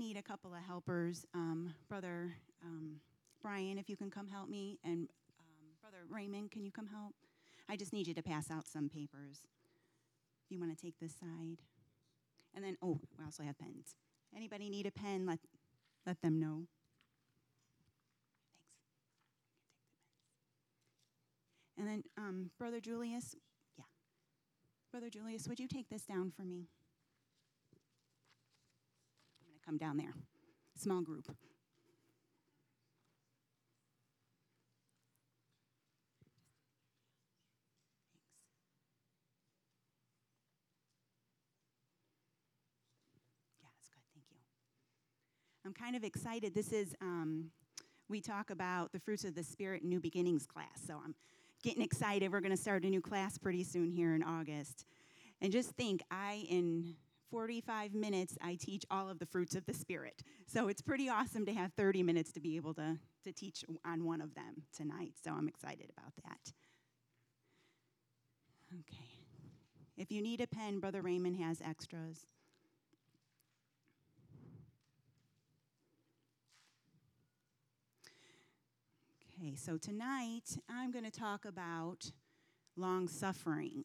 need 0.00 0.16
a 0.16 0.22
couple 0.22 0.54
of 0.54 0.62
helpers. 0.66 1.26
Um, 1.34 1.74
Brother 1.86 2.32
um, 2.64 2.96
Brian, 3.42 3.76
if 3.76 3.90
you 3.90 3.96
can 3.96 4.10
come 4.10 4.26
help 4.26 4.48
me, 4.48 4.78
and 4.82 5.08
um, 5.38 5.76
Brother 5.82 5.98
Raymond, 6.08 6.50
can 6.50 6.64
you 6.64 6.70
come 6.70 6.86
help? 6.86 7.14
I 7.68 7.76
just 7.76 7.92
need 7.92 8.08
you 8.08 8.14
to 8.14 8.22
pass 8.22 8.50
out 8.50 8.66
some 8.66 8.88
papers. 8.88 9.40
If 10.44 10.50
you 10.50 10.58
want 10.58 10.76
to 10.76 10.82
take 10.82 10.98
this 10.98 11.12
side. 11.12 11.58
And 12.54 12.64
then, 12.64 12.78
oh, 12.82 12.98
we 13.18 13.24
also 13.24 13.42
have 13.42 13.58
pens. 13.58 13.94
Anybody 14.34 14.70
need 14.70 14.86
a 14.86 14.90
pen? 14.90 15.26
Let, 15.26 15.38
let 16.06 16.20
them 16.22 16.40
know. 16.40 16.62
Thanks. 17.78 17.94
And 21.78 21.86
then, 21.86 22.04
um, 22.16 22.50
Brother 22.58 22.80
Julius, 22.80 23.36
yeah. 23.76 23.84
Brother 24.90 25.10
Julius, 25.10 25.46
would 25.46 25.60
you 25.60 25.68
take 25.68 25.90
this 25.90 26.02
down 26.02 26.32
for 26.34 26.42
me? 26.42 26.68
Come 29.70 29.78
down 29.78 29.98
there. 29.98 30.14
Small 30.74 31.00
group. 31.00 31.30
I'm 45.64 45.72
kind 45.72 45.94
of 45.94 46.02
excited. 46.02 46.52
This 46.52 46.72
is, 46.72 46.96
um, 47.00 47.52
we 48.08 48.20
talk 48.20 48.50
about 48.50 48.90
the 48.90 48.98
fruits 48.98 49.22
of 49.24 49.36
the 49.36 49.44
Spirit 49.44 49.84
New 49.84 50.00
Beginnings 50.00 50.46
class. 50.46 50.80
So 50.84 50.94
I'm 50.94 51.14
getting 51.62 51.82
excited. 51.82 52.32
We're 52.32 52.40
going 52.40 52.50
to 52.50 52.60
start 52.60 52.82
a 52.82 52.88
new 52.88 53.00
class 53.00 53.38
pretty 53.38 53.62
soon 53.62 53.92
here 53.92 54.16
in 54.16 54.24
August. 54.24 54.84
And 55.40 55.52
just 55.52 55.70
think, 55.76 56.02
I, 56.10 56.44
in 56.48 56.96
45 57.30 57.94
minutes, 57.94 58.36
I 58.42 58.56
teach 58.56 58.84
all 58.90 59.08
of 59.08 59.18
the 59.18 59.26
fruits 59.26 59.54
of 59.54 59.64
the 59.66 59.74
Spirit. 59.74 60.22
So 60.46 60.68
it's 60.68 60.82
pretty 60.82 61.08
awesome 61.08 61.46
to 61.46 61.54
have 61.54 61.72
30 61.74 62.02
minutes 62.02 62.32
to 62.32 62.40
be 62.40 62.56
able 62.56 62.74
to, 62.74 62.98
to 63.24 63.32
teach 63.32 63.64
on 63.84 64.04
one 64.04 64.20
of 64.20 64.34
them 64.34 64.62
tonight. 64.76 65.12
So 65.22 65.30
I'm 65.32 65.48
excited 65.48 65.90
about 65.96 66.12
that. 66.24 66.52
Okay. 68.72 69.10
If 69.96 70.10
you 70.10 70.22
need 70.22 70.40
a 70.40 70.46
pen, 70.46 70.80
Brother 70.80 71.02
Raymond 71.02 71.36
has 71.36 71.60
extras. 71.60 72.20
Okay, 79.42 79.54
so 79.56 79.76
tonight 79.76 80.58
I'm 80.68 80.90
going 80.90 81.04
to 81.04 81.10
talk 81.10 81.44
about 81.44 82.12
long 82.76 83.08
suffering. 83.08 83.84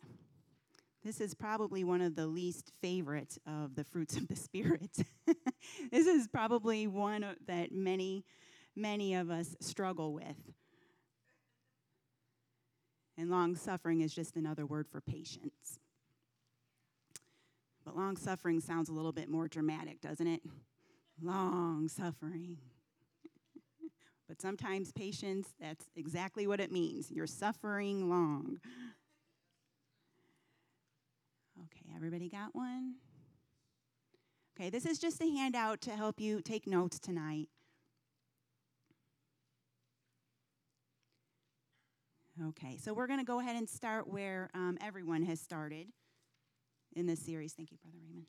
This 1.06 1.22
is 1.22 1.36
probably 1.36 1.84
one 1.84 2.02
of 2.02 2.16
the 2.16 2.26
least 2.26 2.72
favorite 2.82 3.38
of 3.46 3.76
the 3.76 3.84
fruits 3.84 4.18
of 4.18 4.28
the 4.28 4.36
Spirit. 4.36 4.98
this 5.92 6.08
is 6.08 6.28
probably 6.28 6.88
one 6.88 7.24
that 7.46 7.72
many, 7.72 8.26
many 8.76 9.14
of 9.14 9.30
us 9.30 9.56
struggle 9.60 10.14
with. 10.14 10.52
And 13.20 13.30
long 13.30 13.56
suffering 13.56 14.02
is 14.02 14.16
just 14.16 14.36
another 14.36 14.66
word 14.66 14.88
for 14.88 15.00
patience. 15.00 15.78
But 17.86 17.96
long 17.96 18.18
suffering 18.18 18.60
sounds 18.60 18.90
a 18.90 18.94
little 18.94 19.14
bit 19.14 19.30
more 19.30 19.48
dramatic, 19.48 20.02
doesn't 20.02 20.28
it? 20.28 20.42
Long 21.22 21.88
suffering. 21.88 22.58
But 24.28 24.42
sometimes 24.42 24.92
patience, 24.92 25.50
that's 25.62 25.86
exactly 25.96 26.48
what 26.48 26.60
it 26.60 26.72
means. 26.72 27.12
You're 27.12 27.28
suffering 27.28 28.10
long. 28.10 28.58
Okay, 31.64 31.94
everybody 31.96 32.30
got 32.30 32.54
one? 32.54 32.96
Okay, 34.58 34.70
this 34.70 34.86
is 34.86 35.00
just 35.00 35.22
a 35.22 35.26
handout 35.26 35.82
to 35.82 35.92
help 35.92 36.20
you 36.20 36.42
take 36.42 36.68
notes 36.68 37.00
tonight. 37.00 37.50
Okay, 42.50 42.78
so 42.78 42.94
we're 42.94 43.08
going 43.08 43.20
to 43.20 43.26
go 43.26 43.40
ahead 43.40 43.56
and 43.56 43.70
start 43.70 44.08
where 44.08 44.50
um, 44.54 44.78
everyone 44.82 45.24
has 45.24 45.40
started 45.40 45.88
in 46.96 47.06
this 47.06 47.22
series. 47.22 47.54
Thank 47.54 47.72
you, 47.72 47.78
Brother 47.82 47.98
Raymond. 48.06 48.26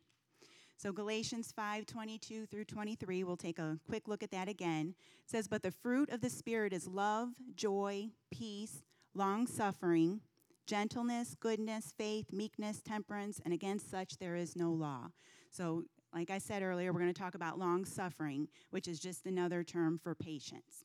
So 0.76 0.92
Galatians 0.92 1.52
5 1.56 1.86
22 1.86 2.46
through 2.46 2.66
23, 2.66 3.24
we'll 3.24 3.36
take 3.36 3.58
a 3.58 3.78
quick 3.88 4.06
look 4.06 4.22
at 4.22 4.30
that 4.30 4.48
again. 4.48 4.94
It 5.24 5.30
says, 5.30 5.48
But 5.48 5.62
the 5.62 5.72
fruit 5.72 6.10
of 6.10 6.20
the 6.20 6.30
Spirit 6.30 6.72
is 6.72 6.86
love, 6.86 7.30
joy, 7.56 8.10
peace, 8.30 8.84
long 9.14 9.46
suffering, 9.46 10.20
gentleness, 10.66 11.36
goodness, 11.38 11.92
faith, 11.96 12.32
meekness, 12.32 12.80
temperance, 12.82 13.40
and 13.44 13.54
against 13.54 13.90
such 13.90 14.18
there 14.18 14.36
is 14.36 14.56
no 14.56 14.70
law. 14.70 15.08
So, 15.50 15.84
like 16.14 16.30
I 16.30 16.38
said 16.38 16.62
earlier, 16.62 16.92
we're 16.92 17.00
going 17.00 17.12
to 17.12 17.20
talk 17.20 17.34
about 17.34 17.58
long 17.58 17.84
suffering, 17.84 18.48
which 18.70 18.88
is 18.88 18.98
just 18.98 19.26
another 19.26 19.62
term 19.62 19.98
for 19.98 20.14
patience. 20.14 20.84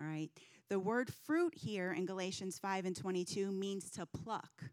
All 0.00 0.06
right. 0.06 0.30
The 0.68 0.78
word 0.78 1.12
fruit 1.12 1.54
here 1.54 1.92
in 1.92 2.06
Galatians 2.06 2.58
5 2.58 2.86
and 2.86 2.96
22 2.96 3.52
means 3.52 3.90
to 3.92 4.06
pluck 4.06 4.64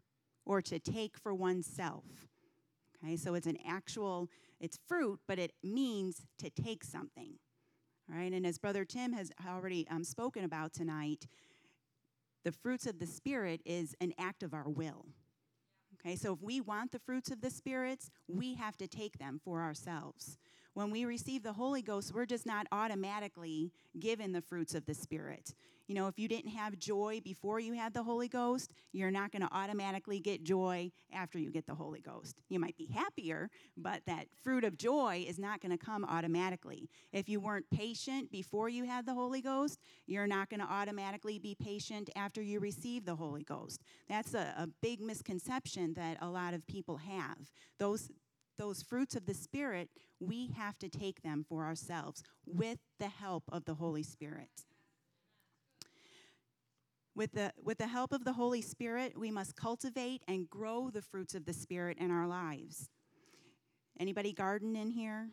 or 0.44 0.60
to 0.62 0.78
take 0.78 1.16
for 1.16 1.32
oneself. 1.32 2.04
Okay, 3.02 3.16
so 3.16 3.34
it's 3.34 3.46
an 3.46 3.58
actual, 3.66 4.28
it's 4.60 4.78
fruit, 4.88 5.20
but 5.28 5.38
it 5.38 5.52
means 5.62 6.22
to 6.38 6.50
take 6.50 6.82
something. 6.84 7.34
All 8.10 8.18
right, 8.18 8.32
and 8.32 8.46
as 8.46 8.58
Brother 8.58 8.84
Tim 8.84 9.12
has 9.12 9.30
already 9.48 9.86
um, 9.88 10.04
spoken 10.04 10.44
about 10.44 10.72
tonight, 10.72 11.26
the 12.44 12.52
fruits 12.52 12.86
of 12.86 12.98
the 12.98 13.06
Spirit 13.06 13.60
is 13.64 13.94
an 14.00 14.12
act 14.18 14.42
of 14.42 14.54
our 14.54 14.68
will. 14.68 15.06
Okay, 15.94 16.16
so 16.16 16.34
if 16.34 16.42
we 16.42 16.60
want 16.60 16.92
the 16.92 16.98
fruits 16.98 17.30
of 17.30 17.40
the 17.40 17.50
spirits, 17.50 18.10
we 18.28 18.54
have 18.54 18.76
to 18.76 18.86
take 18.86 19.18
them 19.18 19.40
for 19.42 19.62
ourselves. 19.62 20.36
When 20.74 20.90
we 20.90 21.04
receive 21.04 21.44
the 21.44 21.52
Holy 21.52 21.82
Ghost, 21.82 22.12
we're 22.12 22.26
just 22.26 22.46
not 22.46 22.66
automatically 22.72 23.72
given 23.98 24.32
the 24.32 24.42
fruits 24.42 24.74
of 24.74 24.84
the 24.86 24.94
Spirit. 24.94 25.54
You 25.86 25.94
know, 25.94 26.08
if 26.08 26.18
you 26.18 26.28
didn't 26.28 26.50
have 26.50 26.78
joy 26.78 27.20
before 27.22 27.60
you 27.60 27.74
had 27.74 27.92
the 27.92 28.02
Holy 28.02 28.26
Ghost, 28.26 28.72
you're 28.92 29.10
not 29.10 29.30
going 29.30 29.42
to 29.42 29.54
automatically 29.54 30.18
get 30.18 30.42
joy 30.42 30.90
after 31.12 31.38
you 31.38 31.50
get 31.50 31.66
the 31.66 31.74
Holy 31.74 32.00
Ghost. 32.00 32.40
You 32.48 32.58
might 32.58 32.76
be 32.76 32.86
happier, 32.86 33.50
but 33.76 34.00
that 34.06 34.26
fruit 34.42 34.64
of 34.64 34.78
joy 34.78 35.24
is 35.28 35.38
not 35.38 35.60
going 35.60 35.76
to 35.76 35.84
come 35.84 36.04
automatically. 36.04 36.88
If 37.12 37.28
you 37.28 37.38
weren't 37.38 37.68
patient 37.70 38.32
before 38.32 38.68
you 38.68 38.84
had 38.84 39.04
the 39.04 39.14
Holy 39.14 39.42
Ghost, 39.42 39.78
you're 40.06 40.26
not 40.26 40.48
going 40.48 40.60
to 40.60 40.72
automatically 40.72 41.38
be 41.38 41.54
patient 41.54 42.08
after 42.16 42.40
you 42.40 42.60
receive 42.60 43.04
the 43.04 43.16
Holy 43.16 43.44
Ghost. 43.44 43.82
That's 44.08 44.32
a, 44.34 44.54
a 44.56 44.66
big 44.80 45.02
misconception 45.02 45.92
that 45.94 46.16
a 46.22 46.28
lot 46.28 46.54
of 46.54 46.66
people 46.66 46.96
have. 46.96 47.36
Those 47.78 48.10
those 48.58 48.82
fruits 48.82 49.16
of 49.16 49.26
the 49.26 49.34
Spirit, 49.34 49.88
we 50.20 50.50
have 50.56 50.78
to 50.78 50.88
take 50.88 51.22
them 51.22 51.44
for 51.48 51.64
ourselves 51.64 52.22
with 52.46 52.78
the 52.98 53.08
help 53.08 53.44
of 53.50 53.64
the 53.64 53.74
Holy 53.74 54.02
Spirit. 54.02 54.48
With 57.16 57.32
the, 57.32 57.52
with 57.62 57.78
the 57.78 57.86
help 57.86 58.12
of 58.12 58.24
the 58.24 58.32
Holy 58.32 58.60
Spirit, 58.60 59.16
we 59.16 59.30
must 59.30 59.54
cultivate 59.54 60.22
and 60.26 60.50
grow 60.50 60.90
the 60.90 61.02
fruits 61.02 61.34
of 61.34 61.44
the 61.44 61.52
Spirit 61.52 61.98
in 61.98 62.10
our 62.10 62.26
lives. 62.26 62.88
Anybody 64.00 64.32
garden 64.32 64.74
in 64.74 64.90
here? 64.90 65.28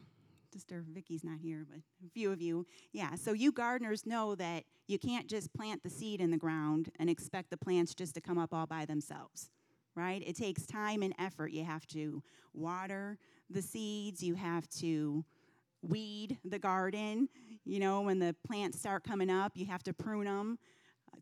Sister 0.53 0.83
Vicky's 0.87 1.23
not 1.23 1.39
here, 1.39 1.65
but 1.67 1.79
a 2.05 2.09
few 2.13 2.31
of 2.31 2.41
you. 2.41 2.67
Yeah, 2.91 3.15
so 3.15 3.31
you 3.31 3.51
gardeners 3.51 4.05
know 4.05 4.35
that 4.35 4.65
you 4.87 4.99
can't 4.99 5.27
just 5.27 5.53
plant 5.53 5.81
the 5.81 5.89
seed 5.89 6.19
in 6.19 6.29
the 6.29 6.37
ground 6.37 6.91
and 6.99 7.09
expect 7.09 7.49
the 7.49 7.57
plants 7.57 7.95
just 7.95 8.13
to 8.15 8.21
come 8.21 8.37
up 8.37 8.53
all 8.53 8.67
by 8.67 8.85
themselves, 8.85 9.49
right? 9.95 10.23
It 10.25 10.35
takes 10.35 10.65
time 10.65 11.03
and 11.03 11.13
effort. 11.19 11.51
You 11.51 11.63
have 11.63 11.85
to 11.87 12.23
water 12.53 13.17
the 13.49 13.61
seeds, 13.61 14.23
you 14.23 14.35
have 14.35 14.67
to 14.79 15.23
weed 15.81 16.37
the 16.45 16.59
garden. 16.59 17.27
You 17.65 17.79
know, 17.79 18.01
when 18.01 18.19
the 18.19 18.35
plants 18.45 18.79
start 18.79 19.03
coming 19.03 19.29
up, 19.29 19.53
you 19.55 19.65
have 19.65 19.83
to 19.83 19.93
prune 19.93 20.25
them. 20.25 20.59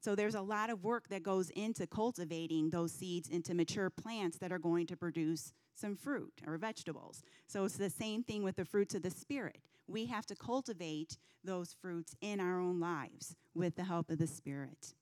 So 0.01 0.15
there's 0.15 0.35
a 0.35 0.41
lot 0.41 0.69
of 0.69 0.83
work 0.83 1.09
that 1.09 1.23
goes 1.23 1.49
into 1.51 1.87
cultivating 1.87 2.69
those 2.69 2.91
seeds 2.91 3.27
into 3.27 3.53
mature 3.53 3.89
plants 3.89 4.37
that 4.37 4.51
are 4.51 4.59
going 4.59 4.87
to 4.87 4.95
produce 4.95 5.51
some 5.75 5.95
fruit 5.95 6.33
or 6.45 6.57
vegetables. 6.57 7.23
So 7.47 7.65
it's 7.65 7.77
the 7.77 7.89
same 7.89 8.23
thing 8.23 8.43
with 8.43 8.55
the 8.55 8.65
fruits 8.65 8.95
of 8.95 9.01
the 9.01 9.09
Spirit. 9.09 9.57
We 9.87 10.05
have 10.05 10.25
to 10.27 10.35
cultivate 10.35 11.17
those 11.43 11.75
fruits 11.81 12.15
in 12.21 12.39
our 12.39 12.59
own 12.59 12.79
lives 12.79 13.35
with 13.55 13.75
the 13.75 13.83
help 13.83 14.09
of 14.09 14.19
the 14.19 14.27
Spirit. 14.27 14.93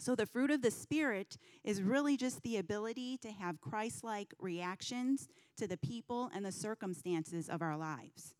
So, 0.00 0.14
the 0.14 0.26
fruit 0.26 0.52
of 0.52 0.62
the 0.62 0.70
Spirit 0.70 1.38
is 1.64 1.82
really 1.82 2.16
just 2.16 2.42
the 2.42 2.58
ability 2.58 3.18
to 3.18 3.32
have 3.32 3.60
Christ 3.60 4.04
like 4.04 4.32
reactions 4.38 5.28
to 5.56 5.66
the 5.66 5.76
people 5.76 6.30
and 6.32 6.44
the 6.44 6.52
circumstances 6.52 7.48
of 7.48 7.62
our 7.62 7.76
lives. 7.76 8.34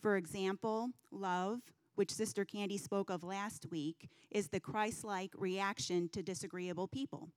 For 0.00 0.16
example, 0.16 0.90
love, 1.12 1.60
which 1.94 2.10
Sister 2.10 2.44
Candy 2.44 2.76
spoke 2.76 3.08
of 3.08 3.22
last 3.22 3.66
week, 3.70 4.10
is 4.32 4.48
the 4.48 4.58
Christ 4.58 5.04
like 5.04 5.30
reaction 5.38 6.08
to 6.08 6.22
disagreeable 6.22 6.88
people. 6.88 7.28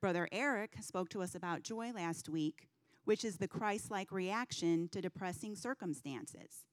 Brother 0.00 0.28
Eric 0.32 0.76
spoke 0.80 1.08
to 1.10 1.22
us 1.22 1.34
about 1.34 1.62
joy 1.62 1.92
last 1.92 2.28
week, 2.28 2.68
which 3.04 3.24
is 3.24 3.36
the 3.36 3.48
Christ 3.48 3.90
like 3.90 4.10
reaction 4.10 4.88
to 4.88 5.00
depressing 5.00 5.54
circumstances. 5.54 6.66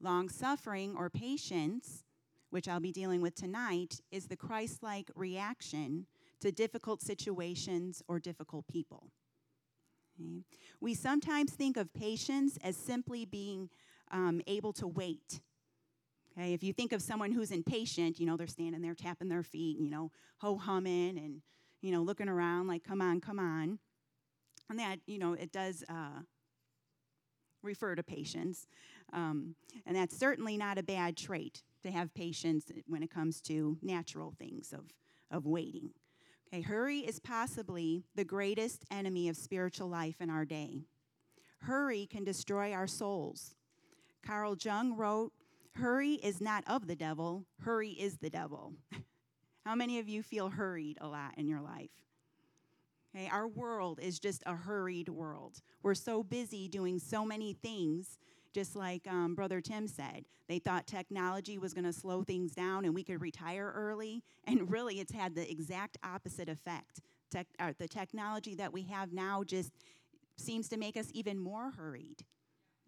Long 0.00 0.28
suffering 0.28 0.94
or 0.96 1.10
patience, 1.10 2.04
which 2.50 2.68
I'll 2.68 2.80
be 2.80 2.92
dealing 2.92 3.20
with 3.22 3.34
tonight, 3.34 4.00
is 4.10 4.26
the 4.26 4.36
Christ 4.36 4.82
like 4.82 5.10
reaction 5.14 6.06
to 6.40 6.52
difficult 6.52 7.02
situations 7.02 8.02
or 8.08 8.18
difficult 8.18 8.66
people. 8.68 9.08
Okay. 10.20 10.42
We 10.80 10.94
sometimes 10.94 11.52
think 11.52 11.76
of 11.76 11.92
patience 11.94 12.58
as 12.62 12.76
simply 12.76 13.24
being 13.24 13.70
um, 14.10 14.40
able 14.46 14.72
to 14.74 14.86
wait. 14.86 15.40
Okay, 16.32 16.52
if 16.52 16.62
you 16.62 16.72
think 16.72 16.92
of 16.92 17.02
someone 17.02 17.32
who's 17.32 17.50
impatient, 17.50 18.20
you 18.20 18.26
know, 18.26 18.36
they're 18.36 18.46
standing 18.46 18.82
there 18.82 18.94
tapping 18.94 19.28
their 19.28 19.42
feet, 19.42 19.78
you 19.78 19.90
know, 19.90 20.10
ho 20.38 20.56
humming 20.56 21.18
and, 21.18 21.42
you 21.80 21.90
know, 21.90 22.02
looking 22.02 22.28
around 22.28 22.68
like, 22.68 22.84
come 22.84 23.00
on, 23.00 23.20
come 23.20 23.38
on. 23.38 23.78
And 24.68 24.78
that, 24.78 25.00
you 25.06 25.18
know, 25.18 25.32
it 25.32 25.50
does 25.50 25.82
uh, 25.88 26.20
refer 27.62 27.94
to 27.94 28.02
patience. 28.02 28.68
Um, 29.12 29.56
and 29.84 29.96
that's 29.96 30.16
certainly 30.16 30.56
not 30.56 30.78
a 30.78 30.82
bad 30.82 31.16
trait 31.16 31.62
to 31.82 31.90
have 31.90 32.14
patience 32.14 32.70
when 32.86 33.02
it 33.02 33.10
comes 33.10 33.40
to 33.42 33.78
natural 33.82 34.34
things 34.38 34.72
of, 34.72 34.92
of 35.30 35.46
waiting. 35.46 35.90
Okay, 36.52 36.62
hurry 36.62 37.00
is 37.00 37.20
possibly 37.20 38.04
the 38.14 38.24
greatest 38.24 38.84
enemy 38.90 39.28
of 39.28 39.36
spiritual 39.36 39.88
life 39.88 40.20
in 40.20 40.30
our 40.30 40.44
day. 40.44 40.80
Hurry 41.60 42.06
can 42.06 42.24
destroy 42.24 42.72
our 42.72 42.86
souls. 42.86 43.54
Carl 44.24 44.56
Jung 44.60 44.96
wrote, 44.96 45.32
Hurry 45.76 46.14
is 46.14 46.40
not 46.40 46.64
of 46.66 46.86
the 46.86 46.96
devil, 46.96 47.46
hurry 47.60 47.90
is 47.90 48.18
the 48.18 48.30
devil. 48.30 48.74
How 49.64 49.74
many 49.74 49.98
of 49.98 50.08
you 50.08 50.22
feel 50.22 50.48
hurried 50.48 50.98
a 51.00 51.06
lot 51.06 51.34
in 51.36 51.46
your 51.46 51.60
life? 51.60 51.90
Okay, 53.14 53.28
our 53.28 53.48
world 53.48 53.98
is 54.00 54.18
just 54.18 54.42
a 54.46 54.54
hurried 54.54 55.08
world. 55.08 55.60
We're 55.82 55.94
so 55.94 56.22
busy 56.22 56.68
doing 56.68 56.98
so 56.98 57.24
many 57.24 57.52
things, 57.52 58.18
just 58.52 58.76
like 58.76 59.06
um, 59.08 59.34
Brother 59.34 59.60
Tim 59.60 59.86
said. 59.86 60.24
They 60.48 60.58
thought 60.58 60.86
technology 60.86 61.58
was 61.58 61.72
going 61.72 61.84
to 61.84 61.92
slow 61.92 62.22
things 62.22 62.52
down 62.52 62.84
and 62.84 62.94
we 62.94 63.04
could 63.04 63.20
retire 63.20 63.72
early, 63.74 64.22
and 64.44 64.70
really 64.70 65.00
it's 65.00 65.12
had 65.12 65.34
the 65.34 65.50
exact 65.50 65.98
opposite 66.04 66.48
effect. 66.48 67.00
Tech, 67.30 67.46
uh, 67.60 67.72
the 67.78 67.88
technology 67.88 68.54
that 68.56 68.72
we 68.72 68.82
have 68.82 69.12
now 69.12 69.44
just 69.44 69.72
seems 70.36 70.68
to 70.68 70.76
make 70.76 70.96
us 70.96 71.08
even 71.12 71.38
more 71.38 71.70
hurried 71.76 72.24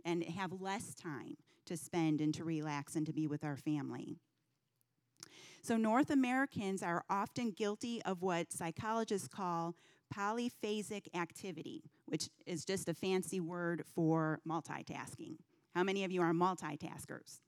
and 0.04 0.24
have 0.24 0.60
less 0.60 0.94
time 0.94 1.36
to 1.66 1.76
spend 1.76 2.20
and 2.20 2.34
to 2.34 2.44
relax 2.44 2.96
and 2.96 3.06
to 3.06 3.12
be 3.12 3.26
with 3.26 3.44
our 3.44 3.56
family. 3.56 4.16
So, 5.62 5.76
North 5.76 6.10
Americans 6.10 6.82
are 6.82 7.04
often 7.08 7.52
guilty 7.52 8.02
of 8.02 8.20
what 8.20 8.52
psychologists 8.52 9.28
call 9.28 9.76
polyphasic 10.12 11.06
activity, 11.14 11.84
which 12.06 12.28
is 12.46 12.64
just 12.64 12.88
a 12.88 12.94
fancy 12.94 13.38
word 13.38 13.84
for 13.94 14.40
multitasking. 14.48 15.36
How 15.74 15.82
many 15.82 16.04
of 16.04 16.12
you 16.12 16.22
are 16.22 16.32
multitaskers? 16.32 17.40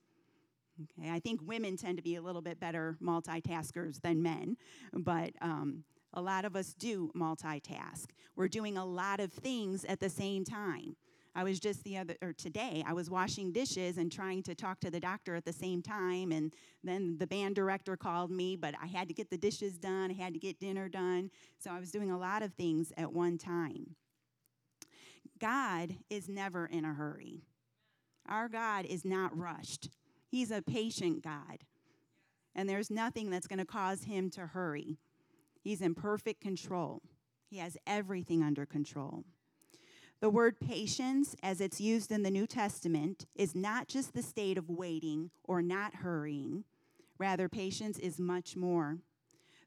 Okay, 0.83 1.09
I 1.09 1.19
think 1.19 1.39
women 1.43 1.77
tend 1.77 1.97
to 1.97 2.03
be 2.03 2.15
a 2.15 2.21
little 2.21 2.41
bit 2.41 2.59
better 2.59 2.97
multitaskers 3.01 4.01
than 4.01 4.21
men, 4.21 4.57
but 4.93 5.31
um, 5.41 5.83
a 6.13 6.21
lot 6.21 6.43
of 6.43 6.55
us 6.55 6.73
do 6.73 7.11
multitask. 7.15 8.07
We're 8.35 8.49
doing 8.49 8.77
a 8.77 8.85
lot 8.85 9.19
of 9.19 9.31
things 9.31 9.85
at 9.85 9.99
the 9.99 10.09
same 10.09 10.43
time. 10.43 10.95
I 11.37 11.43
was 11.43 11.59
just 11.59 11.83
the 11.83 11.97
other, 11.97 12.15
or 12.21 12.31
today, 12.31 12.81
I 12.87 12.93
was 12.93 13.09
washing 13.09 13.51
dishes 13.51 13.97
and 13.97 14.09
trying 14.09 14.41
to 14.43 14.55
talk 14.55 14.79
to 14.81 14.89
the 14.89 15.01
doctor 15.01 15.35
at 15.35 15.43
the 15.43 15.51
same 15.51 15.81
time. 15.81 16.31
And 16.31 16.53
then 16.81 17.17
the 17.17 17.27
band 17.27 17.55
director 17.55 17.97
called 17.97 18.31
me, 18.31 18.55
but 18.55 18.73
I 18.81 18.87
had 18.87 19.09
to 19.09 19.13
get 19.13 19.29
the 19.29 19.37
dishes 19.37 19.77
done, 19.77 20.11
I 20.11 20.13
had 20.13 20.33
to 20.33 20.39
get 20.39 20.59
dinner 20.61 20.87
done. 20.87 21.29
So 21.59 21.71
I 21.71 21.79
was 21.79 21.91
doing 21.91 22.09
a 22.09 22.17
lot 22.17 22.41
of 22.41 22.53
things 22.53 22.93
at 22.95 23.11
one 23.11 23.37
time. 23.37 23.95
God 25.37 25.95
is 26.09 26.29
never 26.29 26.67
in 26.67 26.85
a 26.85 26.93
hurry. 26.93 27.41
Our 28.27 28.49
God 28.49 28.85
is 28.85 29.05
not 29.05 29.37
rushed, 29.37 29.89
He's 30.27 30.51
a 30.51 30.61
patient 30.61 31.23
God. 31.23 31.63
And 32.57 32.69
there's 32.69 32.89
nothing 32.89 33.29
that's 33.29 33.47
going 33.47 33.59
to 33.59 33.65
cause 33.65 34.03
Him 34.03 34.29
to 34.31 34.47
hurry. 34.47 34.97
He's 35.61 35.81
in 35.81 35.95
perfect 35.95 36.41
control, 36.41 37.01
He 37.49 37.57
has 37.57 37.77
everything 37.85 38.43
under 38.43 38.65
control. 38.65 39.23
The 40.21 40.29
word 40.29 40.59
patience, 40.59 41.35
as 41.43 41.59
it's 41.59 41.81
used 41.81 42.11
in 42.11 42.23
the 42.23 42.31
New 42.31 42.47
Testament, 42.47 43.25
is 43.35 43.53
not 43.53 43.87
just 43.87 44.13
the 44.13 44.23
state 44.23 44.57
of 44.57 44.69
waiting 44.69 45.29
or 45.43 45.61
not 45.61 45.95
hurrying. 45.95 46.63
Rather, 47.17 47.49
patience 47.49 47.99
is 47.99 48.19
much 48.19 48.55
more. 48.55 48.97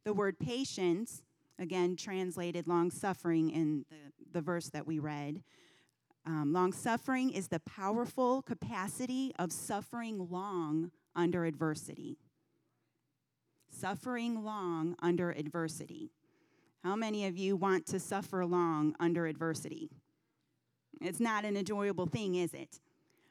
The 0.05 0.15
word 0.15 0.39
patience, 0.39 1.23
again 1.59 1.97
translated 1.97 2.67
long 2.67 2.91
suffering 2.91 3.51
in 3.51 3.85
the, 3.91 3.97
the 4.33 4.41
verse 4.41 4.71
that 4.71 4.87
we 4.87 4.99
read, 4.99 5.43
um, 6.29 6.53
long 6.53 6.75
suffering 6.75 7.31
is 7.31 7.49
the 7.49 7.61
powerful 7.61 8.43
capacity 8.43 9.33
of 9.39 9.51
suffering 9.51 10.29
long 10.31 10.91
under 11.17 11.47
adversity. 11.47 12.19
Suffering 13.71 14.45
long 14.45 14.95
under 15.01 15.31
adversity. 15.31 16.11
How 16.85 16.97
many 16.97 17.27
of 17.27 17.39
you 17.39 17.57
want 17.57 17.87
to 17.87 17.99
suffer 17.99 18.45
long 18.45 18.95
under 19.01 19.27
adversity? 19.27 19.89
It's 21.01 21.19
not 21.19 21.47
an 21.47 21.57
enjoyable 21.57 22.07
thing, 22.07 22.35
is 22.35 22.53
it? 22.53 22.79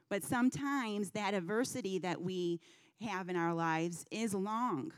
But 0.10 0.24
sometimes 0.24 1.12
that 1.12 1.36
adversity 1.36 2.00
that 2.00 2.24
we 2.24 2.60
have 3.08 3.30
in 3.30 3.36
our 3.36 3.54
lives 3.54 4.06
is 4.10 4.34
long. 4.34 4.92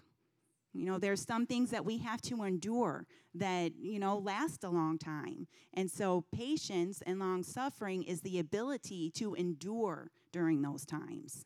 You 0.73 0.85
know, 0.85 0.99
there's 0.99 1.25
some 1.25 1.45
things 1.45 1.71
that 1.71 1.83
we 1.83 1.97
have 1.99 2.21
to 2.23 2.43
endure 2.43 3.05
that, 3.33 3.73
you 3.75 3.99
know, 3.99 4.17
last 4.17 4.63
a 4.63 4.69
long 4.69 4.97
time. 4.97 5.47
And 5.73 5.89
so 5.89 6.25
patience 6.33 7.01
and 7.05 7.19
long 7.19 7.43
suffering 7.43 8.03
is 8.03 8.21
the 8.21 8.39
ability 8.39 9.11
to 9.15 9.33
endure 9.33 10.11
during 10.31 10.61
those 10.61 10.85
times. 10.85 11.45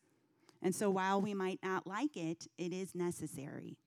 And 0.62 0.76
so 0.76 0.90
while 0.90 1.22
we 1.22 1.34
might 1.34 1.60
not 1.64 1.88
like 1.88 2.16
it, 2.16 2.48
it 2.58 2.74
is 2.74 2.96
necessary. 2.96 3.78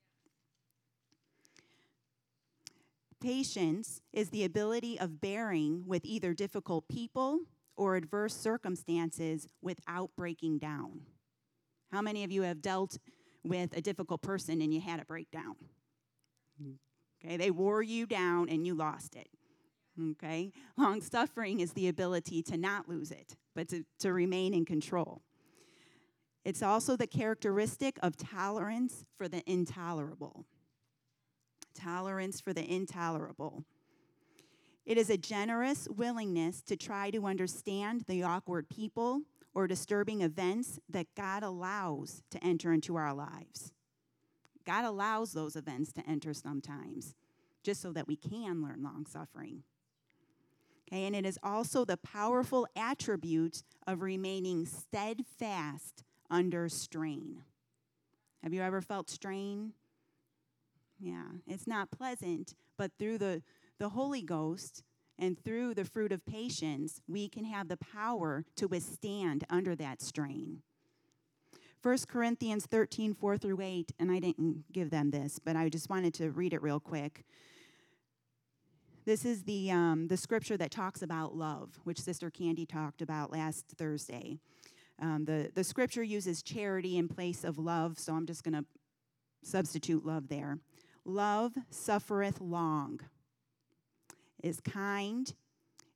Patience 3.19 4.01
is 4.13 4.29
the 4.29 4.43
ability 4.43 4.99
of 4.99 5.19
bearing 5.19 5.83
with 5.87 6.05
either 6.05 6.33
difficult 6.33 6.87
people 6.87 7.39
or 7.75 7.95
adverse 7.95 8.35
circumstances 8.35 9.47
without 9.61 10.11
breaking 10.15 10.59
down. 10.59 11.01
How 11.91 12.01
many 12.01 12.23
of 12.23 12.31
you 12.31 12.43
have 12.43 12.61
dealt 12.61 12.97
with 13.47 13.75
a 13.75 13.81
difficult 13.81 14.21
person 14.21 14.61
and 14.61 14.73
you 14.73 14.81
had 14.81 14.99
a 14.99 15.05
breakdown? 15.05 15.55
Mm-hmm. 16.61 16.73
Okay, 17.25 17.37
they 17.37 17.51
wore 17.51 17.81
you 17.81 18.05
down 18.05 18.49
and 18.49 18.65
you 18.65 18.75
lost 18.75 19.15
it. 19.15 19.29
Okay, 20.11 20.51
long 20.77 21.01
suffering 21.01 21.59
is 21.59 21.73
the 21.73 21.87
ability 21.87 22.43
to 22.43 22.57
not 22.57 22.87
lose 22.87 23.09
it, 23.09 23.35
but 23.55 23.67
to, 23.69 23.83
to 23.99 24.13
remain 24.13 24.53
in 24.53 24.63
control. 24.63 25.21
It's 26.45 26.61
also 26.61 26.95
the 26.95 27.07
characteristic 27.07 27.97
of 28.03 28.15
tolerance 28.15 29.05
for 29.17 29.27
the 29.27 29.41
intolerable 29.51 30.45
tolerance 31.77 32.41
for 32.41 32.53
the 32.53 32.73
intolerable. 32.73 33.63
It 34.85 34.97
is 34.97 35.09
a 35.09 35.17
generous 35.17 35.87
willingness 35.89 36.61
to 36.63 36.75
try 36.75 37.11
to 37.11 37.25
understand 37.25 38.05
the 38.07 38.23
awkward 38.23 38.69
people 38.69 39.21
or 39.57 39.65
disturbing 39.65 40.21
events 40.21 40.79
that 40.87 41.07
God 41.15 41.41
allows 41.41 42.21
to 42.29 42.37
enter 42.43 42.71
into 42.71 42.95
our 42.95 43.11
lives. 43.11 43.71
God 44.67 44.85
allows 44.85 45.33
those 45.33 45.55
events 45.55 45.91
to 45.93 46.07
enter 46.07 46.31
sometimes, 46.31 47.15
just 47.63 47.81
so 47.81 47.91
that 47.91 48.07
we 48.07 48.15
can 48.15 48.61
learn 48.61 48.83
long 48.83 49.07
suffering. 49.07 49.63
Okay, 50.87 51.07
and 51.07 51.15
it 51.15 51.25
is 51.25 51.39
also 51.41 51.85
the 51.85 51.97
powerful 51.97 52.67
attribute 52.75 53.63
of 53.87 54.03
remaining 54.03 54.67
steadfast 54.67 56.03
under 56.29 56.69
strain. 56.69 57.41
Have 58.43 58.53
you 58.53 58.61
ever 58.61 58.79
felt 58.79 59.09
strain? 59.09 59.73
Yeah, 60.99 61.29
it's 61.47 61.65
not 61.65 61.89
pleasant, 61.89 62.53
but 62.77 62.91
through 62.99 63.17
the, 63.17 63.41
the 63.79 63.89
Holy 63.89 64.21
Ghost 64.21 64.83
and 65.19 65.41
through 65.43 65.73
the 65.73 65.85
fruit 65.85 66.11
of 66.11 66.25
patience, 66.25 67.01
we 67.07 67.27
can 67.27 67.45
have 67.45 67.67
the 67.67 67.77
power 67.77 68.45
to 68.55 68.67
withstand 68.67 69.43
under 69.49 69.75
that 69.75 70.01
strain. 70.01 70.61
1 71.81 71.97
Corinthians 72.07 72.65
13, 72.65 73.13
4 73.13 73.37
through 73.37 73.61
8, 73.61 73.91
and 73.99 74.11
I 74.11 74.19
didn't 74.19 74.71
give 74.73 74.89
them 74.89 75.11
this, 75.11 75.39
but 75.39 75.55
I 75.55 75.69
just 75.69 75.89
wanted 75.89 76.13
to 76.15 76.31
read 76.31 76.53
it 76.53 76.61
real 76.61 76.79
quick. 76.79 77.23
This 79.05 79.23
is 79.23 79.43
the, 79.43 79.71
um, 79.71 80.07
the 80.07 80.17
scripture 80.17 80.57
that 80.57 80.69
talks 80.69 81.01
about 81.01 81.35
love, 81.35 81.79
which 81.85 82.01
Sister 82.01 82.29
Candy 82.29 82.65
talked 82.65 83.01
about 83.01 83.31
last 83.31 83.65
Thursday. 83.77 84.37
Um, 84.99 85.25
the, 85.25 85.51
the 85.53 85.63
scripture 85.63 86.03
uses 86.03 86.43
charity 86.43 86.97
in 86.97 87.07
place 87.07 87.43
of 87.43 87.57
love, 87.57 87.99
so 87.99 88.13
I'm 88.13 88.25
just 88.25 88.43
going 88.43 88.55
to 88.55 88.65
substitute 89.43 90.05
love 90.05 90.27
there. 90.27 90.57
Love 91.05 91.53
suffereth 91.69 92.41
long, 92.41 92.99
is 94.43 94.59
kind, 94.59 95.33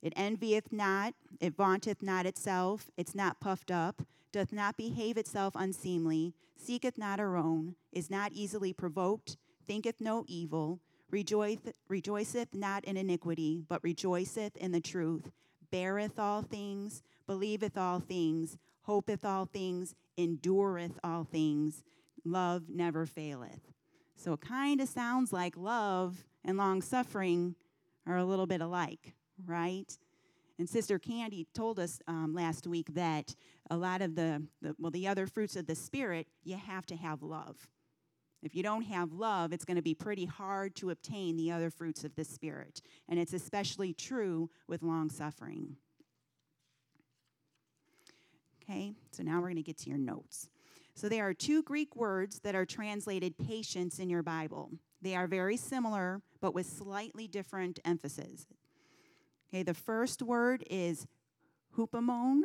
it 0.01 0.13
envieth 0.15 0.71
not, 0.71 1.13
it 1.39 1.55
vaunteth 1.55 2.01
not 2.01 2.25
itself, 2.25 2.89
it's 2.97 3.15
not 3.15 3.39
puffed 3.39 3.71
up, 3.71 4.01
doth 4.31 4.51
not 4.51 4.77
behave 4.77 5.17
itself 5.17 5.53
unseemly, 5.55 6.33
seeketh 6.55 6.97
not 6.97 7.19
her 7.19 7.37
own, 7.37 7.75
is 7.91 8.09
not 8.09 8.31
easily 8.31 8.73
provoked, 8.73 9.37
thinketh 9.67 9.99
no 9.99 10.23
evil, 10.27 10.79
rejoiceth, 11.09 11.73
rejoiceth 11.87 12.53
not 12.53 12.83
in 12.85 12.97
iniquity, 12.97 13.63
but 13.67 13.83
rejoiceth 13.83 14.55
in 14.57 14.71
the 14.71 14.81
truth, 14.81 15.31
beareth 15.69 16.17
all 16.17 16.41
things, 16.41 17.03
believeth 17.27 17.77
all 17.77 17.99
things, 17.99 18.57
hopeth 18.83 19.23
all 19.23 19.45
things, 19.45 19.93
endureth 20.17 20.99
all 21.03 21.23
things. 21.23 21.83
Love 22.23 22.63
never 22.69 23.05
faileth. 23.05 23.71
So 24.15 24.33
it 24.33 24.41
kind 24.41 24.81
of 24.81 24.87
sounds 24.87 25.33
like 25.33 25.57
love 25.57 26.25
and 26.43 26.57
long 26.57 26.81
suffering 26.81 27.55
are 28.07 28.17
a 28.17 28.25
little 28.25 28.47
bit 28.47 28.61
alike, 28.61 29.13
right? 29.45 29.97
And 30.59 30.69
Sister 30.69 30.99
Candy 30.99 31.47
told 31.53 31.79
us 31.79 31.99
um, 32.07 32.33
last 32.33 32.67
week 32.67 32.93
that 32.93 33.35
a 33.69 33.77
lot 33.77 34.01
of 34.01 34.15
the, 34.15 34.43
the, 34.61 34.75
well, 34.77 34.91
the 34.91 35.07
other 35.07 35.25
fruits 35.25 35.55
of 35.55 35.65
the 35.65 35.75
Spirit, 35.75 36.27
you 36.43 36.57
have 36.57 36.85
to 36.87 36.95
have 36.95 37.23
love. 37.23 37.67
If 38.43 38.55
you 38.55 38.63
don't 38.63 38.83
have 38.83 39.13
love, 39.13 39.53
it's 39.53 39.65
going 39.65 39.77
to 39.77 39.83
be 39.83 39.93
pretty 39.93 40.25
hard 40.25 40.75
to 40.75 40.89
obtain 40.89 41.37
the 41.37 41.51
other 41.51 41.69
fruits 41.69 42.03
of 42.03 42.15
the 42.15 42.23
Spirit. 42.23 42.81
And 43.07 43.19
it's 43.19 43.33
especially 43.33 43.93
true 43.93 44.49
with 44.67 44.81
long 44.81 45.09
suffering. 45.09 45.77
Okay, 48.63 48.93
so 49.11 49.23
now 49.23 49.37
we're 49.37 49.47
going 49.47 49.55
to 49.57 49.63
get 49.63 49.77
to 49.79 49.89
your 49.89 49.99
notes. 49.99 50.49
So 50.95 51.07
there 51.09 51.27
are 51.27 51.33
two 51.33 51.63
Greek 51.63 51.95
words 51.95 52.39
that 52.39 52.55
are 52.55 52.65
translated 52.65 53.37
patience 53.37 53.99
in 53.99 54.09
your 54.09 54.23
Bible. 54.23 54.71
They 55.01 55.15
are 55.15 55.27
very 55.27 55.57
similar, 55.57 56.21
but 56.39 56.53
with 56.53 56.67
slightly 56.67 57.27
different 57.27 57.79
emphasis. 57.83 58.45
Okay, 59.49 59.63
the 59.63 59.73
first 59.73 60.21
word 60.21 60.63
is 60.69 61.07
hupomone, 61.77 62.41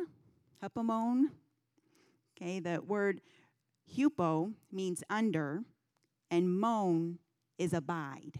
hupomone. 0.63 1.27
Okay, 2.35 2.59
the 2.59 2.81
word 2.81 3.21
hupo 3.95 4.53
means 4.71 5.03
under, 5.09 5.63
and 6.29 6.59
moan 6.59 7.19
is 7.57 7.73
abide. 7.73 8.39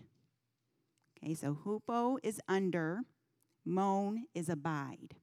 Okay, 1.17 1.33
so 1.33 1.57
hupo 1.65 2.17
is 2.23 2.39
under, 2.47 3.01
moan 3.65 4.25
is 4.33 4.49
abide. 4.49 5.15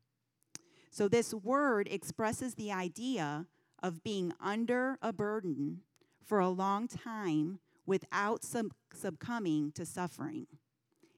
So 0.91 1.09
this 1.09 1.35
word 1.35 1.89
expresses 1.91 2.55
the 2.55 2.73
idea 2.73 3.47
of 3.83 4.03
being 4.03 4.33
under 4.41 4.99
a 5.03 5.13
burden 5.13 5.81
for 6.25 6.39
a 6.39 6.49
long 6.49 6.89
time 6.89 7.59
without 7.87 8.43
sub- 8.45 8.75
succumbing 8.93 9.73
to 9.73 9.85
suffering 9.85 10.47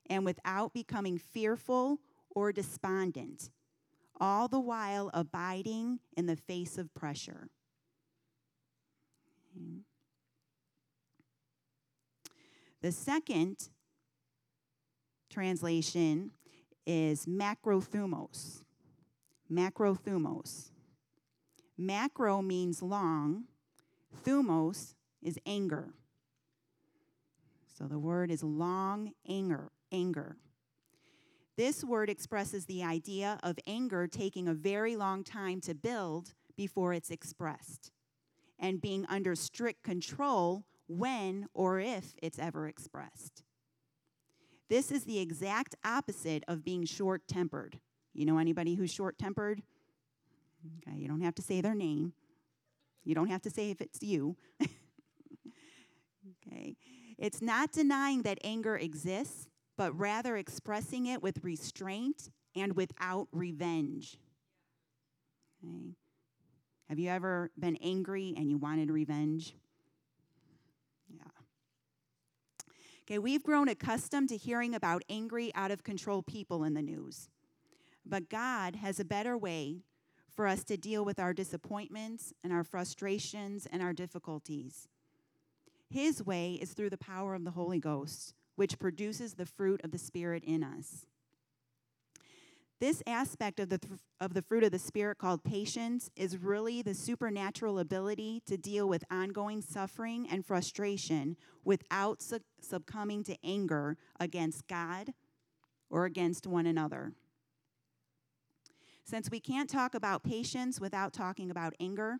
and 0.08 0.24
without 0.24 0.72
becoming 0.72 1.18
fearful 1.18 1.98
or 2.30 2.52
despondent, 2.52 3.50
all 4.20 4.48
the 4.48 4.60
while 4.60 5.10
abiding 5.14 5.98
in 6.16 6.26
the 6.26 6.36
face 6.36 6.78
of 6.78 6.92
pressure. 6.94 7.48
The 12.82 12.92
second 12.92 13.68
translation 15.30 16.30
is 16.86 17.26
macrothumos. 17.26 18.62
Macrothumos. 19.50 20.70
Macro 21.78 22.42
means 22.42 22.82
long, 22.82 23.44
thumos 24.24 24.94
is 25.22 25.38
anger. 25.46 25.94
So 27.76 27.84
the 27.84 27.98
word 27.98 28.30
is 28.30 28.42
long 28.42 29.12
anger, 29.28 29.70
anger. 29.92 30.38
This 31.58 31.84
word 31.84 32.08
expresses 32.08 32.64
the 32.64 32.82
idea 32.82 33.38
of 33.42 33.58
anger 33.66 34.06
taking 34.06 34.48
a 34.48 34.54
very 34.54 34.96
long 34.96 35.22
time 35.22 35.60
to 35.62 35.74
build 35.74 36.32
before 36.56 36.94
it's 36.94 37.10
expressed 37.10 37.90
and 38.58 38.80
being 38.80 39.04
under 39.10 39.34
strict 39.34 39.82
control 39.82 40.64
when 40.88 41.48
or 41.52 41.78
if 41.78 42.14
it's 42.22 42.38
ever 42.38 42.66
expressed. 42.66 43.42
This 44.70 44.90
is 44.90 45.04
the 45.04 45.18
exact 45.18 45.74
opposite 45.84 46.44
of 46.48 46.64
being 46.64 46.86
short 46.86 47.28
tempered. 47.28 47.78
You 48.14 48.24
know 48.24 48.38
anybody 48.38 48.74
who's 48.74 48.90
short 48.90 49.18
tempered? 49.18 49.62
Okay, 50.78 50.96
you 50.96 51.08
don't 51.08 51.20
have 51.20 51.34
to 51.34 51.42
say 51.42 51.60
their 51.60 51.74
name. 51.74 52.14
You 53.04 53.14
don't 53.14 53.28
have 53.28 53.42
to 53.42 53.50
say 53.50 53.70
if 53.70 53.82
it's 53.82 54.02
you. 54.02 54.36
okay. 56.46 56.76
It's 57.18 57.40
not 57.40 57.72
denying 57.72 58.22
that 58.22 58.38
anger 58.44 58.76
exists, 58.76 59.48
but 59.76 59.96
rather 59.98 60.36
expressing 60.36 61.06
it 61.06 61.22
with 61.22 61.42
restraint 61.42 62.30
and 62.54 62.74
without 62.76 63.28
revenge. 63.32 64.18
Okay. 65.64 65.94
Have 66.88 66.98
you 66.98 67.10
ever 67.10 67.50
been 67.58 67.76
angry 67.82 68.34
and 68.36 68.48
you 68.48 68.58
wanted 68.58 68.90
revenge? 68.90 69.54
Yeah. 71.08 71.24
Okay, 73.04 73.18
we've 73.18 73.42
grown 73.42 73.68
accustomed 73.68 74.28
to 74.28 74.36
hearing 74.36 74.74
about 74.74 75.02
angry, 75.08 75.52
out 75.54 75.70
of 75.70 75.82
control 75.82 76.22
people 76.22 76.64
in 76.64 76.74
the 76.74 76.82
news. 76.82 77.28
But 78.04 78.28
God 78.28 78.76
has 78.76 79.00
a 79.00 79.04
better 79.04 79.36
way 79.36 79.82
for 80.30 80.46
us 80.46 80.62
to 80.64 80.76
deal 80.76 81.04
with 81.04 81.18
our 81.18 81.32
disappointments 81.32 82.32
and 82.44 82.52
our 82.52 82.62
frustrations 82.62 83.66
and 83.70 83.82
our 83.82 83.92
difficulties. 83.92 84.86
His 85.88 86.24
way 86.24 86.54
is 86.54 86.72
through 86.72 86.90
the 86.90 86.98
power 86.98 87.34
of 87.34 87.44
the 87.44 87.52
Holy 87.52 87.78
Ghost, 87.78 88.34
which 88.56 88.78
produces 88.78 89.34
the 89.34 89.46
fruit 89.46 89.80
of 89.84 89.90
the 89.92 89.98
Spirit 89.98 90.42
in 90.44 90.62
us. 90.62 91.06
This 92.78 93.02
aspect 93.06 93.58
of 93.58 93.70
the, 93.70 93.78
th- 93.78 94.00
of 94.20 94.34
the 94.34 94.42
fruit 94.42 94.62
of 94.62 94.70
the 94.70 94.78
Spirit, 94.78 95.16
called 95.16 95.44
patience, 95.44 96.10
is 96.14 96.36
really 96.36 96.82
the 96.82 96.92
supernatural 96.92 97.78
ability 97.78 98.42
to 98.46 98.58
deal 98.58 98.86
with 98.86 99.02
ongoing 99.10 99.62
suffering 99.62 100.28
and 100.30 100.44
frustration 100.44 101.36
without 101.64 102.20
su- 102.20 102.40
succumbing 102.60 103.24
to 103.24 103.36
anger 103.42 103.96
against 104.20 104.66
God 104.66 105.14
or 105.88 106.04
against 106.04 106.46
one 106.46 106.66
another. 106.66 107.12
Since 109.04 109.30
we 109.30 109.40
can't 109.40 109.70
talk 109.70 109.94
about 109.94 110.22
patience 110.22 110.78
without 110.78 111.14
talking 111.14 111.50
about 111.50 111.74
anger, 111.80 112.18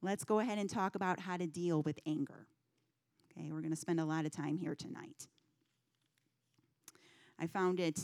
let's 0.00 0.24
go 0.24 0.38
ahead 0.38 0.58
and 0.58 0.70
talk 0.70 0.94
about 0.94 1.20
how 1.20 1.36
to 1.36 1.46
deal 1.46 1.82
with 1.82 1.98
anger. 2.06 2.46
Okay, 3.40 3.50
we're 3.52 3.60
going 3.60 3.70
to 3.70 3.76
spend 3.76 4.00
a 4.00 4.04
lot 4.04 4.26
of 4.26 4.32
time 4.32 4.58
here 4.58 4.74
tonight. 4.74 5.26
I 7.38 7.46
found 7.46 7.80
it 7.80 8.00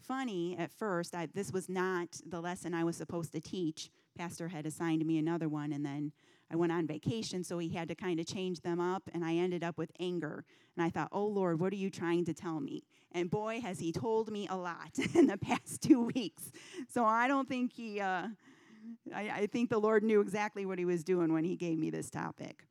funny 0.00 0.56
at 0.58 0.72
first. 0.72 1.14
I, 1.14 1.28
this 1.32 1.52
was 1.52 1.68
not 1.68 2.08
the 2.26 2.40
lesson 2.40 2.74
I 2.74 2.82
was 2.82 2.96
supposed 2.96 3.32
to 3.32 3.40
teach. 3.40 3.90
Pastor 4.18 4.48
had 4.48 4.66
assigned 4.66 5.04
me 5.06 5.18
another 5.18 5.48
one, 5.48 5.72
and 5.72 5.84
then 5.84 6.10
I 6.50 6.56
went 6.56 6.72
on 6.72 6.88
vacation, 6.88 7.44
so 7.44 7.58
he 7.58 7.68
had 7.68 7.86
to 7.88 7.94
kind 7.94 8.18
of 8.18 8.26
change 8.26 8.62
them 8.62 8.80
up, 8.80 9.08
and 9.14 9.24
I 9.24 9.34
ended 9.34 9.62
up 9.62 9.78
with 9.78 9.92
anger. 10.00 10.44
And 10.76 10.84
I 10.84 10.90
thought, 10.90 11.10
oh 11.12 11.26
Lord, 11.26 11.60
what 11.60 11.72
are 11.72 11.76
you 11.76 11.90
trying 11.90 12.24
to 12.24 12.34
tell 12.34 12.58
me? 12.58 12.82
And 13.12 13.30
boy, 13.30 13.60
has 13.60 13.78
he 13.78 13.92
told 13.92 14.32
me 14.32 14.48
a 14.50 14.56
lot 14.56 14.98
in 15.14 15.28
the 15.28 15.38
past 15.38 15.82
two 15.82 16.00
weeks. 16.00 16.50
So 16.88 17.04
I 17.04 17.28
don't 17.28 17.48
think 17.48 17.72
he, 17.72 18.00
uh, 18.00 18.26
I, 19.14 19.30
I 19.30 19.46
think 19.46 19.70
the 19.70 19.78
Lord 19.78 20.02
knew 20.02 20.20
exactly 20.20 20.66
what 20.66 20.80
he 20.80 20.84
was 20.84 21.04
doing 21.04 21.32
when 21.32 21.44
he 21.44 21.54
gave 21.54 21.78
me 21.78 21.90
this 21.90 22.10
topic. 22.10 22.64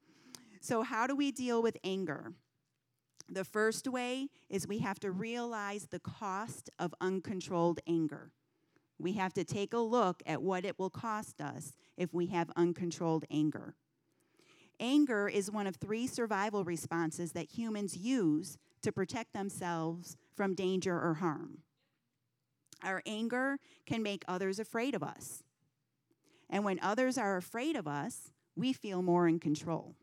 So, 0.60 0.84
how 0.84 1.08
do 1.08 1.16
we 1.16 1.32
deal 1.32 1.62
with 1.62 1.78
anger? 1.84 2.34
The 3.30 3.46
first 3.46 3.88
way 3.88 4.30
is 4.50 4.68
we 4.68 4.80
have 4.80 5.00
to 5.02 5.12
realize 5.12 5.88
the 5.88 6.00
cost 6.00 6.70
of 6.80 6.94
uncontrolled 7.00 7.80
anger. 7.88 8.32
We 8.98 9.14
have 9.14 9.34
to 9.34 9.44
take 9.44 9.74
a 9.74 9.80
look 9.80 10.22
at 10.26 10.42
what 10.42 10.66
it 10.66 10.78
will 10.78 10.90
cost 10.90 11.40
us 11.40 11.74
if 11.96 12.14
we 12.14 12.28
have 12.28 12.52
uncontrolled 12.56 13.26
anger. 13.32 13.76
Anger 14.80 15.28
is 15.28 15.52
one 15.52 15.68
of 15.68 15.76
three 15.76 16.08
survival 16.08 16.64
responses 16.64 17.34
that 17.34 17.52
humans 17.52 17.98
use 17.98 18.58
to 18.82 18.92
protect 18.92 19.34
themselves 19.34 20.18
from 20.36 20.56
danger 20.56 21.00
or 21.00 21.16
harm. 21.16 21.60
Our 22.84 23.02
anger 23.06 23.58
can 23.86 24.02
make 24.02 24.24
others 24.28 24.58
afraid 24.58 24.96
of 24.96 25.04
us. 25.04 25.44
And 26.50 26.64
when 26.64 26.80
others 26.82 27.18
are 27.18 27.38
afraid 27.38 27.76
of 27.76 27.88
us, 27.88 28.32
we 28.56 28.74
feel 28.74 29.02
more 29.02 29.28
in 29.28 29.40
control, 29.40 29.96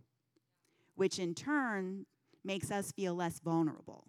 which 0.96 1.18
in 1.18 1.34
turn 1.34 2.06
makes 2.44 2.70
us 2.70 2.92
feel 2.92 3.14
less 3.14 3.38
vulnerable. 3.38 4.08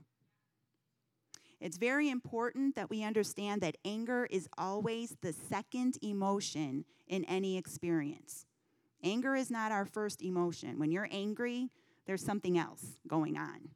It's 1.59 1.77
very 1.77 2.09
important 2.09 2.75
that 2.75 2.89
we 2.89 3.03
understand 3.03 3.61
that 3.61 3.77
anger 3.83 4.27
is 4.29 4.47
always 4.57 5.17
the 5.21 5.33
second 5.33 5.97
emotion 6.01 6.85
in 7.07 7.25
any 7.25 7.57
experience. 7.57 8.45
Anger 9.03 9.35
is 9.35 9.49
not 9.49 9.71
our 9.71 9.85
first 9.85 10.21
emotion. 10.21 10.77
When 10.79 10.91
you're 10.91 11.09
angry, 11.11 11.69
there's 12.05 12.23
something 12.23 12.57
else 12.57 12.97
going 13.07 13.37
on. 13.37 13.69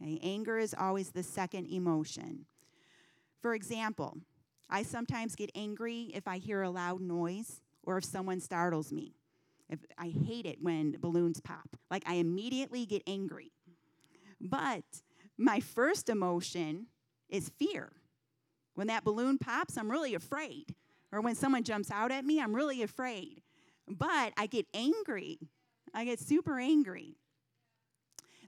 Okay? 0.00 0.18
Anger 0.22 0.58
is 0.58 0.74
always 0.78 1.10
the 1.10 1.22
second 1.22 1.66
emotion. 1.66 2.46
For 3.40 3.54
example, 3.54 4.18
I 4.68 4.82
sometimes 4.82 5.36
get 5.36 5.50
angry 5.54 6.10
if 6.14 6.26
I 6.26 6.38
hear 6.38 6.62
a 6.62 6.70
loud 6.70 7.00
noise 7.00 7.60
or 7.84 7.98
if 7.98 8.04
someone 8.04 8.40
startles 8.40 8.92
me. 8.92 9.14
If 9.68 9.80
I 9.98 10.08
hate 10.08 10.46
it 10.46 10.58
when 10.62 10.96
balloons 10.98 11.40
pop. 11.40 11.76
Like 11.90 12.02
I 12.06 12.14
immediately 12.14 12.86
get 12.86 13.02
angry. 13.06 13.52
But 14.40 14.84
my 15.36 15.60
first 15.60 16.08
emotion 16.08 16.86
is 17.28 17.50
fear. 17.58 17.92
When 18.74 18.86
that 18.86 19.04
balloon 19.04 19.38
pops, 19.38 19.76
I'm 19.76 19.90
really 19.90 20.14
afraid. 20.14 20.74
Or 21.12 21.20
when 21.20 21.34
someone 21.34 21.64
jumps 21.64 21.90
out 21.90 22.12
at 22.12 22.24
me, 22.24 22.40
I'm 22.40 22.54
really 22.54 22.82
afraid. 22.82 23.42
But 23.88 24.32
I 24.36 24.46
get 24.46 24.66
angry. 24.74 25.38
I 25.94 26.04
get 26.04 26.20
super 26.20 26.58
angry. 26.58 27.16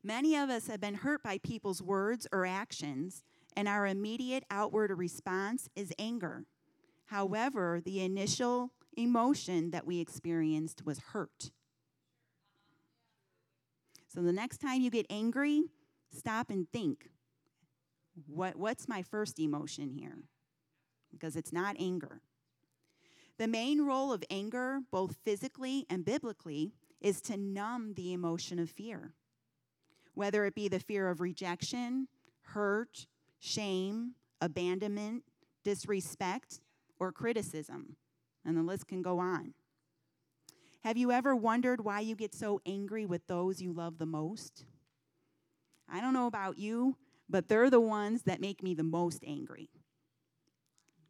Many 0.02 0.36
of 0.36 0.48
us 0.48 0.66
have 0.68 0.80
been 0.80 0.94
hurt 0.94 1.22
by 1.22 1.38
people's 1.38 1.82
words 1.82 2.26
or 2.32 2.46
actions, 2.46 3.22
and 3.56 3.68
our 3.68 3.86
immediate 3.86 4.44
outward 4.50 4.90
response 4.96 5.68
is 5.76 5.92
anger. 5.98 6.44
However, 7.06 7.80
the 7.84 8.00
initial 8.00 8.70
emotion 8.96 9.70
that 9.70 9.86
we 9.86 10.00
experienced 10.00 10.84
was 10.84 10.98
hurt. 10.98 11.50
So 14.08 14.22
the 14.22 14.32
next 14.32 14.58
time 14.58 14.80
you 14.80 14.90
get 14.90 15.06
angry, 15.08 15.64
stop 16.16 16.50
and 16.50 16.70
think 16.72 17.10
what, 18.26 18.56
what's 18.56 18.88
my 18.88 19.02
first 19.02 19.38
emotion 19.38 19.90
here? 19.90 20.24
because 21.10 21.36
it's 21.36 21.52
not 21.52 21.76
anger. 21.78 22.20
The 23.38 23.48
main 23.48 23.82
role 23.82 24.12
of 24.12 24.22
anger, 24.30 24.80
both 24.90 25.16
physically 25.24 25.86
and 25.88 26.04
biblically, 26.04 26.72
is 27.00 27.20
to 27.22 27.36
numb 27.36 27.94
the 27.94 28.12
emotion 28.12 28.58
of 28.58 28.70
fear, 28.70 29.14
whether 30.14 30.44
it 30.44 30.54
be 30.54 30.68
the 30.68 30.80
fear 30.80 31.08
of 31.08 31.20
rejection, 31.20 32.08
hurt, 32.42 33.06
shame, 33.38 34.12
abandonment, 34.40 35.24
disrespect, 35.64 36.60
or 36.98 37.12
criticism. 37.12 37.96
And 38.44 38.56
the 38.56 38.62
list 38.62 38.88
can 38.88 39.02
go 39.02 39.18
on. 39.18 39.54
Have 40.82 40.96
you 40.96 41.12
ever 41.12 41.36
wondered 41.36 41.84
why 41.84 42.00
you 42.00 42.16
get 42.16 42.34
so 42.34 42.60
angry 42.64 43.04
with 43.04 43.26
those 43.26 43.60
you 43.60 43.72
love 43.72 43.98
the 43.98 44.06
most? 44.06 44.64
I 45.88 46.00
don't 46.00 46.14
know 46.14 46.26
about 46.26 46.58
you, 46.58 46.96
but 47.28 47.48
they're 47.48 47.68
the 47.68 47.80
ones 47.80 48.22
that 48.22 48.40
make 48.40 48.62
me 48.62 48.74
the 48.74 48.82
most 48.82 49.22
angry. 49.26 49.68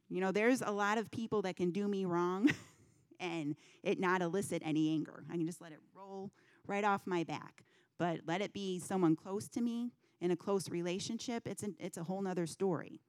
You 0.09 0.21
know, 0.21 0.33
there's 0.33 0.61
a 0.61 0.73
lot 0.73 0.99
of 0.99 1.11
people 1.11 1.43
that 1.43 1.57
can 1.57 1.71
do 1.71 1.87
me 1.87 2.05
wrong 2.05 2.51
and 3.21 3.55
it 3.85 4.01
not 4.01 4.23
elicit 4.23 4.63
any 4.65 4.91
anger. 4.91 5.25
I 5.31 5.37
can 5.37 5.47
just 5.47 5.61
let 5.61 5.71
it 5.71 5.79
roll 5.95 6.33
right 6.67 6.85
off 6.85 7.07
my 7.07 7.23
back. 7.23 7.63
But 7.97 8.21
let 8.27 8.41
it 8.41 8.53
be 8.53 8.81
someone 8.81 9.15
close 9.15 9.49
to 9.51 9.61
me 9.61 9.93
in 10.21 10.31
a 10.31 10.37
close 10.37 10.69
relationship, 10.69 11.47
it's, 11.47 11.63
an, 11.63 11.75
it's 11.79 11.97
a 11.97 12.03
whole 12.03 12.21
nother 12.21 12.47
story. 12.47 13.01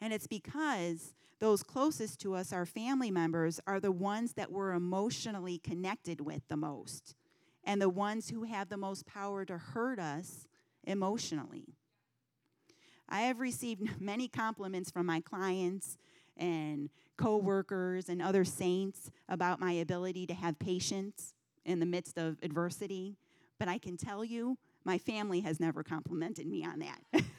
And 0.00 0.12
it's 0.12 0.26
because 0.26 1.14
those 1.38 1.62
closest 1.62 2.20
to 2.20 2.34
us, 2.34 2.52
our 2.52 2.66
family 2.66 3.10
members, 3.10 3.60
are 3.66 3.80
the 3.80 3.92
ones 3.92 4.34
that 4.34 4.50
we're 4.50 4.72
emotionally 4.72 5.58
connected 5.58 6.20
with 6.20 6.42
the 6.48 6.56
most 6.56 7.14
and 7.64 7.82
the 7.82 7.88
ones 7.88 8.30
who 8.30 8.44
have 8.44 8.68
the 8.68 8.76
most 8.76 9.06
power 9.06 9.44
to 9.44 9.58
hurt 9.58 9.98
us 9.98 10.46
emotionally. 10.84 11.74
I 13.08 13.22
have 13.22 13.40
received 13.40 13.82
many 14.00 14.28
compliments 14.28 14.90
from 14.90 15.06
my 15.06 15.20
clients 15.20 15.98
and 16.36 16.90
coworkers 17.16 18.08
and 18.08 18.20
other 18.20 18.44
saints 18.44 19.10
about 19.28 19.58
my 19.58 19.72
ability 19.72 20.26
to 20.26 20.34
have 20.34 20.58
patience 20.58 21.34
in 21.64 21.80
the 21.80 21.86
midst 21.86 22.18
of 22.18 22.36
adversity, 22.42 23.16
but 23.58 23.68
I 23.68 23.78
can 23.78 23.96
tell 23.96 24.24
you 24.24 24.58
my 24.84 24.98
family 24.98 25.40
has 25.40 25.58
never 25.58 25.82
complimented 25.82 26.46
me 26.46 26.64
on 26.64 26.78
that. 26.80 27.24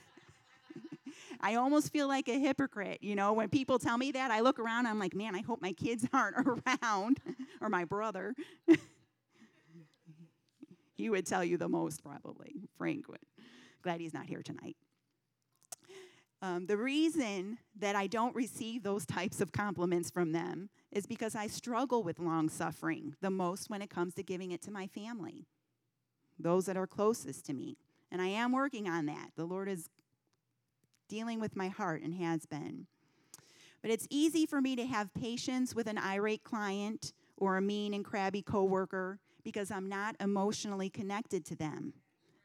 I 1.41 1.55
almost 1.55 1.91
feel 1.91 2.07
like 2.07 2.27
a 2.27 2.39
hypocrite, 2.39 2.99
you 3.01 3.15
know, 3.15 3.33
when 3.33 3.49
people 3.49 3.79
tell 3.79 3.97
me 3.97 4.11
that, 4.11 4.31
I 4.31 4.39
look 4.41 4.59
around 4.59 4.87
I'm 4.87 4.99
like, 4.99 5.15
"Man, 5.15 5.35
I 5.35 5.41
hope 5.41 5.61
my 5.61 5.73
kids 5.73 6.05
aren't 6.13 6.37
around 6.47 7.19
or 7.61 7.69
my 7.69 7.85
brother." 7.85 8.35
he 10.95 11.09
would 11.09 11.25
tell 11.25 11.43
you 11.43 11.57
the 11.57 11.69
most 11.69 12.03
probably, 12.03 12.69
Frank 12.77 13.07
would. 13.07 13.19
Glad 13.81 14.01
he's 14.01 14.13
not 14.13 14.25
here 14.25 14.41
tonight. 14.41 14.75
Um, 16.41 16.67
the 16.67 16.77
reason 16.77 17.57
that 17.79 17.95
I 17.95 18.05
don't 18.05 18.35
receive 18.35 18.83
those 18.83 19.05
types 19.05 19.41
of 19.41 19.51
compliments 19.51 20.11
from 20.11 20.33
them 20.33 20.69
is 20.91 21.07
because 21.07 21.35
I 21.35 21.47
struggle 21.47 22.03
with 22.03 22.19
long 22.19 22.47
suffering 22.47 23.15
the 23.21 23.31
most 23.31 23.69
when 23.69 23.81
it 23.81 23.89
comes 23.89 24.13
to 24.15 24.23
giving 24.23 24.51
it 24.51 24.61
to 24.63 24.71
my 24.71 24.85
family, 24.87 25.47
those 26.37 26.67
that 26.67 26.77
are 26.77 26.85
closest 26.85 27.45
to 27.47 27.53
me. 27.53 27.77
And 28.11 28.21
I 28.21 28.27
am 28.27 28.51
working 28.51 28.87
on 28.87 29.07
that. 29.07 29.31
The 29.35 29.45
Lord 29.45 29.67
is 29.67 29.89
dealing 31.07 31.39
with 31.39 31.55
my 31.55 31.67
heart 31.67 32.01
and 32.01 32.13
has 32.15 32.45
been. 32.45 32.87
But 33.81 33.91
it's 33.91 34.07
easy 34.09 34.45
for 34.45 34.61
me 34.61 34.75
to 34.75 34.85
have 34.85 35.13
patience 35.13 35.75
with 35.75 35.87
an 35.87 35.97
irate 35.97 36.43
client 36.43 37.13
or 37.37 37.57
a 37.57 37.61
mean 37.61 37.93
and 37.93 38.03
crabby 38.03 38.41
coworker 38.41 39.19
because 39.43 39.71
I'm 39.71 39.87
not 39.87 40.15
emotionally 40.19 40.89
connected 40.89 41.45
to 41.45 41.55
them. 41.55 41.93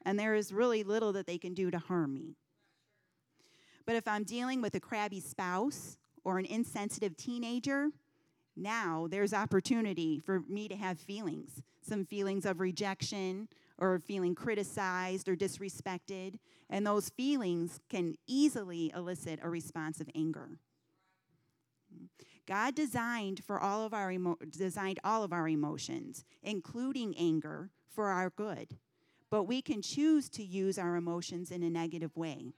And 0.04 0.18
there 0.18 0.34
is 0.34 0.52
really 0.52 0.82
little 0.82 1.12
that 1.14 1.26
they 1.26 1.38
can 1.38 1.54
do 1.54 1.70
to 1.70 1.78
harm 1.78 2.14
me. 2.14 2.36
But 3.86 3.96
if 3.96 4.06
I'm 4.06 4.24
dealing 4.24 4.62
with 4.62 4.74
a 4.74 4.80
crabby 4.80 5.20
spouse 5.20 5.96
or 6.24 6.38
an 6.38 6.44
insensitive 6.46 7.16
teenager, 7.16 7.88
now 8.56 9.08
there's 9.10 9.32
opportunity 9.32 10.18
for 10.18 10.40
me 10.48 10.68
to 10.68 10.76
have 10.76 10.98
feelings 10.98 11.62
some 11.82 12.04
feelings 12.04 12.46
of 12.46 12.60
rejection 12.60 13.48
or 13.82 13.98
feeling 13.98 14.34
criticized 14.34 15.28
or 15.28 15.34
disrespected. 15.34 16.38
And 16.70 16.86
those 16.86 17.08
feelings 17.10 17.80
can 17.90 18.14
easily 18.28 18.92
elicit 18.94 19.40
a 19.42 19.50
response 19.50 20.00
of 20.00 20.08
anger. 20.14 20.60
God 22.46 22.76
designed 22.76 23.42
for 23.44 23.60
all 23.60 23.84
of 23.84 23.92
our 23.92 24.12
emo- 24.12 24.38
designed 24.48 25.00
all 25.02 25.24
of 25.24 25.32
our 25.32 25.48
emotions, 25.48 26.24
including 26.42 27.14
anger, 27.18 27.70
for 27.88 28.06
our 28.06 28.30
good. 28.30 28.78
But 29.30 29.44
we 29.44 29.60
can 29.60 29.82
choose 29.82 30.28
to 30.30 30.44
use 30.44 30.78
our 30.78 30.94
emotions 30.94 31.50
in 31.50 31.62
a 31.62 31.70
negative 31.70 32.16
way. 32.16 32.52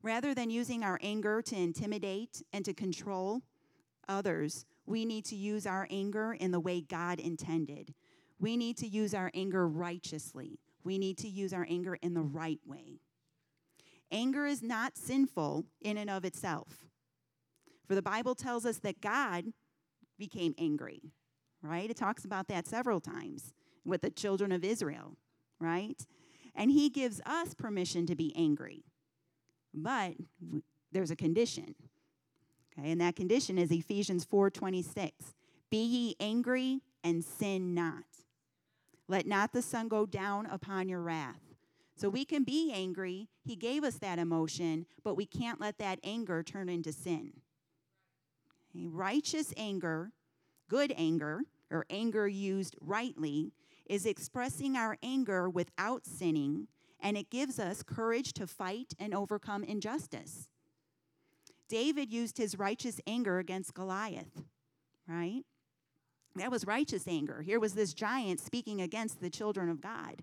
Rather 0.00 0.32
than 0.32 0.50
using 0.50 0.84
our 0.84 0.98
anger 1.02 1.42
to 1.42 1.56
intimidate 1.56 2.42
and 2.52 2.64
to 2.64 2.72
control 2.72 3.42
others, 4.08 4.64
we 4.86 5.04
need 5.04 5.24
to 5.26 5.36
use 5.36 5.66
our 5.66 5.86
anger 5.90 6.32
in 6.32 6.52
the 6.52 6.60
way 6.60 6.80
God 6.80 7.18
intended. 7.20 7.94
We 8.42 8.56
need 8.56 8.76
to 8.78 8.88
use 8.88 9.14
our 9.14 9.30
anger 9.34 9.68
righteously. 9.68 10.58
We 10.82 10.98
need 10.98 11.16
to 11.18 11.28
use 11.28 11.52
our 11.52 11.64
anger 11.70 11.96
in 12.02 12.12
the 12.12 12.22
right 12.22 12.58
way. 12.66 12.98
Anger 14.10 14.46
is 14.46 14.62
not 14.62 14.98
sinful 14.98 15.64
in 15.80 15.96
and 15.96 16.10
of 16.10 16.24
itself. 16.24 16.88
For 17.86 17.94
the 17.94 18.02
Bible 18.02 18.34
tells 18.34 18.66
us 18.66 18.78
that 18.78 19.00
God 19.00 19.52
became 20.18 20.54
angry, 20.58 21.12
right? 21.62 21.88
It 21.88 21.96
talks 21.96 22.24
about 22.24 22.48
that 22.48 22.66
several 22.66 23.00
times 23.00 23.54
with 23.84 24.02
the 24.02 24.10
children 24.10 24.50
of 24.50 24.64
Israel, 24.64 25.16
right? 25.60 26.04
And 26.54 26.72
he 26.72 26.90
gives 26.90 27.20
us 27.24 27.54
permission 27.54 28.06
to 28.06 28.16
be 28.16 28.34
angry. 28.36 28.82
But 29.72 30.14
there's 30.90 31.12
a 31.12 31.16
condition. 31.16 31.76
Okay, 32.76 32.90
and 32.90 33.00
that 33.00 33.14
condition 33.14 33.56
is 33.56 33.70
Ephesians 33.70 34.24
4:26. 34.26 35.34
Be 35.70 35.84
ye 35.84 36.16
angry 36.18 36.80
and 37.04 37.24
sin 37.24 37.72
not. 37.72 38.04
Let 39.12 39.26
not 39.26 39.52
the 39.52 39.60
sun 39.60 39.88
go 39.88 40.06
down 40.06 40.46
upon 40.46 40.88
your 40.88 41.02
wrath. 41.02 41.42
So 41.96 42.08
we 42.08 42.24
can 42.24 42.44
be 42.44 42.72
angry. 42.72 43.28
He 43.44 43.56
gave 43.56 43.84
us 43.84 43.96
that 43.96 44.18
emotion, 44.18 44.86
but 45.04 45.16
we 45.16 45.26
can't 45.26 45.60
let 45.60 45.76
that 45.76 45.98
anger 46.02 46.42
turn 46.42 46.70
into 46.70 46.94
sin. 46.94 47.34
Righteous 48.74 49.52
anger, 49.54 50.12
good 50.66 50.94
anger, 50.96 51.42
or 51.70 51.84
anger 51.90 52.26
used 52.26 52.74
rightly, 52.80 53.52
is 53.84 54.06
expressing 54.06 54.78
our 54.78 54.96
anger 55.02 55.50
without 55.50 56.06
sinning 56.06 56.68
and 56.98 57.18
it 57.18 57.28
gives 57.28 57.58
us 57.58 57.82
courage 57.82 58.32
to 58.32 58.46
fight 58.46 58.94
and 58.98 59.12
overcome 59.12 59.62
injustice. 59.62 60.48
David 61.68 62.10
used 62.10 62.38
his 62.38 62.58
righteous 62.58 62.98
anger 63.06 63.38
against 63.38 63.74
Goliath, 63.74 64.40
right? 65.06 65.42
That 66.36 66.50
was 66.50 66.66
righteous 66.66 67.06
anger. 67.06 67.42
Here 67.42 67.60
was 67.60 67.74
this 67.74 67.92
giant 67.92 68.40
speaking 68.40 68.80
against 68.80 69.20
the 69.20 69.30
children 69.30 69.68
of 69.68 69.80
God, 69.80 70.22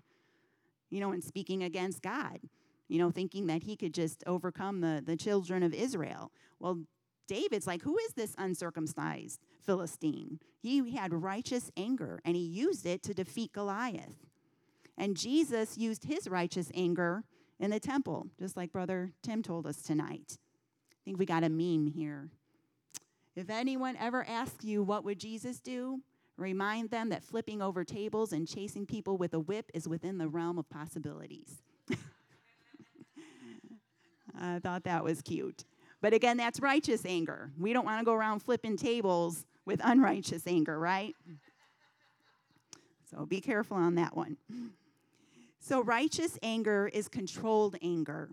you 0.90 1.00
know, 1.00 1.12
and 1.12 1.22
speaking 1.22 1.62
against 1.62 2.02
God, 2.02 2.40
you 2.88 2.98
know, 2.98 3.10
thinking 3.10 3.46
that 3.46 3.62
he 3.62 3.76
could 3.76 3.94
just 3.94 4.24
overcome 4.26 4.80
the, 4.80 5.02
the 5.04 5.16
children 5.16 5.62
of 5.62 5.72
Israel. 5.72 6.32
Well, 6.58 6.80
David's 7.28 7.66
like, 7.66 7.82
who 7.82 7.96
is 7.98 8.14
this 8.14 8.34
uncircumcised 8.38 9.38
Philistine? 9.64 10.40
He 10.58 10.96
had 10.96 11.14
righteous 11.14 11.70
anger 11.76 12.20
and 12.24 12.34
he 12.34 12.42
used 12.42 12.84
it 12.86 13.04
to 13.04 13.14
defeat 13.14 13.52
Goliath. 13.52 14.26
And 14.98 15.16
Jesus 15.16 15.78
used 15.78 16.04
his 16.04 16.28
righteous 16.28 16.72
anger 16.74 17.22
in 17.60 17.70
the 17.70 17.78
temple, 17.78 18.26
just 18.38 18.56
like 18.56 18.72
Brother 18.72 19.12
Tim 19.22 19.42
told 19.42 19.66
us 19.66 19.80
tonight. 19.80 20.38
I 20.92 21.00
think 21.04 21.18
we 21.18 21.24
got 21.24 21.44
a 21.44 21.48
meme 21.48 21.86
here. 21.86 22.30
If 23.40 23.48
anyone 23.48 23.96
ever 23.98 24.22
asks 24.28 24.66
you, 24.66 24.82
what 24.82 25.02
would 25.02 25.18
Jesus 25.18 25.60
do? 25.60 26.02
Remind 26.36 26.90
them 26.90 27.08
that 27.08 27.24
flipping 27.24 27.62
over 27.62 27.84
tables 27.84 28.34
and 28.34 28.46
chasing 28.46 28.84
people 28.84 29.16
with 29.16 29.32
a 29.32 29.40
whip 29.40 29.70
is 29.72 29.88
within 29.88 30.18
the 30.18 30.28
realm 30.28 30.58
of 30.58 30.68
possibilities. 30.68 31.62
I 34.38 34.58
thought 34.58 34.84
that 34.84 35.02
was 35.02 35.22
cute. 35.22 35.64
But 36.02 36.12
again, 36.12 36.36
that's 36.36 36.60
righteous 36.60 37.06
anger. 37.06 37.50
We 37.58 37.72
don't 37.72 37.86
want 37.86 37.98
to 38.00 38.04
go 38.04 38.12
around 38.12 38.40
flipping 38.40 38.76
tables 38.76 39.46
with 39.64 39.80
unrighteous 39.82 40.46
anger, 40.46 40.78
right? 40.78 41.14
So 43.10 43.24
be 43.24 43.40
careful 43.40 43.78
on 43.78 43.94
that 43.94 44.14
one. 44.14 44.36
So, 45.62 45.82
righteous 45.82 46.38
anger 46.42 46.90
is 46.92 47.08
controlled 47.08 47.76
anger. 47.80 48.28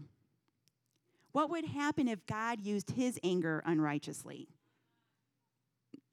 What 1.32 1.50
would 1.50 1.66
happen 1.66 2.10
if 2.10 2.26
God 2.26 2.60
used 2.62 2.92
his 2.92 3.18
anger 3.24 3.64
unrighteously? 3.66 4.50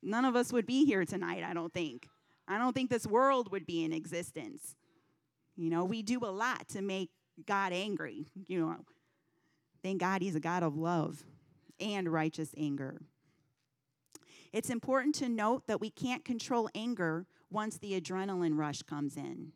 None 0.04 0.24
of 0.24 0.36
us 0.36 0.52
would 0.52 0.66
be 0.66 0.84
here 0.84 1.04
tonight, 1.04 1.42
I 1.42 1.54
don't 1.54 1.72
think. 1.72 2.08
I 2.46 2.58
don't 2.58 2.74
think 2.74 2.90
this 2.90 3.06
world 3.06 3.50
would 3.52 3.66
be 3.66 3.84
in 3.84 3.92
existence. 3.92 4.76
You 5.56 5.70
know, 5.70 5.84
we 5.84 6.02
do 6.02 6.18
a 6.24 6.30
lot 6.30 6.68
to 6.68 6.82
make 6.82 7.10
God 7.46 7.72
angry. 7.72 8.26
You 8.46 8.60
know, 8.60 8.76
thank 9.82 10.00
God 10.00 10.22
he's 10.22 10.36
a 10.36 10.40
God 10.40 10.62
of 10.62 10.76
love 10.76 11.24
and 11.80 12.12
righteous 12.12 12.50
anger. 12.56 13.00
It's 14.52 14.70
important 14.70 15.14
to 15.16 15.28
note 15.28 15.66
that 15.66 15.80
we 15.80 15.90
can't 15.90 16.24
control 16.24 16.68
anger 16.74 17.26
once 17.50 17.78
the 17.78 18.00
adrenaline 18.00 18.56
rush 18.56 18.82
comes 18.82 19.16
in 19.16 19.52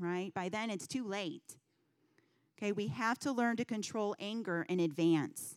right? 0.00 0.32
By 0.34 0.48
then, 0.48 0.70
it's 0.70 0.88
too 0.88 1.06
late. 1.06 1.56
Okay, 2.58 2.72
we 2.72 2.88
have 2.88 3.18
to 3.20 3.32
learn 3.32 3.56
to 3.56 3.64
control 3.64 4.16
anger 4.18 4.66
in 4.68 4.80
advance. 4.80 5.56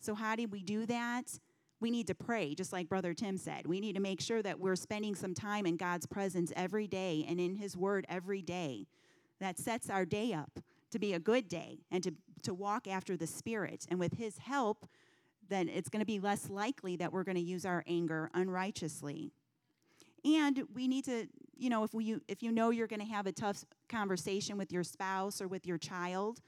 So, 0.00 0.14
how 0.14 0.36
do 0.36 0.46
we 0.48 0.62
do 0.62 0.86
that? 0.86 1.38
We 1.80 1.90
need 1.90 2.06
to 2.08 2.14
pray, 2.14 2.54
just 2.54 2.72
like 2.72 2.88
Brother 2.88 3.14
Tim 3.14 3.38
said. 3.38 3.66
We 3.66 3.80
need 3.80 3.94
to 3.94 4.00
make 4.00 4.20
sure 4.20 4.42
that 4.42 4.60
we're 4.60 4.76
spending 4.76 5.14
some 5.14 5.34
time 5.34 5.64
in 5.66 5.76
God's 5.76 6.06
presence 6.06 6.52
every 6.54 6.86
day 6.86 7.24
and 7.26 7.40
in 7.40 7.56
His 7.56 7.76
Word 7.76 8.06
every 8.08 8.42
day. 8.42 8.86
That 9.40 9.58
sets 9.58 9.88
our 9.88 10.04
day 10.04 10.34
up 10.34 10.60
to 10.90 10.98
be 10.98 11.14
a 11.14 11.18
good 11.18 11.48
day 11.48 11.78
and 11.90 12.02
to, 12.04 12.12
to 12.42 12.52
walk 12.52 12.86
after 12.86 13.16
the 13.16 13.26
Spirit. 13.26 13.86
And 13.88 13.98
with 13.98 14.18
His 14.18 14.36
help, 14.38 14.86
then 15.48 15.68
it's 15.68 15.88
going 15.88 16.00
to 16.00 16.06
be 16.06 16.20
less 16.20 16.50
likely 16.50 16.96
that 16.96 17.12
we're 17.12 17.24
going 17.24 17.36
to 17.36 17.42
use 17.42 17.64
our 17.64 17.82
anger 17.86 18.30
unrighteously. 18.34 19.32
And 20.24 20.62
we 20.74 20.86
need 20.86 21.06
to, 21.06 21.26
you 21.56 21.70
know, 21.70 21.82
if 21.82 21.94
we 21.94 22.16
if 22.28 22.42
you 22.42 22.52
know 22.52 22.70
you're 22.70 22.86
going 22.86 23.00
to 23.00 23.06
have 23.06 23.26
a 23.26 23.32
tough 23.32 23.64
conversation 23.88 24.58
with 24.58 24.70
your 24.70 24.84
spouse 24.84 25.40
or 25.40 25.48
with 25.48 25.66
your 25.66 25.78
child, 25.78 26.40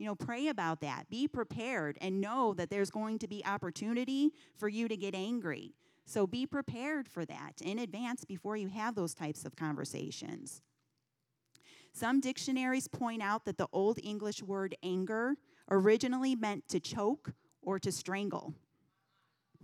you 0.00 0.06
know, 0.06 0.14
pray 0.14 0.48
about 0.48 0.80
that. 0.80 1.10
Be 1.10 1.28
prepared 1.28 1.98
and 2.00 2.22
know 2.22 2.54
that 2.54 2.70
there's 2.70 2.90
going 2.90 3.18
to 3.18 3.28
be 3.28 3.44
opportunity 3.44 4.32
for 4.56 4.66
you 4.66 4.88
to 4.88 4.96
get 4.96 5.14
angry. 5.14 5.74
So 6.06 6.26
be 6.26 6.46
prepared 6.46 7.06
for 7.06 7.26
that 7.26 7.60
in 7.60 7.78
advance 7.78 8.24
before 8.24 8.56
you 8.56 8.68
have 8.68 8.94
those 8.94 9.12
types 9.12 9.44
of 9.44 9.56
conversations. 9.56 10.62
Some 11.92 12.18
dictionaries 12.18 12.88
point 12.88 13.20
out 13.20 13.44
that 13.44 13.58
the 13.58 13.68
Old 13.74 13.98
English 14.02 14.42
word 14.42 14.74
anger 14.82 15.34
originally 15.70 16.34
meant 16.34 16.66
to 16.68 16.80
choke 16.80 17.34
or 17.60 17.78
to 17.78 17.92
strangle. 17.92 18.54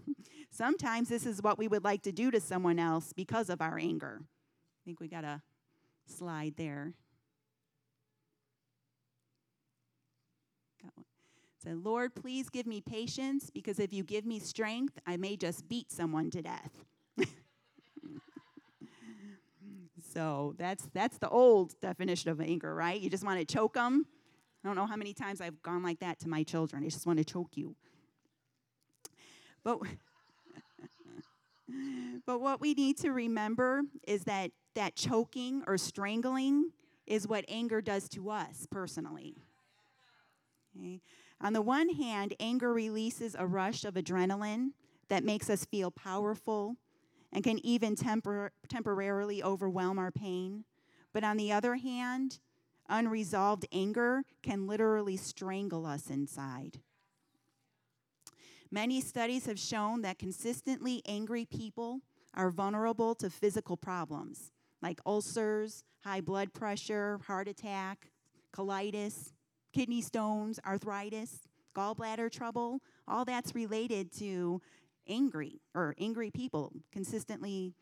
Sometimes 0.51 1.09
this 1.09 1.25
is 1.25 1.40
what 1.40 1.57
we 1.57 1.66
would 1.66 1.83
like 1.83 2.03
to 2.03 2.12
do 2.12 2.31
to 2.31 2.40
someone 2.40 2.79
else 2.79 3.14
because 3.14 3.49
of 3.49 3.62
our 3.62 3.79
anger. 3.79 4.20
I 4.20 4.81
think 4.85 5.01
we 5.01 5.09
got 5.09 5.25
a 5.25 5.40
slide 6.05 6.57
there. 6.59 6.92
Said, 11.66 11.85
Lord, 11.85 12.14
please 12.14 12.48
give 12.48 12.64
me 12.64 12.81
patience 12.81 13.50
because 13.50 13.81
if 13.81 13.92
you 13.92 14.05
give 14.05 14.24
me 14.24 14.38
strength, 14.38 15.00
I 15.05 15.16
may 15.16 15.37
just 15.37 15.68
beat 15.68 15.90
someone 15.90 16.31
to 16.31 16.40
death. 16.40 16.70
so 20.14 20.55
that's 20.59 20.88
that's 20.94 21.18
the 21.18 21.29
old 21.29 21.74
definition 21.81 22.31
of 22.31 22.40
anger, 22.40 22.72
right? 22.72 23.00
You 23.00 23.11
just 23.11 23.24
want 23.24 23.40
to 23.40 23.44
choke 23.44 23.74
them. 23.74 24.07
I 24.62 24.68
don't 24.68 24.76
know 24.76 24.87
how 24.87 24.94
many 24.94 25.12
times 25.12 25.40
I've 25.40 25.61
gone 25.62 25.83
like 25.83 25.98
that 25.98 26.20
to 26.20 26.29
my 26.29 26.44
children. 26.44 26.85
I 26.85 26.88
just 26.88 27.05
want 27.05 27.18
to 27.18 27.24
choke 27.24 27.57
you. 27.57 27.74
But 29.64 29.81
but 32.26 32.40
what 32.40 32.61
we 32.61 32.74
need 32.74 32.96
to 32.98 33.11
remember 33.11 33.83
is 34.07 34.22
that 34.22 34.52
that 34.76 34.94
choking 34.94 35.64
or 35.66 35.79
strangling 35.79 36.70
is 37.09 37.26
what 37.26 37.44
anger 37.48 37.81
does 37.81 38.09
to 38.11 38.31
us 38.31 38.68
personally. 38.70 39.35
Okay? 40.79 41.00
On 41.40 41.53
the 41.53 41.62
one 41.62 41.90
hand, 41.90 42.35
anger 42.40 42.72
releases 42.72 43.35
a 43.38 43.46
rush 43.46 43.85
of 43.85 43.94
adrenaline 43.94 44.70
that 45.09 45.25
makes 45.25 45.51
us 45.51 45.64
feel 45.64 45.90
powerful 45.90 46.77
and 47.33 47.44
can 47.44 47.64
even 47.64 47.94
tempor- 47.94 48.51
temporarily 48.68 49.42
overwhelm 49.42 49.99
our 49.99 50.11
pain. 50.11 50.64
But 51.12 51.25
on 51.25 51.37
the 51.37 51.53
other 51.53 51.77
hand, 51.77 52.38
unresolved 52.88 53.66
anger 53.72 54.22
can 54.42 54.66
literally 54.66 55.16
strangle 55.16 55.87
us 55.87 56.09
inside. 56.09 56.81
Many 58.70 59.01
studies 59.01 59.46
have 59.46 59.59
shown 59.59 60.03
that 60.03 60.18
consistently 60.18 61.03
angry 61.07 61.44
people 61.44 62.01
are 62.35 62.51
vulnerable 62.51 63.14
to 63.16 63.31
physical 63.31 63.77
problems 63.77 64.51
like 64.83 65.01
ulcers, 65.07 65.85
high 66.05 66.20
blood 66.20 66.53
pressure, 66.53 67.18
heart 67.27 67.49
attack, 67.49 68.11
colitis, 68.53 69.33
kidney 69.76 70.00
stones, 70.00 70.58
arthritis, 70.66 71.40
gallbladder 71.76 72.32
trouble. 72.32 72.80
All 73.06 73.26
that's 73.26 73.54
related 73.54 74.10
to 74.18 74.62
angry 75.06 75.60
or 75.74 75.94
angry 75.98 76.30
people 76.30 76.72
consistently 76.90 77.74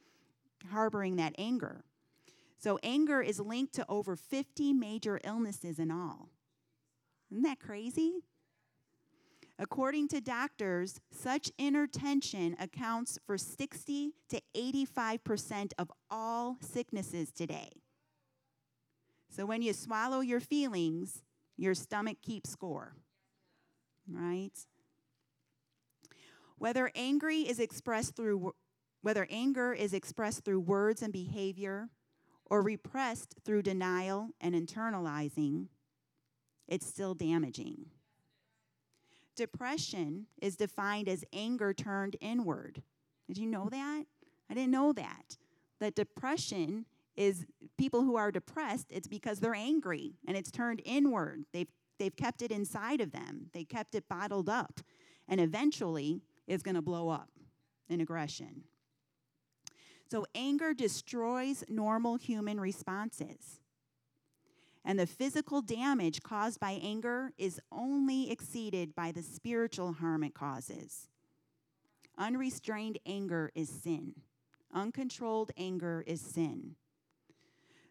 harboring 0.72 1.14
that 1.16 1.36
anger. 1.38 1.84
So, 2.58 2.80
anger 2.82 3.22
is 3.22 3.38
linked 3.38 3.74
to 3.74 3.86
over 3.88 4.16
50 4.16 4.72
major 4.72 5.20
illnesses 5.22 5.78
in 5.78 5.92
all. 5.92 6.30
Isn't 7.30 7.44
that 7.44 7.60
crazy? 7.60 8.14
According 9.56 10.08
to 10.08 10.20
doctors, 10.20 11.00
such 11.12 11.52
inner 11.58 11.86
tension 11.86 12.56
accounts 12.58 13.20
for 13.24 13.38
60 13.38 14.14
to 14.30 14.40
85% 14.56 15.72
of 15.78 15.92
all 16.10 16.56
sicknesses 16.60 17.30
today. 17.30 17.70
So 19.30 19.46
when 19.46 19.62
you 19.62 19.72
swallow 19.72 20.20
your 20.20 20.40
feelings, 20.40 21.22
your 21.56 21.74
stomach 21.74 22.18
keeps 22.22 22.50
score. 22.50 22.94
Right? 24.10 24.52
Whether 26.58 26.90
angry 26.94 27.40
is 27.42 27.58
expressed 27.58 28.16
through 28.16 28.54
whether 29.02 29.26
anger 29.28 29.74
is 29.74 29.92
expressed 29.92 30.44
through 30.44 30.60
words 30.60 31.02
and 31.02 31.12
behavior 31.12 31.90
or 32.46 32.62
repressed 32.62 33.34
through 33.44 33.60
denial 33.60 34.30
and 34.40 34.54
internalizing, 34.54 35.66
it's 36.66 36.86
still 36.86 37.12
damaging. 37.12 37.86
Depression 39.36 40.26
is 40.40 40.56
defined 40.56 41.08
as 41.08 41.22
anger 41.34 41.74
turned 41.74 42.16
inward. 42.20 42.82
Did 43.26 43.36
you 43.36 43.46
know 43.46 43.68
that? 43.70 44.04
I 44.48 44.54
didn't 44.54 44.70
know 44.70 44.92
that. 44.94 45.36
That 45.80 45.94
depression 45.94 46.86
is 47.16 47.46
people 47.78 48.02
who 48.02 48.16
are 48.16 48.30
depressed, 48.30 48.86
it's 48.90 49.08
because 49.08 49.40
they're 49.40 49.54
angry 49.54 50.14
and 50.26 50.36
it's 50.36 50.50
turned 50.50 50.82
inward. 50.84 51.44
They've, 51.52 51.68
they've 51.98 52.14
kept 52.14 52.42
it 52.42 52.50
inside 52.50 53.00
of 53.00 53.12
them, 53.12 53.46
they 53.52 53.64
kept 53.64 53.94
it 53.94 54.08
bottled 54.08 54.48
up, 54.48 54.80
and 55.28 55.40
eventually 55.40 56.20
it's 56.46 56.62
going 56.62 56.74
to 56.74 56.82
blow 56.82 57.08
up 57.08 57.30
in 57.88 58.00
aggression. 58.00 58.64
So, 60.10 60.26
anger 60.34 60.74
destroys 60.74 61.64
normal 61.68 62.16
human 62.16 62.60
responses. 62.60 63.60
And 64.84 64.98
the 64.98 65.06
physical 65.06 65.62
damage 65.62 66.22
caused 66.22 66.60
by 66.60 66.72
anger 66.72 67.32
is 67.38 67.58
only 67.72 68.30
exceeded 68.30 68.94
by 68.94 69.12
the 69.12 69.22
spiritual 69.22 69.94
harm 69.94 70.22
it 70.22 70.34
causes. 70.34 71.08
Unrestrained 72.18 72.98
anger 73.06 73.50
is 73.54 73.68
sin. 73.68 74.14
Uncontrolled 74.72 75.52
anger 75.56 76.04
is 76.06 76.20
sin. 76.20 76.76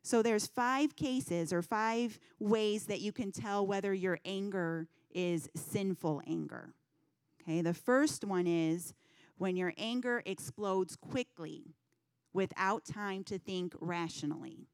So 0.03 0.21
there's 0.21 0.45
five 0.45 0.97
cases 0.97 1.53
or 1.53 1.61
five 1.61 2.19
ways 2.37 2.85
that 2.87 2.99
you 2.99 3.13
can 3.13 3.31
tell 3.31 3.65
whether 3.65 3.93
your 3.93 4.19
anger 4.25 4.89
is 5.09 5.49
sinful 5.55 6.21
anger. 6.27 6.73
Okay, 7.41 7.61
the 7.61 7.73
first 7.73 8.25
one 8.25 8.45
is 8.45 8.93
when 9.37 9.55
your 9.55 9.73
anger 9.77 10.21
explodes 10.25 10.97
quickly 10.97 11.75
without 12.33 12.83
time 12.85 13.23
to 13.23 13.39
think 13.39 13.73
rationally. 13.79 14.67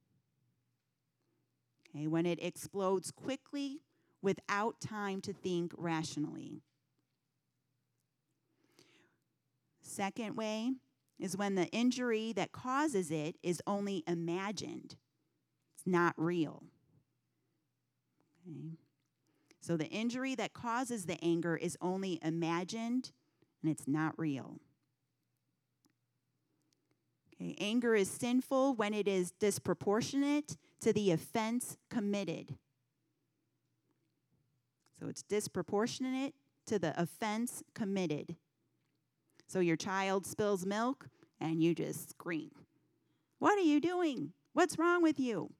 Okay, 1.89 2.07
when 2.07 2.25
it 2.25 2.41
explodes 2.41 3.11
quickly 3.11 3.81
without 4.23 4.81
time 4.81 5.21
to 5.21 5.33
think 5.33 5.73
rationally. 5.77 6.63
Second 9.81 10.35
way 10.35 10.73
is 11.19 11.37
when 11.37 11.55
the 11.55 11.67
injury 11.67 12.33
that 12.33 12.51
causes 12.51 13.11
it 13.11 13.37
is 13.43 13.61
only 13.67 14.03
imagined, 14.07 14.95
not 15.89 16.13
real. 16.17 16.63
Okay. 18.47 18.77
So 19.61 19.77
the 19.77 19.87
injury 19.87 20.35
that 20.35 20.53
causes 20.53 21.05
the 21.05 21.23
anger 21.23 21.55
is 21.55 21.77
only 21.81 22.19
imagined 22.23 23.11
and 23.61 23.71
it's 23.71 23.87
not 23.87 24.17
real. 24.17 24.59
Okay, 27.35 27.55
anger 27.59 27.95
is 27.95 28.09
sinful 28.09 28.75
when 28.75 28.93
it 28.93 29.07
is 29.07 29.31
disproportionate 29.31 30.57
to 30.81 30.93
the 30.93 31.11
offense 31.11 31.77
committed. 31.89 32.55
So 34.99 35.07
it's 35.07 35.23
disproportionate 35.23 36.33
to 36.65 36.79
the 36.79 36.99
offense 36.99 37.63
committed. 37.73 38.35
So 39.47 39.59
your 39.59 39.77
child 39.77 40.25
spills 40.25 40.65
milk 40.65 41.07
and 41.39 41.63
you 41.63 41.73
just 41.73 42.11
scream. 42.11 42.51
What 43.39 43.57
are 43.57 43.63
you 43.63 43.79
doing? 43.79 44.33
What's 44.53 44.77
wrong 44.77 45.01
with 45.01 45.19
you? 45.19 45.51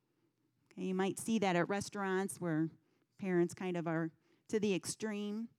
Okay, 0.80 0.88
you 0.88 0.96
might 0.96 1.20
see 1.20 1.40
that 1.40 1.58
at 1.58 1.68
restaurants 1.68 2.40
where 2.40 2.70
parents 3.20 3.54
kind 3.54 3.76
of 3.76 3.86
are 3.86 4.12
to 4.48 4.62
the 4.62 4.74
extreme. 4.74 5.50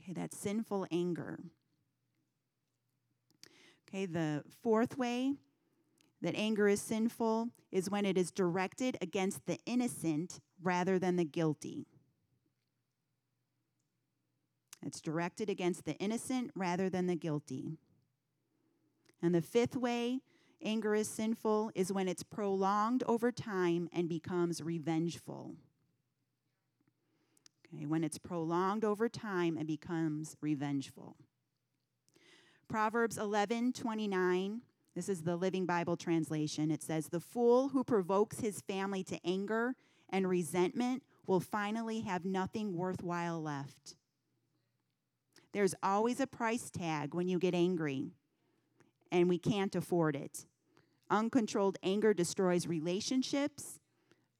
Okay, 0.00 0.12
that's 0.12 0.38
sinful 0.38 0.86
anger. 0.92 1.40
Okay, 3.88 4.06
the 4.06 4.44
fourth 4.62 4.96
way 4.96 5.34
that 6.22 6.36
anger 6.36 6.68
is 6.68 6.80
sinful 6.80 7.48
is 7.72 7.90
when 7.90 8.06
it 8.06 8.16
is 8.16 8.30
directed 8.30 8.96
against 9.00 9.46
the 9.46 9.58
innocent 9.66 10.38
rather 10.62 11.00
than 11.00 11.16
the 11.16 11.24
guilty. 11.24 11.84
It's 14.86 15.00
directed 15.00 15.50
against 15.50 15.84
the 15.84 15.94
innocent 15.94 16.52
rather 16.54 16.88
than 16.88 17.08
the 17.08 17.16
guilty. 17.16 17.78
And 19.20 19.34
the 19.34 19.42
fifth 19.42 19.74
way 19.74 20.20
anger 20.62 20.94
is 20.94 21.08
sinful 21.08 21.70
is 21.74 21.92
when 21.92 22.08
it's 22.08 22.22
prolonged 22.22 23.02
over 23.06 23.30
time 23.32 23.88
and 23.92 24.08
becomes 24.08 24.62
revengeful. 24.62 25.54
Okay, 27.66 27.86
when 27.86 28.04
it's 28.04 28.18
prolonged 28.18 28.84
over 28.84 29.08
time 29.08 29.56
and 29.56 29.66
becomes 29.66 30.36
revengeful. 30.40 31.16
Proverbs 32.68 33.18
11 33.18 33.72
29. 33.72 34.62
This 34.94 35.08
is 35.08 35.22
the 35.22 35.36
Living 35.36 35.64
Bible 35.64 35.96
translation. 35.96 36.70
It 36.70 36.82
says, 36.82 37.08
The 37.08 37.20
fool 37.20 37.68
who 37.68 37.84
provokes 37.84 38.40
his 38.40 38.60
family 38.62 39.04
to 39.04 39.18
anger 39.24 39.74
and 40.10 40.28
resentment 40.28 41.02
will 41.26 41.40
finally 41.40 42.00
have 42.00 42.24
nothing 42.24 42.76
worthwhile 42.76 43.40
left. 43.40 43.94
There's 45.52 45.74
always 45.82 46.20
a 46.20 46.26
price 46.26 46.70
tag 46.70 47.14
when 47.14 47.28
you 47.28 47.38
get 47.38 47.54
angry, 47.54 48.12
and 49.10 49.28
we 49.28 49.38
can't 49.38 49.74
afford 49.74 50.16
it. 50.16 50.46
Uncontrolled 51.10 51.78
anger 51.82 52.12
destroys 52.12 52.66
relationships, 52.66 53.80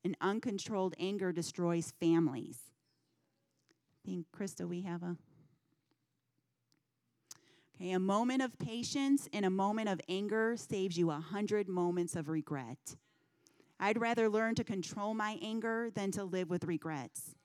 and 0.04 0.16
uncontrolled 0.20 0.94
anger 0.98 1.33
destroys 1.33 1.92
families. 1.98 2.59
I 4.04 4.11
think, 4.11 4.26
Krista, 4.37 4.66
we 4.66 4.83
have 4.83 5.02
a. 5.02 5.16
Okay, 7.74 7.92
a 7.92 7.98
moment 7.98 8.42
of 8.42 8.59
patience 8.59 9.28
and 9.33 9.44
a 9.44 9.50
moment 9.50 9.88
of 9.88 10.00
anger 10.09 10.57
saves 10.57 10.98
you 10.98 11.11
a 11.11 11.20
hundred 11.20 11.68
moments 11.68 12.16
of 12.16 12.28
regret. 12.28 12.96
I'd 13.81 14.00
rather 14.00 14.28
learn 14.28 14.57
to 14.57 14.64
control 14.64 15.14
my 15.14 15.38
anger 15.40 15.90
than 15.94 16.11
to 16.12 16.24
live 16.24 16.50
with 16.50 16.64
regrets. 16.64 17.37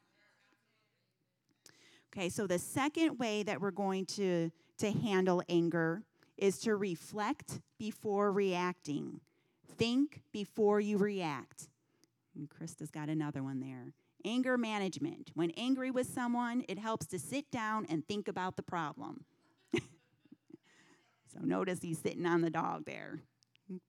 Okay, 2.11 2.29
so 2.29 2.47
the 2.47 2.59
second 2.59 3.17
way 3.17 3.43
that 3.43 3.61
we're 3.61 3.71
going 3.71 4.05
to, 4.05 4.51
to 4.79 4.91
handle 4.91 5.43
anger 5.49 6.03
is 6.43 6.59
to 6.59 6.75
reflect 6.75 7.61
before 7.79 8.29
reacting. 8.29 9.21
Think 9.77 10.23
before 10.33 10.81
you 10.81 10.97
react. 10.97 11.69
And 12.35 12.49
Krista's 12.49 12.91
got 12.91 13.07
another 13.07 13.41
one 13.41 13.61
there. 13.61 13.93
Anger 14.25 14.57
management. 14.57 15.31
When 15.35 15.51
angry 15.51 15.89
with 15.89 16.05
someone, 16.05 16.65
it 16.67 16.77
helps 16.77 17.05
to 17.07 17.19
sit 17.19 17.49
down 17.49 17.85
and 17.87 18.05
think 18.05 18.27
about 18.27 18.57
the 18.57 18.61
problem. 18.61 19.23
so 19.73 21.39
notice 21.41 21.81
he's 21.81 21.99
sitting 21.99 22.25
on 22.25 22.41
the 22.41 22.49
dog 22.49 22.83
there, 22.83 23.21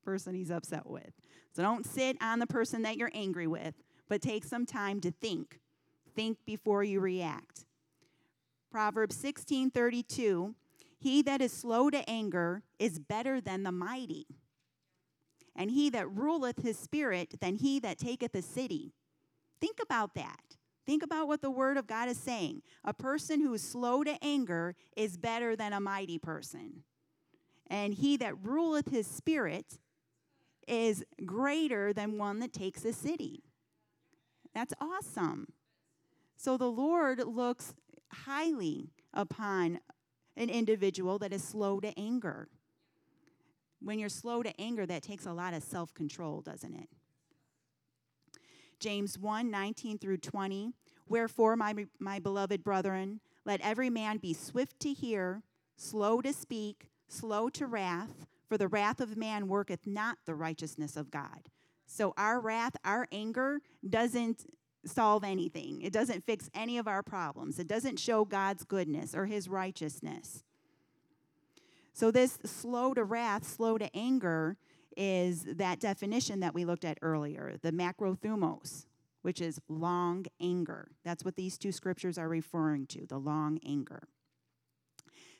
person 0.04 0.36
he's 0.36 0.52
upset 0.52 0.86
with. 0.86 1.10
So 1.56 1.62
don't 1.64 1.84
sit 1.84 2.16
on 2.20 2.38
the 2.38 2.46
person 2.46 2.82
that 2.82 2.96
you're 2.96 3.10
angry 3.14 3.48
with, 3.48 3.74
but 4.08 4.22
take 4.22 4.44
some 4.44 4.64
time 4.64 5.00
to 5.00 5.10
think. 5.10 5.58
Think 6.14 6.38
before 6.46 6.84
you 6.84 7.00
react. 7.00 7.66
Proverbs 8.70 9.16
16:32 9.16 10.54
He 11.04 11.20
that 11.20 11.42
is 11.42 11.52
slow 11.52 11.90
to 11.90 12.08
anger 12.08 12.62
is 12.78 12.98
better 12.98 13.38
than 13.38 13.62
the 13.62 13.70
mighty. 13.70 14.26
And 15.54 15.70
he 15.70 15.90
that 15.90 16.10
ruleth 16.10 16.62
his 16.62 16.78
spirit 16.78 17.38
than 17.42 17.56
he 17.56 17.78
that 17.80 17.98
taketh 17.98 18.34
a 18.34 18.40
city. 18.40 18.94
Think 19.60 19.80
about 19.82 20.14
that. 20.14 20.56
Think 20.86 21.02
about 21.02 21.28
what 21.28 21.42
the 21.42 21.50
word 21.50 21.76
of 21.76 21.86
God 21.86 22.08
is 22.08 22.16
saying. 22.16 22.62
A 22.86 22.94
person 22.94 23.42
who 23.42 23.52
is 23.52 23.62
slow 23.62 24.02
to 24.02 24.16
anger 24.24 24.76
is 24.96 25.18
better 25.18 25.54
than 25.54 25.74
a 25.74 25.78
mighty 25.80 26.18
person. 26.18 26.84
And 27.66 27.92
he 27.92 28.16
that 28.16 28.42
ruleth 28.42 28.90
his 28.90 29.06
spirit 29.06 29.78
is 30.66 31.04
greater 31.26 31.92
than 31.92 32.16
one 32.16 32.38
that 32.38 32.54
takes 32.54 32.82
a 32.86 32.94
city. 32.94 33.42
That's 34.54 34.72
awesome. 34.80 35.48
So 36.34 36.56
the 36.56 36.70
Lord 36.70 37.18
looks 37.18 37.74
highly 38.10 38.88
upon 39.12 39.80
an 40.36 40.50
individual 40.50 41.18
that 41.18 41.32
is 41.32 41.42
slow 41.42 41.80
to 41.80 41.98
anger. 41.98 42.48
When 43.80 43.98
you're 43.98 44.08
slow 44.08 44.42
to 44.42 44.60
anger, 44.60 44.86
that 44.86 45.02
takes 45.02 45.26
a 45.26 45.32
lot 45.32 45.54
of 45.54 45.62
self 45.62 45.92
control, 45.94 46.40
doesn't 46.40 46.74
it? 46.74 46.88
James 48.80 49.18
1 49.18 49.50
19 49.50 49.98
through 49.98 50.18
20. 50.18 50.72
Wherefore, 51.06 51.56
my, 51.56 51.74
my 51.98 52.18
beloved 52.18 52.64
brethren, 52.64 53.20
let 53.44 53.60
every 53.60 53.90
man 53.90 54.16
be 54.16 54.32
swift 54.32 54.80
to 54.80 54.92
hear, 54.92 55.42
slow 55.76 56.22
to 56.22 56.32
speak, 56.32 56.88
slow 57.08 57.48
to 57.50 57.66
wrath, 57.66 58.26
for 58.48 58.56
the 58.56 58.68
wrath 58.68 59.00
of 59.00 59.16
man 59.16 59.48
worketh 59.48 59.86
not 59.86 60.18
the 60.24 60.34
righteousness 60.34 60.96
of 60.96 61.10
God. 61.10 61.50
So, 61.86 62.14
our 62.16 62.40
wrath, 62.40 62.76
our 62.84 63.06
anger, 63.12 63.60
doesn't 63.88 64.46
solve 64.86 65.24
anything. 65.24 65.82
It 65.82 65.92
doesn't 65.92 66.24
fix 66.24 66.50
any 66.54 66.78
of 66.78 66.88
our 66.88 67.02
problems. 67.02 67.58
It 67.58 67.66
doesn't 67.66 67.98
show 67.98 68.24
God's 68.24 68.64
goodness 68.64 69.14
or 69.14 69.26
his 69.26 69.48
righteousness. 69.48 70.44
So, 71.92 72.10
this 72.10 72.38
slow 72.44 72.92
to 72.94 73.04
wrath, 73.04 73.46
slow 73.46 73.78
to 73.78 73.94
anger, 73.96 74.56
is 74.96 75.44
that 75.44 75.80
definition 75.80 76.40
that 76.40 76.54
we 76.54 76.64
looked 76.64 76.84
at 76.84 76.98
earlier, 77.02 77.56
the 77.62 77.72
macrothumos, 77.72 78.86
which 79.22 79.40
is 79.40 79.60
long 79.68 80.26
anger. 80.40 80.88
That's 81.04 81.24
what 81.24 81.36
these 81.36 81.56
two 81.56 81.72
scriptures 81.72 82.18
are 82.18 82.28
referring 82.28 82.86
to, 82.88 83.06
the 83.06 83.18
long 83.18 83.58
anger. 83.64 84.08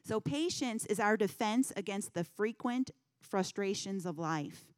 So, 0.04 0.20
patience 0.20 0.87
is 0.87 1.00
our 1.00 1.16
defense 1.16 1.72
against 1.76 2.14
the 2.14 2.24
frequent 2.24 2.90
frustrations 3.20 4.07
of 4.07 4.18
life. 4.18 4.73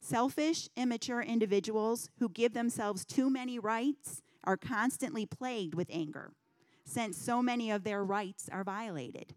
Selfish, 0.00 0.68
immature 0.76 1.20
individuals 1.20 2.08
who 2.18 2.28
give 2.28 2.54
themselves 2.54 3.04
too 3.04 3.28
many 3.28 3.58
rights 3.58 4.22
are 4.44 4.56
constantly 4.56 5.26
plagued 5.26 5.74
with 5.74 5.88
anger, 5.92 6.32
since 6.84 7.16
so 7.16 7.42
many 7.42 7.70
of 7.70 7.84
their 7.84 8.04
rights 8.04 8.48
are 8.50 8.64
violated. 8.64 9.34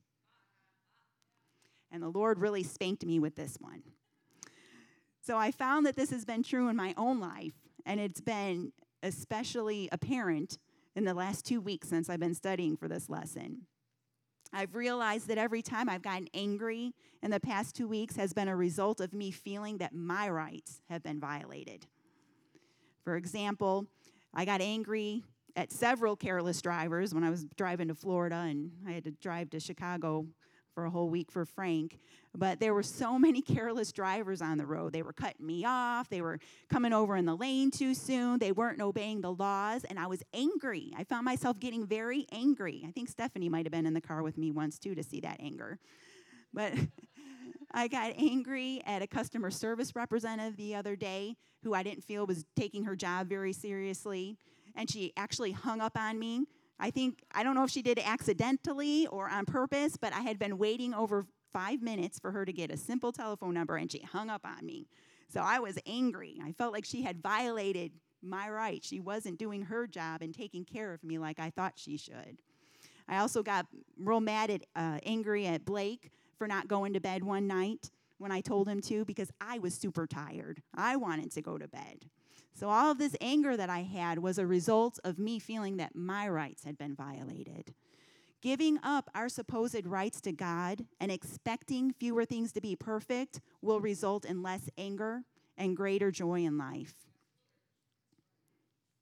And 1.92 2.02
the 2.02 2.10
Lord 2.10 2.40
really 2.40 2.64
spanked 2.64 3.06
me 3.06 3.20
with 3.20 3.36
this 3.36 3.58
one. 3.60 3.84
So 5.22 5.38
I 5.38 5.52
found 5.52 5.86
that 5.86 5.96
this 5.96 6.10
has 6.12 6.26
been 6.26 6.44
true 6.44 6.70
in 6.70 6.76
my 6.76 6.94
own 6.96 7.20
life, 7.20 7.54
and 7.86 8.00
it's 8.00 8.22
been 8.22 8.72
especially 9.04 9.90
apparent 9.92 10.58
in 10.96 11.04
the 11.04 11.14
last 11.14 11.46
two 11.46 11.60
weeks 11.60 11.90
since 11.90 12.10
I've 12.10 12.20
been 12.20 12.36
studying 12.36 12.78
for 12.78 12.88
this 12.88 13.10
lesson. 13.10 13.68
I've 14.54 14.76
realized 14.76 15.28
that 15.30 15.38
every 15.38 15.62
time 15.62 15.88
I've 15.88 16.02
gotten 16.02 16.28
angry 16.34 16.94
in 17.24 17.32
the 17.32 17.40
past 17.40 17.76
two 17.76 17.88
weeks 17.88 18.16
has 18.18 18.34
been 18.34 18.48
a 18.48 18.56
result 18.56 19.00
of 19.00 19.14
me 19.14 19.32
feeling 19.32 19.78
that 19.78 19.94
my 19.94 20.30
rights 20.30 20.82
have 20.90 21.04
been 21.04 21.20
violated. 21.20 21.88
For 23.04 23.16
example, 23.16 23.88
I 24.34 24.46
got 24.46 24.62
angry 24.62 25.24
at 25.56 25.72
several 25.72 26.16
careless 26.16 26.62
drivers 26.62 27.14
when 27.14 27.24
I 27.24 27.30
was 27.30 27.46
driving 27.56 27.88
to 27.88 27.96
Florida 27.96 28.36
and 28.36 28.72
I 28.88 28.92
had 28.92 29.04
to 29.06 29.12
drive 29.12 29.50
to 29.52 29.60
Chicago 29.60 30.26
for 30.74 30.86
a 30.86 30.90
whole 30.90 31.10
week 31.10 31.32
for 31.32 31.46
Frank. 31.46 32.00
But 32.36 32.60
there 32.60 32.74
were 32.74 32.84
so 32.84 33.20
many 33.20 33.42
careless 33.42 33.92
drivers 33.92 34.42
on 34.42 34.58
the 34.58 34.66
road. 34.66 34.94
They 34.94 35.02
were 35.02 35.14
cutting 35.14 35.46
me 35.46 35.66
off. 35.66 36.10
They 36.10 36.22
were 36.22 36.40
coming 36.70 36.94
over 36.94 37.16
in 37.16 37.26
the 37.26 37.36
lane 37.36 37.72
too 37.72 37.94
soon. 37.94 38.40
They 38.40 38.52
weren't 38.52 38.82
obeying 38.82 39.22
the 39.22 39.34
laws. 39.34 39.84
And 39.84 40.00
I 40.00 40.08
was 40.08 40.24
angry. 40.34 40.94
I 40.98 41.04
found 41.04 41.26
myself 41.26 41.60
getting 41.60 41.86
very 41.86 42.26
angry. 42.32 42.84
I 42.88 42.92
think 42.92 43.10
Stephanie 43.10 43.50
might 43.50 43.66
have 43.66 43.72
been 43.72 43.86
in 43.86 43.94
the 43.94 44.02
car 44.02 44.24
with 44.24 44.38
me 44.38 44.52
once 44.52 44.80
too 44.80 44.96
to 44.96 45.04
see 45.04 45.20
that 45.22 45.38
anger. 45.40 45.80
But 46.54 46.74
I 47.74 47.88
got 47.88 48.14
angry 48.18 48.82
at 48.86 49.02
a 49.02 49.08
customer 49.08 49.50
service 49.50 49.96
representative 49.96 50.58
the 50.58 50.76
other 50.76 50.96
day 50.96 51.38
who 51.64 51.74
I 51.74 51.84
didn't 51.84 52.04
feel 52.04 52.26
was 52.26 52.46
taking 52.56 52.84
her 52.84 52.96
job 52.96 53.30
very 53.30 53.54
seriously. 53.54 54.38
And 54.76 54.90
she 54.90 55.14
actually 55.16 55.52
hung 55.52 55.82
up 55.82 55.98
on 55.98 56.18
me 56.18 56.46
I 56.82 56.90
think, 56.90 57.24
I 57.32 57.44
don't 57.44 57.54
know 57.54 57.64
if 57.64 57.70
she 57.70 57.84
did 57.84 58.00
it 58.00 58.10
accidentally 58.10 59.06
or 59.08 59.30
on 59.30 59.46
purpose, 59.46 59.98
but 59.98 60.14
I 60.14 60.22
had 60.22 60.40
been 60.40 60.58
waiting 60.58 60.96
over 60.96 61.28
five 61.54 61.82
minutes 61.84 62.18
for 62.18 62.32
her 62.32 62.44
to 62.44 62.52
get 62.52 62.72
a 62.72 62.78
simple 62.78 63.12
telephone 63.12 63.54
number 63.54 63.78
and 63.78 63.92
she 63.92 64.00
hung 64.00 64.32
up 64.32 64.42
on 64.44 64.66
me. 64.66 64.88
So 65.30 65.42
I 65.42 65.60
was 65.60 65.78
angry. 65.86 66.42
I 66.44 66.54
felt 66.54 66.74
like 66.74 66.84
she 66.84 67.04
had 67.04 67.22
violated 67.22 67.92
my 68.24 68.50
right. 68.50 68.84
She 68.84 69.00
wasn't 69.00 69.38
doing 69.38 69.62
her 69.64 69.86
job 69.86 70.24
and 70.24 70.34
taking 70.34 70.66
care 70.66 70.92
of 70.92 71.04
me 71.04 71.20
like 71.20 71.40
I 71.40 71.52
thought 71.52 71.74
she 71.76 71.98
should. 71.98 72.40
I 73.08 73.20
also 73.20 73.44
got 73.44 73.68
real 74.00 74.20
mad 74.20 74.50
at, 74.50 74.66
uh, 74.76 75.00
angry 75.06 75.46
at 75.46 75.66
Blake 75.66 76.12
for 76.38 76.48
not 76.48 76.68
going 76.68 76.94
to 76.94 77.00
bed 77.00 77.24
one 77.24 77.46
night 77.46 77.92
when 78.18 78.32
I 78.32 78.42
told 78.42 78.68
him 78.68 78.82
to 78.82 79.06
because 79.06 79.32
I 79.40 79.60
was 79.60 79.76
super 79.76 80.08
tired. 80.08 80.64
I 80.74 80.96
wanted 80.96 81.32
to 81.34 81.42
go 81.42 81.58
to 81.58 81.68
bed. 81.68 82.06
So, 82.54 82.70
all 82.70 82.92
of 82.92 82.98
this 82.98 83.16
anger 83.22 83.58
that 83.58 83.70
I 83.70 83.84
had 83.84 84.20
was 84.20 84.38
a 84.38 84.46
result 84.46 85.00
of 85.04 85.18
me 85.18 85.40
feeling 85.40 85.78
that 85.78 85.96
my 85.96 86.28
rights 86.28 86.64
had 86.64 86.78
been 86.78 86.96
violated. 86.96 87.74
Giving 88.42 88.80
up 88.84 89.10
our 89.14 89.30
supposed 89.30 89.86
rights 89.86 90.20
to 90.22 90.32
God 90.32 90.86
and 91.00 91.12
expecting 91.12 91.94
fewer 91.94 92.26
things 92.26 92.52
to 92.54 92.62
be 92.62 92.76
perfect 92.76 93.40
will 93.62 93.80
result 93.80 94.26
in 94.26 94.42
less 94.42 94.70
anger 94.78 95.24
and 95.58 95.78
greater 95.78 96.12
joy 96.12 96.44
in 96.44 96.58
life. 96.58 96.96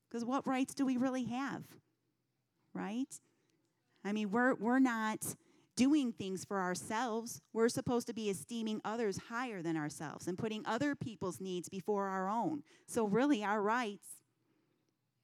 Because 0.10 0.26
what 0.26 0.46
rights 0.46 0.74
do 0.74 0.86
we 0.86 0.98
really 0.98 1.26
have? 1.26 1.64
Right? 2.74 3.20
I 4.04 4.12
mean, 4.12 4.32
we're, 4.32 4.56
we're 4.56 4.80
not 4.80 5.36
doing 5.80 6.12
things 6.12 6.44
for 6.44 6.60
ourselves. 6.60 7.42
We're 7.54 7.70
supposed 7.70 8.06
to 8.08 8.14
be 8.14 8.30
esteeming 8.30 8.82
others 8.84 9.18
higher 9.30 9.62
than 9.62 9.78
ourselves 9.78 10.28
and 10.28 10.38
putting 10.38 10.66
other 10.66 10.94
people's 10.94 11.40
needs 11.40 11.70
before 11.70 12.08
our 12.10 12.28
own. 12.28 12.64
So, 12.86 13.06
really, 13.06 13.46
our 13.46 13.62
rights, 13.62 14.08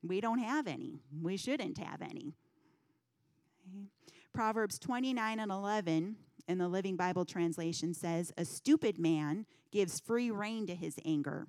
we 0.01 0.21
don't 0.21 0.39
have 0.39 0.65
any. 0.65 1.01
We 1.21 1.35
shouldn't 1.35 1.77
have 1.77 2.01
any. 2.01 2.31
Proverbs 4.33 4.79
29 4.79 5.39
and 5.41 5.51
11 5.51 6.15
in 6.47 6.57
the 6.57 6.69
Living 6.69 6.95
Bible 6.95 7.25
translation 7.25 7.93
says, 7.93 8.31
A 8.37 8.45
stupid 8.45 8.97
man 8.97 9.45
gives 9.73 9.99
free 9.99 10.31
rein 10.31 10.67
to 10.67 10.75
his 10.75 10.95
anger. 11.03 11.47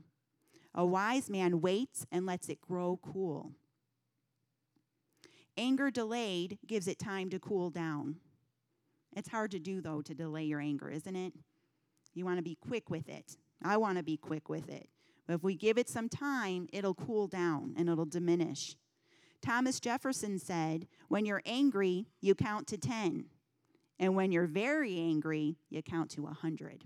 A 0.75 0.85
wise 0.85 1.31
man 1.31 1.61
waits 1.61 2.07
and 2.11 2.27
lets 2.27 2.49
it 2.49 2.61
grow 2.61 2.99
cool. 3.05 3.53
Anger 5.57 5.93
delayed 5.93 6.59
gives 6.67 6.89
it 6.89 6.99
time 6.99 7.31
to 7.31 7.39
cool 7.39 7.71
down. 7.71 8.17
It's 9.17 9.31
hard 9.31 9.51
to 9.53 9.59
do, 9.59 9.81
though, 9.81 10.03
to 10.03 10.15
delay 10.15 10.45
your 10.45 10.61
anger, 10.61 10.91
isn't 10.91 11.17
it? 11.17 11.33
You 12.15 12.27
want 12.27 12.37
to 12.37 12.43
be 12.43 12.55
quick 12.55 12.91
with 12.91 13.09
it. 13.09 13.37
I 13.65 13.79
want 13.79 13.97
to 13.97 14.05
be 14.05 14.19
quick 14.19 14.51
with 14.51 14.69
it. 14.69 14.91
But 15.27 15.35
if 15.35 15.43
we 15.43 15.57
give 15.57 15.79
it 15.79 15.89
some 15.89 16.11
time, 16.11 16.69
it'll 16.73 16.95
cool 16.95 17.27
down 17.27 17.75
and 17.77 17.89
it'll 17.89 18.05
diminish. 18.05 18.77
Thomas 19.41 19.81
Jefferson 19.81 20.39
said, 20.39 20.87
When 21.09 21.25
you're 21.25 21.43
angry, 21.47 22.07
you 22.21 22.35
count 22.35 22.67
to 22.69 22.79
10. 22.79 23.25
And 23.99 24.15
when 24.15 24.33
you're 24.33 24.47
very 24.47 24.99
angry, 24.99 25.57
you 25.71 25.83
count 25.83 26.11
to 26.11 26.23
100. 26.23 26.85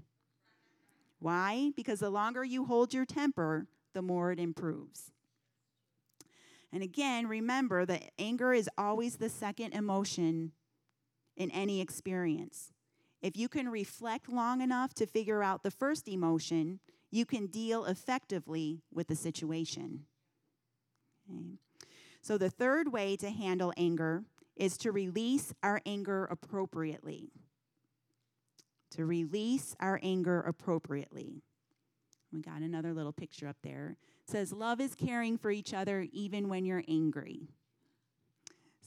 Why? 1.18 1.72
Because 1.74 1.98
the 1.98 2.10
longer 2.10 2.44
you 2.44 2.64
hold 2.64 2.94
your 2.94 3.04
temper, 3.04 3.66
the 3.92 4.02
more 4.02 4.30
it 4.30 4.38
improves. 4.38 5.10
And 6.72 6.84
again, 6.84 7.26
remember 7.26 7.84
that 7.86 8.12
anger 8.18 8.52
is 8.52 8.70
always 8.78 9.16
the 9.16 9.28
second 9.28 9.72
emotion 9.72 10.52
in 11.36 11.50
any 11.50 11.80
experience. 11.80 12.72
If 13.22 13.36
you 13.36 13.48
can 13.48 13.68
reflect 13.68 14.30
long 14.30 14.60
enough 14.60 14.94
to 14.94 15.06
figure 15.06 15.42
out 15.42 15.62
the 15.62 15.70
first 15.70 16.08
emotion, 16.08 16.80
you 17.10 17.26
can 17.26 17.46
deal 17.46 17.84
effectively 17.84 18.82
with 18.92 19.08
the 19.08 19.16
situation. 19.16 20.04
Okay. 21.28 21.58
So, 22.22 22.36
the 22.38 22.50
third 22.50 22.92
way 22.92 23.16
to 23.16 23.30
handle 23.30 23.72
anger 23.76 24.24
is 24.56 24.76
to 24.78 24.92
release 24.92 25.54
our 25.62 25.80
anger 25.86 26.24
appropriately. 26.26 27.30
To 28.92 29.06
release 29.06 29.74
our 29.80 29.98
anger 30.02 30.40
appropriately. 30.40 31.42
We 32.32 32.42
got 32.42 32.60
another 32.60 32.92
little 32.92 33.12
picture 33.12 33.48
up 33.48 33.56
there. 33.62 33.96
It 34.24 34.30
says, 34.30 34.52
Love 34.52 34.80
is 34.80 34.94
caring 34.94 35.38
for 35.38 35.50
each 35.50 35.72
other 35.72 36.06
even 36.12 36.48
when 36.48 36.64
you're 36.64 36.84
angry. 36.86 37.48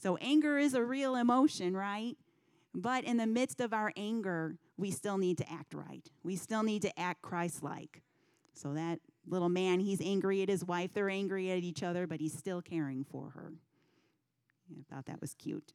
So, 0.00 0.16
anger 0.18 0.58
is 0.58 0.74
a 0.74 0.84
real 0.84 1.16
emotion, 1.16 1.76
right? 1.76 2.16
But 2.74 3.04
in 3.04 3.16
the 3.18 3.26
midst 3.26 3.60
of 3.60 3.72
our 3.72 3.92
anger, 3.96 4.56
we 4.76 4.90
still 4.90 5.18
need 5.18 5.38
to 5.38 5.50
act 5.50 5.74
right. 5.74 6.08
We 6.22 6.36
still 6.36 6.62
need 6.62 6.82
to 6.82 6.98
act 6.98 7.22
Christ 7.22 7.62
like. 7.62 8.02
So, 8.54 8.74
that 8.74 9.00
little 9.26 9.48
man, 9.48 9.80
he's 9.80 10.00
angry 10.00 10.42
at 10.42 10.48
his 10.48 10.64
wife. 10.64 10.92
They're 10.92 11.10
angry 11.10 11.50
at 11.50 11.58
each 11.58 11.82
other, 11.82 12.06
but 12.06 12.20
he's 12.20 12.36
still 12.36 12.62
caring 12.62 13.04
for 13.04 13.30
her. 13.30 13.52
I 14.70 14.94
thought 14.94 15.06
that 15.06 15.20
was 15.20 15.34
cute. 15.34 15.72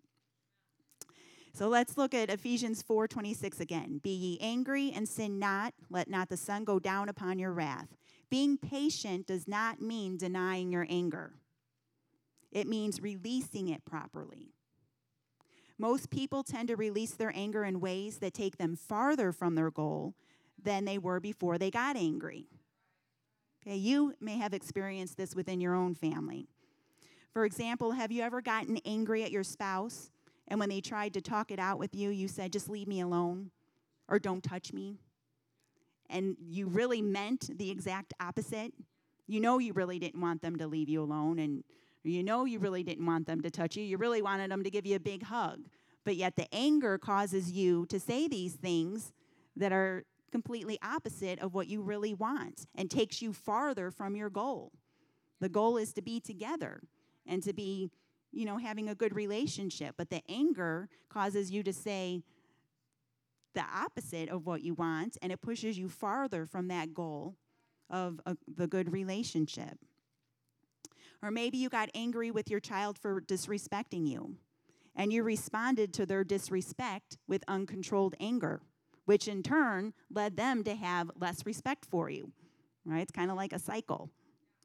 So 1.53 1.67
let's 1.67 1.97
look 1.97 2.13
at 2.13 2.29
Ephesians 2.29 2.83
4:26 2.83 3.59
again. 3.59 3.99
Be 4.01 4.11
ye 4.11 4.37
angry 4.39 4.91
and 4.91 5.07
sin 5.07 5.39
not, 5.39 5.73
let 5.89 6.09
not 6.09 6.29
the 6.29 6.37
sun 6.37 6.63
go 6.63 6.79
down 6.79 7.09
upon 7.09 7.39
your 7.39 7.51
wrath. 7.51 7.97
Being 8.29 8.57
patient 8.57 9.27
does 9.27 9.47
not 9.47 9.81
mean 9.81 10.17
denying 10.17 10.71
your 10.71 10.85
anger. 10.89 11.33
It 12.51 12.67
means 12.67 13.01
releasing 13.01 13.67
it 13.67 13.83
properly. 13.85 14.53
Most 15.79 16.09
people 16.09 16.43
tend 16.43 16.67
to 16.67 16.75
release 16.75 17.11
their 17.11 17.31
anger 17.33 17.63
in 17.63 17.79
ways 17.79 18.17
that 18.17 18.33
take 18.33 18.57
them 18.57 18.75
farther 18.75 19.31
from 19.31 19.55
their 19.55 19.71
goal 19.71 20.13
than 20.61 20.83
they 20.83 20.97
were 20.97 21.21
before 21.21 21.57
they 21.57 21.71
got 21.71 21.95
angry. 21.95 22.47
Okay, 23.65 23.77
you 23.77 24.13
may 24.19 24.37
have 24.37 24.53
experienced 24.53 25.15
this 25.15 25.33
within 25.33 25.61
your 25.61 25.73
own 25.73 25.95
family. 25.95 26.47
For 27.31 27.45
example, 27.45 27.91
have 27.91 28.11
you 28.11 28.21
ever 28.23 28.41
gotten 28.41 28.77
angry 28.85 29.23
at 29.23 29.31
your 29.31 29.43
spouse 29.43 30.11
and 30.49 30.59
when 30.59 30.67
they 30.67 30.81
tried 30.81 31.13
to 31.13 31.21
talk 31.21 31.49
it 31.49 31.59
out 31.59 31.79
with 31.79 31.95
you, 31.95 32.09
you 32.09 32.27
said, 32.27 32.51
just 32.51 32.69
leave 32.69 32.87
me 32.87 32.99
alone 32.99 33.51
or 34.09 34.19
don't 34.19 34.43
touch 34.43 34.73
me? 34.73 34.97
And 36.09 36.35
you 36.41 36.67
really 36.67 37.01
meant 37.01 37.57
the 37.57 37.69
exact 37.69 38.13
opposite. 38.19 38.73
You 39.27 39.39
know 39.39 39.59
you 39.59 39.71
really 39.71 39.99
didn't 39.99 40.19
want 40.19 40.41
them 40.41 40.57
to 40.57 40.67
leave 40.67 40.89
you 40.89 41.01
alone 41.01 41.39
and 41.39 41.63
you 42.03 42.23
know 42.23 42.45
you 42.45 42.59
really 42.59 42.83
didn't 42.83 43.05
want 43.05 43.27
them 43.27 43.41
to 43.41 43.51
touch 43.51 43.75
you. 43.75 43.83
You 43.83 43.97
really 43.97 44.21
wanted 44.21 44.51
them 44.51 44.63
to 44.63 44.69
give 44.69 44.85
you 44.85 44.95
a 44.95 44.99
big 44.99 45.23
hug. 45.23 45.59
But 46.05 46.15
yet 46.15 46.35
the 46.35 46.47
anger 46.53 46.97
causes 46.97 47.51
you 47.51 47.85
to 47.87 47.99
say 47.99 48.27
these 48.27 48.55
things 48.55 49.11
that 49.55 49.71
are 49.71 50.05
completely 50.31 50.79
opposite 50.81 51.39
of 51.39 51.53
what 51.53 51.67
you 51.67 51.81
really 51.81 52.13
want 52.13 52.67
and 52.75 52.89
takes 52.89 53.21
you 53.21 53.33
farther 53.33 53.91
from 53.91 54.15
your 54.15 54.29
goal. 54.29 54.71
The 55.39 55.49
goal 55.49 55.77
is 55.77 55.93
to 55.93 56.01
be 56.01 56.19
together 56.19 56.81
and 57.25 57.43
to 57.43 57.53
be, 57.53 57.89
you 58.31 58.45
know, 58.45 58.57
having 58.57 58.89
a 58.89 58.95
good 58.95 59.15
relationship. 59.15 59.95
But 59.97 60.09
the 60.09 60.21
anger 60.29 60.89
causes 61.09 61.51
you 61.51 61.63
to 61.63 61.73
say 61.73 62.21
the 63.55 63.63
opposite 63.73 64.29
of 64.29 64.45
what 64.45 64.61
you 64.61 64.73
want 64.73 65.17
and 65.21 65.31
it 65.31 65.41
pushes 65.41 65.77
you 65.77 65.89
farther 65.89 66.45
from 66.45 66.67
that 66.67 66.93
goal 66.93 67.35
of 67.89 68.21
a, 68.25 68.37
the 68.47 68.67
good 68.67 68.91
relationship. 68.91 69.79
Or 71.21 71.31
maybe 71.31 71.57
you 71.57 71.69
got 71.69 71.89
angry 71.93 72.31
with 72.31 72.49
your 72.49 72.59
child 72.59 72.97
for 72.97 73.21
disrespecting 73.21 74.07
you 74.07 74.35
and 74.95 75.13
you 75.13 75.23
responded 75.23 75.93
to 75.93 76.05
their 76.05 76.23
disrespect 76.23 77.17
with 77.27 77.43
uncontrolled 77.47 78.15
anger 78.19 78.61
which 79.09 79.27
in 79.27 79.41
turn 79.41 79.91
led 80.11 80.37
them 80.37 80.63
to 80.63 80.75
have 80.75 81.09
less 81.19 81.43
respect 81.43 81.83
for 81.83 82.11
you. 82.11 82.31
Right? 82.85 83.01
It's 83.01 83.11
kind 83.11 83.31
of 83.31 83.37
like 83.37 83.53
a 83.53 83.57
cycle. 83.57 84.11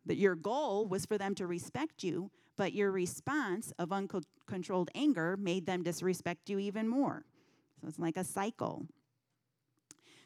That 0.05 0.19
your 0.19 0.35
goal 0.35 0.87
was 0.87 1.07
for 1.07 1.17
them 1.17 1.35
to 1.37 1.47
respect 1.47 2.05
you, 2.05 2.31
but 2.59 2.75
your 2.75 2.93
response 2.93 3.73
of 3.79 3.90
uncontrolled 3.90 4.90
anger 4.95 5.38
made 5.38 5.64
them 5.64 5.83
disrespect 5.83 6.51
you 6.51 6.59
even 6.59 6.88
more. 6.88 7.25
So 7.81 7.88
it's 7.88 7.99
like 7.99 8.19
a 8.19 8.23
cycle. 8.23 8.87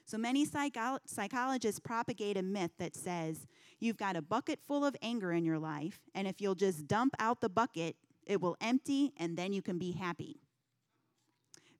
So 0.09 0.16
many 0.16 0.47
psycho- 0.47 1.01
psychologists 1.05 1.79
propagate 1.79 2.38
a 2.38 2.42
myth 2.42 2.71
that 2.79 2.97
says 2.97 3.47
you've 3.79 3.99
got 3.99 4.16
a 4.16 4.23
bucket 4.23 4.59
full 4.66 4.83
of 4.83 4.97
anger 5.03 5.33
in 5.33 5.44
your 5.44 5.59
life, 5.59 6.01
and 6.14 6.27
if 6.27 6.40
you'll 6.40 6.55
just 6.55 6.87
dump 6.88 7.14
out 7.18 7.42
the 7.42 7.51
bucket, 7.51 7.94
it 8.25 8.40
will 8.40 8.57
empty, 8.62 9.12
and 9.18 9.37
then 9.37 9.53
you 9.53 9.61
can 9.61 9.77
be 9.77 9.92
happy. 9.92 10.40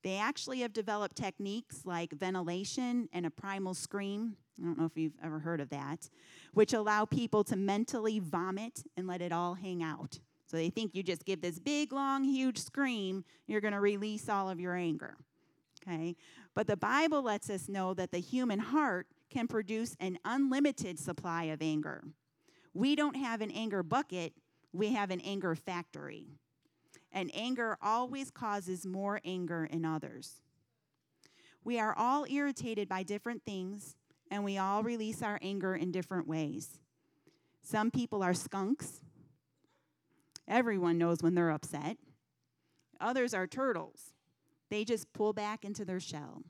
They 0.03 0.19
actually 0.19 0.61
have 0.61 0.75
developed 0.75 1.17
techniques 1.17 1.87
like 1.87 2.13
ventilation 2.13 3.09
and 3.15 3.25
a 3.25 3.31
primal 3.31 3.73
scream. 3.73 4.37
I 4.61 4.65
don't 4.67 4.79
know 4.79 4.85
if 4.85 4.99
you've 4.99 5.17
ever 5.25 5.39
heard 5.39 5.63
of 5.63 5.71
that, 5.71 6.11
which 6.53 6.75
allow 6.75 7.07
people 7.07 7.45
to 7.45 7.57
mentally 7.57 8.19
vomit 8.19 8.85
and 8.99 9.07
let 9.07 9.23
it 9.23 9.33
all 9.33 9.55
hang 9.55 9.83
out. 9.83 10.19
So 10.45 10.59
they 10.59 10.69
think 10.69 10.95
you 10.95 11.03
just 11.03 11.25
give 11.25 11.41
this 11.41 11.59
big, 11.59 11.95
long, 11.95 12.25
huge 12.25 12.59
scream, 12.59 13.25
you're 13.47 13.63
going 13.63 13.73
to 13.73 13.81
release 13.81 14.29
all 14.29 14.51
of 14.51 14.61
your 14.61 14.75
anger. 14.75 15.17
Okay? 15.89 16.17
But 16.55 16.67
the 16.67 16.77
Bible 16.77 17.23
lets 17.23 17.51
us 17.51 17.69
know 17.69 17.95
that 17.95 18.11
the 18.11 18.19
human 18.19 18.59
heart 18.59 19.07
can 19.31 19.47
produce 19.47 19.97
an 20.01 20.19
unlimited 20.25 20.99
supply 20.99 21.45
of 21.45 21.63
anger. 21.63 22.05
We 22.75 22.97
don't 22.97 23.17
have 23.17 23.41
an 23.41 23.51
anger 23.51 23.83
bucket, 23.83 24.33
we 24.73 24.93
have 24.93 25.11
an 25.11 25.21
anger 25.21 25.55
factory 25.55 26.27
and 27.13 27.31
anger 27.35 27.77
always 27.83 28.31
causes 28.31 28.87
more 28.87 29.21
anger 29.25 29.65
in 29.65 29.85
others. 29.85 30.43
We 31.65 31.79
are 31.79 31.95
all 31.97 32.27
irritated 32.29 32.89
by 32.89 33.03
different 33.03 33.45
things, 33.45 33.97
and 34.31 34.45
we 34.45 34.59
all 34.59 34.83
release 34.83 35.23
our 35.23 35.39
anger 35.43 35.75
in 35.75 35.91
different 35.91 36.27
ways. 36.27 36.81
Some 37.63 37.91
people 37.91 38.23
are 38.23 38.35
skunks. 38.35 39.01
Everyone 40.47 40.97
knows 40.97 41.23
when 41.23 41.35
they're 41.35 41.51
upset. 41.51 41.99
Others 43.01 43.35
are 43.35 43.47
turtles. 43.47 44.13
They 44.71 44.85
just 44.85 45.13
pull 45.13 45.33
back 45.33 45.65
into 45.65 45.85
their 45.85 46.01
shell. 46.01 46.43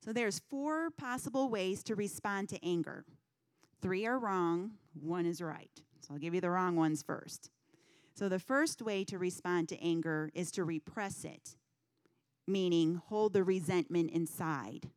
So 0.00 0.12
there's 0.12 0.40
four 0.50 0.90
possible 0.90 1.48
ways 1.48 1.82
to 1.84 1.94
respond 1.94 2.48
to 2.50 2.64
anger. 2.64 3.04
Three 3.80 4.06
are 4.06 4.18
wrong, 4.18 4.72
one 4.92 5.26
is 5.26 5.40
right. 5.40 5.70
So 6.00 6.14
I'll 6.14 6.20
give 6.20 6.34
you 6.34 6.40
the 6.40 6.50
wrong 6.50 6.76
ones 6.76 7.02
first. 7.02 7.50
So, 8.16 8.28
the 8.28 8.38
first 8.38 8.80
way 8.80 9.02
to 9.04 9.18
respond 9.18 9.68
to 9.70 9.82
anger 9.82 10.30
is 10.34 10.52
to 10.52 10.62
repress 10.62 11.24
it, 11.24 11.56
meaning 12.46 13.02
hold 13.06 13.32
the 13.32 13.42
resentment 13.42 14.12
inside. 14.12 14.88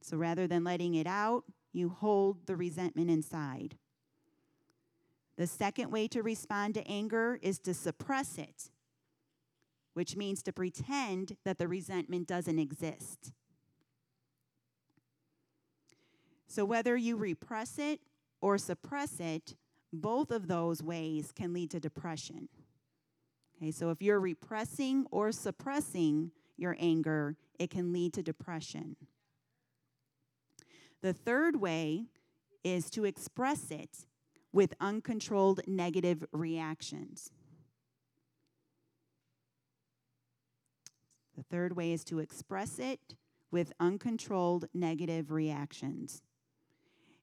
So, 0.00 0.16
rather 0.16 0.46
than 0.46 0.62
letting 0.62 0.94
it 0.94 1.08
out, 1.08 1.42
you 1.72 1.88
hold 1.88 2.46
the 2.46 2.54
resentment 2.54 3.10
inside. 3.10 3.78
The 5.36 5.48
second 5.48 5.90
way 5.90 6.06
to 6.08 6.22
respond 6.22 6.74
to 6.74 6.86
anger 6.86 7.36
is 7.42 7.58
to 7.60 7.74
suppress 7.74 8.38
it, 8.38 8.70
which 9.94 10.16
means 10.16 10.42
to 10.42 10.52
pretend 10.52 11.36
that 11.44 11.58
the 11.58 11.68
resentment 11.68 12.26
doesn't 12.26 12.58
exist. 12.58 13.32
So, 16.46 16.64
whether 16.64 16.96
you 16.96 17.16
repress 17.16 17.78
it 17.78 18.00
or 18.40 18.58
suppress 18.58 19.20
it, 19.20 19.56
both 19.92 20.30
of 20.30 20.48
those 20.48 20.82
ways 20.82 21.32
can 21.32 21.52
lead 21.52 21.70
to 21.70 21.80
depression. 21.80 22.48
Okay, 23.56 23.70
so 23.70 23.90
if 23.90 24.02
you're 24.02 24.20
repressing 24.20 25.06
or 25.10 25.32
suppressing 25.32 26.30
your 26.56 26.76
anger, 26.78 27.36
it 27.58 27.70
can 27.70 27.92
lead 27.92 28.12
to 28.14 28.22
depression. 28.22 28.96
The 31.00 31.12
third 31.12 31.60
way 31.60 32.06
is 32.64 32.90
to 32.90 33.04
express 33.04 33.70
it 33.70 34.06
with 34.52 34.74
uncontrolled 34.80 35.60
negative 35.66 36.24
reactions. 36.32 37.30
The 41.36 41.42
third 41.44 41.76
way 41.76 41.92
is 41.92 42.04
to 42.04 42.18
express 42.18 42.78
it 42.78 43.16
with 43.50 43.72
uncontrolled 43.80 44.68
negative 44.74 45.30
reactions. 45.30 46.22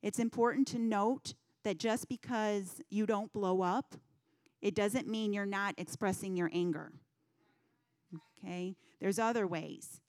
It's 0.01 0.20
important 0.20 0.68
to 0.70 0.80
note 0.80 1.34
that 1.64 1.78
just 1.78 2.07
because 2.07 2.82
you 2.89 3.05
don't 3.05 3.32
blow 3.34 3.62
up 3.62 3.95
it 4.62 4.76
doesn't 4.76 5.07
mean 5.07 5.34
you're 5.34 5.45
not 5.45 5.76
expressing 5.78 6.36
your 6.36 6.49
anger. 6.53 6.91
Okay? 8.43 8.76
There's 8.99 9.20
other 9.20 9.47
ways. 9.47 10.01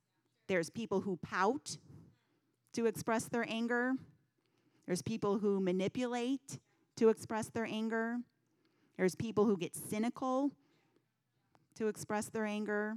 There's 0.48 0.70
people 0.70 1.00
who 1.02 1.18
pout 1.22 1.76
to 2.72 2.86
express 2.86 3.24
their 3.24 3.46
anger, 3.48 3.94
there's 4.86 5.02
people 5.02 5.38
who 5.38 5.60
manipulate 5.60 6.58
to 6.96 7.08
express 7.08 7.48
their 7.48 7.64
anger, 7.64 8.18
there's 8.96 9.14
people 9.14 9.44
who 9.44 9.56
get 9.56 9.74
cynical 9.74 10.52
to 11.76 11.88
express 11.88 12.28
their 12.28 12.44
anger, 12.44 12.96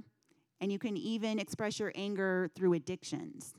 and 0.64 0.72
you 0.72 0.78
can 0.78 0.96
even 0.96 1.38
express 1.38 1.78
your 1.78 1.92
anger 1.94 2.50
through 2.54 2.72
addictions. 2.72 3.52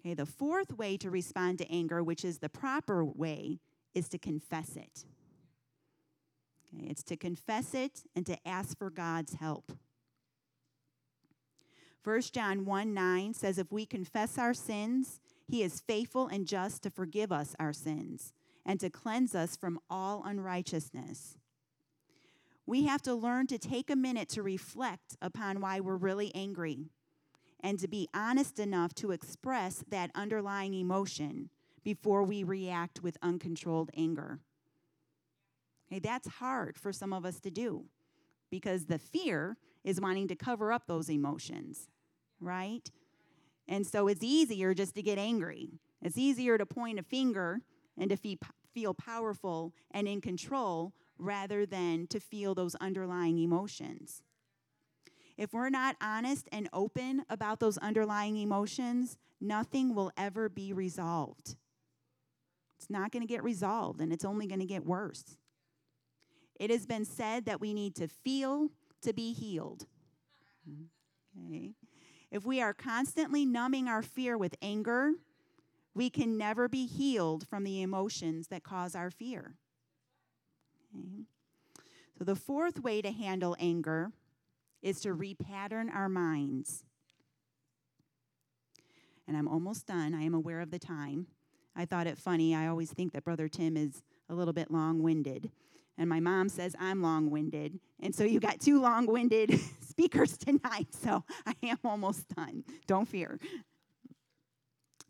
Okay, 0.00 0.14
the 0.14 0.24
fourth 0.24 0.78
way 0.78 0.96
to 0.96 1.10
respond 1.10 1.58
to 1.58 1.70
anger, 1.70 2.02
which 2.02 2.24
is 2.24 2.38
the 2.38 2.48
proper 2.48 3.04
way, 3.04 3.60
is 3.92 4.08
to 4.08 4.16
confess 4.16 4.76
it. 4.76 5.04
Okay, 6.64 6.86
it's 6.86 7.02
to 7.02 7.18
confess 7.18 7.74
it 7.74 8.04
and 8.16 8.24
to 8.24 8.48
ask 8.48 8.78
for 8.78 8.88
God's 8.88 9.34
help. 9.34 9.72
1 12.02 12.22
John 12.32 12.64
1 12.64 12.94
9 12.94 13.34
says, 13.34 13.58
If 13.58 13.70
we 13.70 13.84
confess 13.84 14.38
our 14.38 14.54
sins, 14.54 15.20
he 15.46 15.62
is 15.62 15.82
faithful 15.86 16.28
and 16.28 16.46
just 16.46 16.82
to 16.84 16.90
forgive 16.90 17.30
us 17.30 17.54
our 17.60 17.74
sins 17.74 18.32
and 18.64 18.80
to 18.80 18.88
cleanse 18.88 19.34
us 19.34 19.54
from 19.54 19.78
all 19.90 20.22
unrighteousness. 20.24 21.36
We 22.66 22.84
have 22.84 23.02
to 23.02 23.14
learn 23.14 23.46
to 23.48 23.58
take 23.58 23.90
a 23.90 23.96
minute 23.96 24.28
to 24.30 24.42
reflect 24.42 25.16
upon 25.20 25.60
why 25.60 25.80
we're 25.80 25.96
really 25.96 26.32
angry 26.34 26.90
and 27.62 27.78
to 27.78 27.88
be 27.88 28.08
honest 28.14 28.58
enough 28.58 28.94
to 28.94 29.10
express 29.10 29.84
that 29.88 30.10
underlying 30.14 30.74
emotion 30.74 31.50
before 31.84 32.22
we 32.22 32.42
react 32.44 33.02
with 33.02 33.16
uncontrolled 33.22 33.90
anger. 33.96 34.38
Okay, 35.90 35.98
that's 35.98 36.28
hard 36.28 36.78
for 36.78 36.92
some 36.92 37.12
of 37.12 37.24
us 37.24 37.40
to 37.40 37.50
do 37.50 37.84
because 38.50 38.86
the 38.86 38.98
fear 38.98 39.56
is 39.84 40.00
wanting 40.00 40.28
to 40.28 40.36
cover 40.36 40.72
up 40.72 40.86
those 40.86 41.10
emotions, 41.10 41.88
right? 42.40 42.90
And 43.68 43.86
so 43.86 44.08
it's 44.08 44.22
easier 44.22 44.74
just 44.74 44.94
to 44.94 45.02
get 45.02 45.18
angry. 45.18 45.70
It's 46.02 46.18
easier 46.18 46.58
to 46.58 46.66
point 46.66 46.98
a 46.98 47.02
finger 47.02 47.60
and 47.98 48.10
to 48.10 48.38
feel 48.72 48.94
powerful 48.94 49.74
and 49.90 50.08
in 50.08 50.20
control 50.20 50.92
rather 51.20 51.66
than 51.66 52.06
to 52.08 52.20
feel 52.20 52.54
those 52.54 52.74
underlying 52.76 53.38
emotions. 53.38 54.22
If 55.36 55.52
we're 55.52 55.70
not 55.70 55.96
honest 56.00 56.48
and 56.52 56.68
open 56.72 57.24
about 57.30 57.60
those 57.60 57.78
underlying 57.78 58.36
emotions, 58.36 59.16
nothing 59.40 59.94
will 59.94 60.12
ever 60.16 60.48
be 60.48 60.72
resolved. 60.72 61.56
It's 62.78 62.90
not 62.90 63.12
going 63.12 63.22
to 63.22 63.32
get 63.32 63.42
resolved 63.42 64.00
and 64.00 64.12
it's 64.12 64.24
only 64.24 64.46
going 64.46 64.60
to 64.60 64.66
get 64.66 64.84
worse. 64.84 65.36
It 66.58 66.70
has 66.70 66.86
been 66.86 67.04
said 67.04 67.46
that 67.46 67.60
we 67.60 67.72
need 67.72 67.94
to 67.96 68.08
feel 68.08 68.68
to 69.02 69.12
be 69.12 69.32
healed. 69.32 69.86
Okay. 71.46 71.72
If 72.30 72.44
we 72.44 72.60
are 72.60 72.74
constantly 72.74 73.44
numbing 73.44 73.88
our 73.88 74.02
fear 74.02 74.36
with 74.36 74.54
anger, 74.62 75.12
we 75.94 76.10
can 76.10 76.38
never 76.38 76.68
be 76.68 76.86
healed 76.86 77.46
from 77.48 77.64
the 77.64 77.82
emotions 77.82 78.48
that 78.48 78.62
cause 78.62 78.94
our 78.94 79.10
fear. 79.10 79.56
Okay. 80.96 81.24
So, 82.18 82.24
the 82.24 82.36
fourth 82.36 82.80
way 82.80 83.00
to 83.02 83.10
handle 83.10 83.56
anger 83.58 84.12
is 84.82 85.00
to 85.00 85.14
repattern 85.14 85.94
our 85.94 86.08
minds. 86.08 86.84
And 89.26 89.36
I'm 89.36 89.48
almost 89.48 89.86
done. 89.86 90.14
I 90.14 90.22
am 90.22 90.34
aware 90.34 90.60
of 90.60 90.70
the 90.70 90.78
time. 90.78 91.28
I 91.76 91.84
thought 91.84 92.06
it 92.06 92.18
funny. 92.18 92.54
I 92.54 92.66
always 92.66 92.90
think 92.90 93.12
that 93.12 93.24
Brother 93.24 93.48
Tim 93.48 93.76
is 93.76 94.02
a 94.28 94.34
little 94.34 94.52
bit 94.52 94.70
long 94.70 95.02
winded. 95.02 95.50
And 95.96 96.08
my 96.08 96.18
mom 96.18 96.48
says 96.48 96.74
I'm 96.80 97.02
long 97.02 97.30
winded. 97.30 97.78
And 98.00 98.14
so 98.14 98.24
you 98.24 98.40
got 98.40 98.60
two 98.60 98.80
long 98.80 99.06
winded 99.06 99.60
speakers 99.88 100.36
tonight. 100.36 100.88
So 100.90 101.24
I 101.46 101.54
am 101.62 101.78
almost 101.84 102.28
done. 102.34 102.64
Don't 102.86 103.06
fear. 103.06 103.38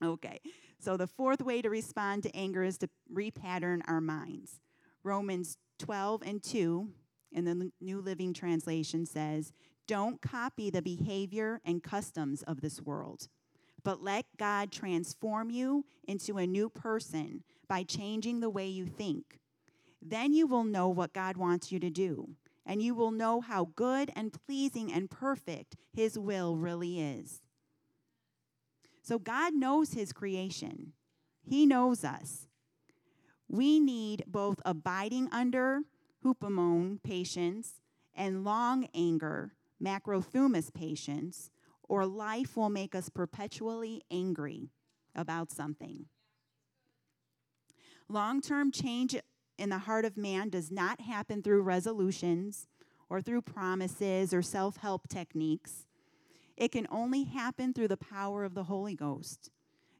Okay. 0.02 0.40
So 0.78 0.96
the 0.96 1.06
fourth 1.06 1.42
way 1.42 1.62
to 1.62 1.70
respond 1.70 2.22
to 2.24 2.36
anger 2.36 2.62
is 2.62 2.78
to 2.78 2.88
repattern 3.12 3.82
our 3.86 4.00
minds. 4.00 4.60
Romans 5.02 5.58
12 5.80 6.22
and 6.24 6.42
2 6.42 6.88
in 7.32 7.44
the 7.46 7.72
New 7.80 8.00
Living 8.00 8.34
Translation 8.34 9.06
says, 9.06 9.52
Don't 9.86 10.20
copy 10.20 10.70
the 10.70 10.82
behavior 10.82 11.60
and 11.64 11.82
customs 11.82 12.42
of 12.42 12.60
this 12.60 12.82
world, 12.82 13.28
but 13.82 14.02
let 14.02 14.26
God 14.38 14.70
transform 14.70 15.50
you 15.50 15.86
into 16.06 16.36
a 16.36 16.46
new 16.46 16.68
person 16.68 17.42
by 17.66 17.82
changing 17.82 18.40
the 18.40 18.50
way 18.50 18.68
you 18.68 18.86
think. 18.86 19.40
Then 20.02 20.34
you 20.34 20.46
will 20.46 20.64
know 20.64 20.88
what 20.88 21.14
God 21.14 21.38
wants 21.38 21.72
you 21.72 21.78
to 21.80 21.90
do, 21.90 22.28
and 22.66 22.82
you 22.82 22.94
will 22.94 23.10
know 23.10 23.40
how 23.40 23.70
good 23.74 24.10
and 24.14 24.32
pleasing 24.32 24.92
and 24.92 25.10
perfect 25.10 25.76
His 25.94 26.18
will 26.18 26.56
really 26.56 27.00
is. 27.00 27.40
So 29.02 29.18
God 29.18 29.54
knows 29.54 29.94
His 29.94 30.12
creation, 30.12 30.92
He 31.42 31.64
knows 31.64 32.04
us. 32.04 32.48
We 33.50 33.80
need 33.80 34.22
both 34.28 34.60
abiding 34.64 35.28
under 35.32 35.80
hupomone 36.24 37.02
patience 37.02 37.80
and 38.14 38.44
long 38.44 38.86
anger, 38.94 39.54
macrothumus 39.82 40.72
patience, 40.72 41.50
or 41.82 42.06
life 42.06 42.56
will 42.56 42.70
make 42.70 42.94
us 42.94 43.08
perpetually 43.08 44.02
angry 44.08 44.70
about 45.16 45.50
something. 45.50 46.06
Long 48.08 48.40
term 48.40 48.70
change 48.70 49.16
in 49.58 49.68
the 49.68 49.78
heart 49.78 50.04
of 50.04 50.16
man 50.16 50.48
does 50.48 50.70
not 50.70 51.00
happen 51.00 51.42
through 51.42 51.62
resolutions 51.62 52.68
or 53.08 53.20
through 53.20 53.42
promises 53.42 54.32
or 54.32 54.42
self 54.42 54.76
help 54.76 55.08
techniques. 55.08 55.86
It 56.56 56.70
can 56.70 56.86
only 56.88 57.24
happen 57.24 57.72
through 57.72 57.88
the 57.88 57.96
power 57.96 58.44
of 58.44 58.54
the 58.54 58.64
Holy 58.64 58.94
Ghost. 58.94 59.50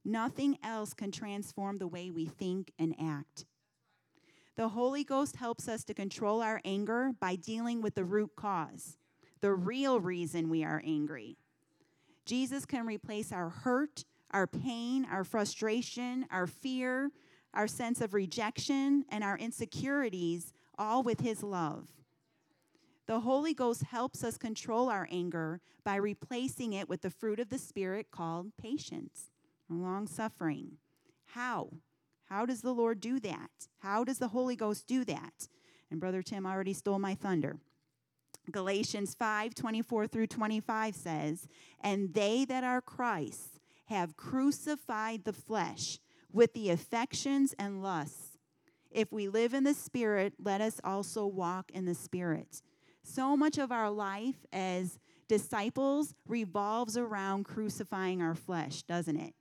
Nothing 0.05 0.59
else 0.63 0.95
can 0.95 1.11
transform 1.11 1.79
the 1.79 1.87
way 1.87 2.11
we 2.11 2.27
think 2.27 2.73
and 2.79 2.95
act. 3.01 3.45
The 4.57 4.69
Holy 4.69 5.05
Ghost 5.05 5.37
helps 5.37 5.69
us 5.69 5.85
to 5.85 5.95
control 5.95 6.43
our 6.43 6.61
anger 6.65 7.13
by 7.19 7.37
dealing 7.37 7.81
with 7.81 7.95
the 7.95 8.05
root 8.05 8.33
cause, 8.37 8.99
the 9.41 9.55
real 9.55 10.01
reason 10.01 10.51
we 10.51 10.65
are 10.65 10.83
angry. 10.85 11.37
Jesus 12.27 12.65
can 12.65 12.87
replace 12.87 13.33
our 13.33 13.49
hurt, 13.49 14.05
our 14.31 14.47
pain, 14.47 15.07
our 15.11 15.25
frustration, 15.25 16.27
our 16.31 16.47
fear, 16.47 17.11
our 17.55 17.67
sense 17.67 18.01
of 18.01 18.15
rejection, 18.15 19.05
and 19.09 19.25
our 19.25 19.37
insecurities, 19.37 20.53
all 20.79 21.03
with 21.03 21.21
His 21.21 21.43
love. 21.43 21.89
The 23.07 23.21
Holy 23.21 23.55
Ghost 23.55 23.83
helps 23.83 24.23
us 24.23 24.39
control 24.39 24.89
our 24.89 25.09
anger 25.11 25.61
by 25.83 25.97
replacing 25.97 26.73
it 26.73 26.89
with 26.89 27.03
the 27.03 27.11
fruit 27.11 27.41
of 27.41 27.49
the 27.49 27.59
Spirit 27.59 28.13
called 28.13 28.53
patience, 28.57 29.31
long 29.79 30.07
suffering. 30.07 30.73
How? 31.27 31.71
How 32.25 32.47
does 32.47 32.63
the 32.63 32.73
Lord 32.73 33.01
do 33.01 33.19
that? 33.21 33.51
How 33.79 34.05
does 34.05 34.19
the 34.19 34.29
Holy 34.29 34.57
Ghost 34.57 34.87
do 34.87 35.05
that? 35.05 35.49
And 35.91 36.01
Brother 36.01 36.23
Tim 36.23 36.47
already 36.47 36.73
stole 36.73 36.99
my 36.99 37.15
thunder. 37.15 37.59
Galatians 38.51 39.15
5 39.15 39.55
24 39.55 40.07
through 40.07 40.27
25 40.27 40.95
says, 40.95 41.49
And 41.81 42.15
they 42.15 42.45
that 42.45 42.65
are 42.65 42.81
Christ 42.81 43.61
have 43.87 44.17
crucified 44.17 45.25
the 45.25 45.33
flesh 45.33 45.99
with 46.33 46.53
the 46.53 46.71
affections 46.71 47.55
and 47.59 47.83
lusts. 47.83 48.39
If 48.91 49.13
we 49.13 49.29
live 49.29 49.55
in 49.55 49.65
the 49.65 49.75
Spirit, 49.75 50.35
let 50.43 50.61
us 50.61 50.81
also 50.83 51.27
walk 51.27 51.71
in 51.73 51.85
the 51.85 51.95
Spirit. 51.95 52.63
So 53.03 53.37
much 53.37 53.59
of 53.59 53.73
our 53.73 53.91
life 53.91 54.47
as 54.53 54.99
disciples 55.29 56.15
revolves 56.27 56.97
around 56.97 57.45
crucifying 57.45 58.21
our 58.21 58.35
flesh, 58.35 58.83
doesn't 58.83 59.17
it? 59.17 59.35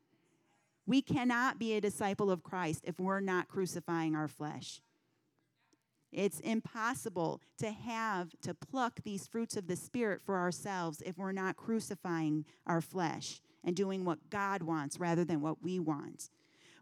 We 0.89 1.03
cannot 1.03 1.59
be 1.59 1.75
a 1.75 1.81
disciple 1.81 2.31
of 2.31 2.41
Christ 2.41 2.83
if 2.83 2.99
we're 2.99 3.19
not 3.19 3.47
crucifying 3.47 4.15
our 4.15 4.27
flesh. 4.27 4.81
It's 6.11 6.39
impossible 6.39 7.41
to 7.59 7.69
have, 7.69 8.31
to 8.41 8.55
pluck 8.55 9.03
these 9.03 9.27
fruits 9.27 9.55
of 9.55 9.67
the 9.67 9.75
Spirit 9.75 10.19
for 10.25 10.39
ourselves 10.39 11.03
if 11.05 11.15
we're 11.15 11.31
not 11.31 11.57
crucifying 11.57 12.43
our 12.65 12.81
flesh 12.81 13.39
and 13.63 13.75
doing 13.75 14.03
what 14.03 14.31
God 14.31 14.63
wants 14.63 14.99
rather 14.99 15.23
than 15.23 15.41
what 15.41 15.61
we 15.61 15.77
want. 15.77 16.31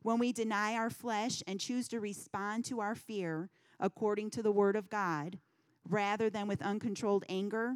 When 0.04 0.20
we 0.20 0.32
deny 0.32 0.76
our 0.76 0.90
flesh 0.90 1.44
and 1.46 1.60
choose 1.60 1.90
to 1.90 2.00
respond 2.00 2.64
to 2.66 2.80
our 2.80 2.96
fear 2.96 3.50
according 3.78 4.30
to 4.30 4.42
the 4.42 4.54
Word 4.54 4.78
of 4.78 4.90
God, 4.90 5.38
rather 5.86 6.30
than 6.30 6.48
with 6.48 6.62
uncontrolled 6.62 7.26
anger, 7.28 7.76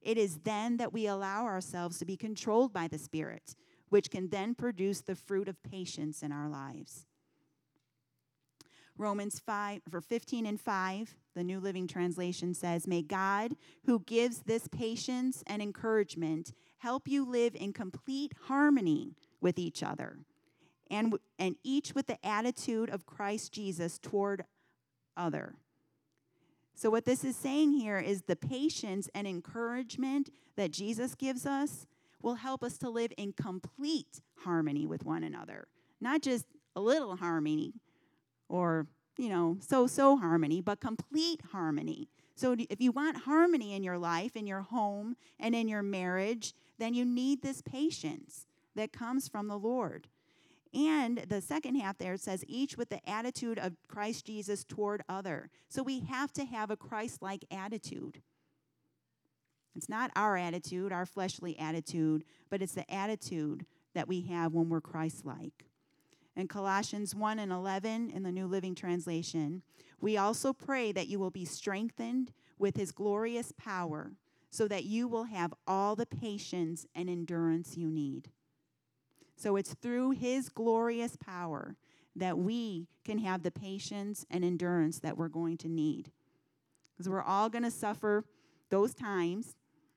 it 0.00 0.16
is 0.16 0.38
then 0.44 0.76
that 0.76 0.92
we 0.92 1.08
allow 1.08 1.44
ourselves 1.44 1.98
to 1.98 2.04
be 2.04 2.16
controlled 2.16 2.72
by 2.72 2.86
the 2.86 2.98
Spirit, 2.98 3.56
which 3.92 4.10
can 4.10 4.28
then 4.28 4.54
produce 4.54 5.00
the 5.00 5.14
fruit 5.14 5.48
of 5.48 5.62
patience 5.62 6.22
in 6.22 6.32
our 6.32 6.48
lives. 6.48 7.06
Romans 8.96 9.38
5 9.38 9.82
for 9.90 10.00
15 10.00 10.46
and 10.46 10.60
5, 10.60 11.16
the 11.34 11.44
New 11.44 11.60
Living 11.60 11.86
Translation 11.86 12.54
says, 12.54 12.86
"May 12.86 13.02
God, 13.02 13.56
who 13.84 14.00
gives 14.00 14.40
this 14.40 14.68
patience 14.68 15.42
and 15.46 15.60
encouragement, 15.60 16.52
help 16.78 17.06
you 17.06 17.24
live 17.24 17.54
in 17.54 17.72
complete 17.72 18.32
harmony 18.46 19.14
with 19.40 19.58
each 19.58 19.82
other." 19.82 20.18
and, 20.92 21.14
and 21.38 21.56
each 21.64 21.94
with 21.94 22.06
the 22.06 22.24
attitude 22.24 22.90
of 22.90 23.06
Christ 23.06 23.52
Jesus 23.52 23.98
toward 23.98 24.44
other. 25.16 25.54
So, 26.74 26.90
what 26.90 27.04
this 27.04 27.24
is 27.24 27.34
saying 27.34 27.72
here 27.72 27.98
is 27.98 28.22
the 28.22 28.36
patience 28.36 29.08
and 29.14 29.26
encouragement 29.26 30.30
that 30.56 30.70
Jesus 30.70 31.14
gives 31.14 31.46
us 31.46 31.86
will 32.22 32.34
help 32.34 32.62
us 32.62 32.78
to 32.78 32.90
live 32.90 33.12
in 33.16 33.32
complete 33.32 34.20
harmony 34.44 34.86
with 34.86 35.04
one 35.04 35.22
another, 35.22 35.68
not 36.00 36.22
just 36.22 36.46
a 36.74 36.80
little 36.80 37.16
harmony 37.16 37.74
or, 38.48 38.86
you 39.18 39.28
know, 39.28 39.56
so 39.60 39.86
so 39.86 40.16
harmony, 40.16 40.60
but 40.60 40.80
complete 40.80 41.40
harmony. 41.52 42.08
So, 42.34 42.56
if 42.58 42.80
you 42.80 42.92
want 42.92 43.18
harmony 43.18 43.74
in 43.74 43.82
your 43.82 43.98
life, 43.98 44.36
in 44.36 44.46
your 44.46 44.62
home, 44.62 45.16
and 45.38 45.54
in 45.54 45.68
your 45.68 45.82
marriage, 45.82 46.54
then 46.78 46.94
you 46.94 47.04
need 47.04 47.42
this 47.42 47.60
patience 47.60 48.46
that 48.74 48.92
comes 48.92 49.28
from 49.28 49.48
the 49.48 49.58
Lord. 49.58 50.08
And 50.74 51.18
the 51.28 51.42
second 51.42 51.74
half 51.76 51.98
there 51.98 52.16
says, 52.16 52.44
each 52.48 52.78
with 52.78 52.88
the 52.88 53.06
attitude 53.08 53.58
of 53.58 53.76
Christ 53.88 54.24
Jesus 54.24 54.64
toward 54.64 55.02
other. 55.08 55.50
So 55.68 55.82
we 55.82 56.00
have 56.00 56.32
to 56.32 56.46
have 56.46 56.70
a 56.70 56.76
Christ 56.76 57.20
like 57.20 57.44
attitude. 57.50 58.22
It's 59.74 59.88
not 59.88 60.10
our 60.16 60.36
attitude, 60.36 60.92
our 60.92 61.06
fleshly 61.06 61.58
attitude, 61.58 62.24
but 62.50 62.62
it's 62.62 62.74
the 62.74 62.90
attitude 62.92 63.64
that 63.94 64.08
we 64.08 64.22
have 64.22 64.52
when 64.52 64.68
we're 64.68 64.80
Christ 64.80 65.24
like. 65.24 65.66
In 66.36 66.48
Colossians 66.48 67.14
1 67.14 67.38
and 67.38 67.52
11 67.52 68.10
in 68.10 68.22
the 68.22 68.32
New 68.32 68.46
Living 68.46 68.74
Translation, 68.74 69.62
we 70.00 70.16
also 70.16 70.52
pray 70.52 70.92
that 70.92 71.08
you 71.08 71.18
will 71.18 71.30
be 71.30 71.44
strengthened 71.44 72.32
with 72.58 72.76
his 72.76 72.90
glorious 72.90 73.52
power 73.52 74.12
so 74.50 74.68
that 74.68 74.84
you 74.84 75.08
will 75.08 75.24
have 75.24 75.54
all 75.66 75.96
the 75.96 76.06
patience 76.06 76.86
and 76.94 77.08
endurance 77.08 77.76
you 77.76 77.90
need. 77.90 78.30
So 79.36 79.56
it's 79.56 79.74
through 79.74 80.12
his 80.12 80.48
glorious 80.48 81.16
power 81.16 81.76
that 82.14 82.38
we 82.38 82.88
can 83.04 83.18
have 83.18 83.42
the 83.42 83.50
patience 83.50 84.26
and 84.30 84.44
endurance 84.44 84.98
that 85.00 85.16
we're 85.16 85.28
going 85.28 85.56
to 85.58 85.68
need. 85.68 86.12
Because 86.92 87.08
we're 87.08 87.22
all 87.22 87.48
going 87.48 87.64
to 87.64 87.70
suffer 87.70 88.24
those 88.70 88.94
times 88.94 89.54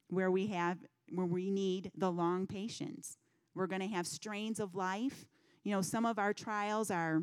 where 0.09 0.31
we 0.31 0.47
have 0.47 0.79
where 1.09 1.25
we 1.25 1.51
need 1.51 1.91
the 1.95 2.11
long 2.11 2.47
patience. 2.47 3.17
We're 3.53 3.67
going 3.67 3.81
to 3.81 3.87
have 3.87 4.07
strains 4.07 4.59
of 4.59 4.75
life. 4.75 5.25
You 5.63 5.71
know, 5.71 5.81
some 5.81 6.05
of 6.05 6.17
our 6.17 6.33
trials 6.33 6.89
are 6.89 7.21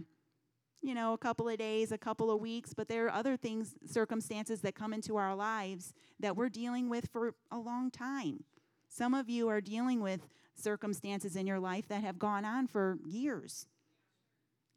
you 0.83 0.95
know, 0.95 1.13
a 1.13 1.19
couple 1.19 1.49
of 1.49 1.59
days, 1.59 1.93
a 1.93 1.99
couple 1.99 2.31
of 2.31 2.41
weeks, 2.41 2.75
but 2.75 2.89
there 2.89 3.07
are 3.07 3.13
other 3.13 3.37
things, 3.37 3.77
circumstances 3.87 4.61
that 4.63 4.75
come 4.75 4.93
into 4.93 5.17
our 5.17 5.35
lives 5.35 5.95
that 6.19 6.37
we're 6.37 6.49
dealing 6.49 6.89
with 6.89 7.09
for 7.13 7.35
a 7.53 7.59
long 7.59 7.91
time. 7.91 8.43
Some 8.89 9.15
of 9.15 9.31
you 9.31 9.49
are 9.49 9.61
dealing 9.61 10.01
with 10.01 10.29
circumstances 10.55 11.37
in 11.37 11.47
your 11.47 11.61
life 11.61 11.87
that 11.89 12.03
have 12.03 12.19
gone 12.19 12.45
on 12.45 12.67
for 12.67 12.99
years. 13.07 13.67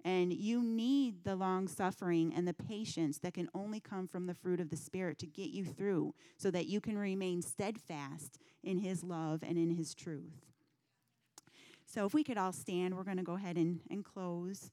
And 0.06 0.32
you 0.32 0.62
need 0.62 1.24
the 1.24 1.36
long 1.36 1.68
suffering 1.68 2.32
and 2.36 2.48
the 2.48 2.54
patience 2.54 3.18
that 3.18 3.34
can 3.34 3.50
only 3.56 3.80
come 3.80 4.08
from 4.08 4.28
the 4.28 4.36
fruit 4.36 4.60
of 4.60 4.70
the 4.70 4.78
Spirit 4.78 5.18
to 5.18 5.26
get 5.26 5.50
you 5.50 5.66
through 5.66 6.14
so 6.38 6.52
that 6.52 6.68
you 6.68 6.80
can 6.80 6.96
remain 6.96 7.42
steadfast 7.42 8.38
in 8.64 8.78
His 8.78 9.04
love 9.04 9.42
and 9.42 9.58
in 9.58 9.72
His 9.72 9.96
truth. 9.96 10.46
So, 11.88 12.06
if 12.06 12.14
we 12.14 12.24
could 12.24 12.38
all 12.38 12.54
stand, 12.54 12.96
we're 12.96 13.04
going 13.04 13.18
to 13.18 13.24
go 13.24 13.34
ahead 13.34 13.58
and, 13.58 13.80
and 13.90 14.06
close. 14.06 14.70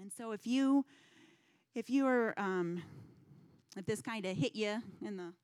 And 0.00 0.10
so, 0.10 0.32
if 0.32 0.46
you 0.46 0.86
if 1.74 1.90
you 1.90 2.06
are 2.06 2.32
um, 2.38 2.82
if 3.76 3.84
this 3.84 4.00
kind 4.00 4.24
of 4.24 4.34
hit 4.34 4.56
you 4.56 4.82
in 5.04 5.18
the 5.18 5.34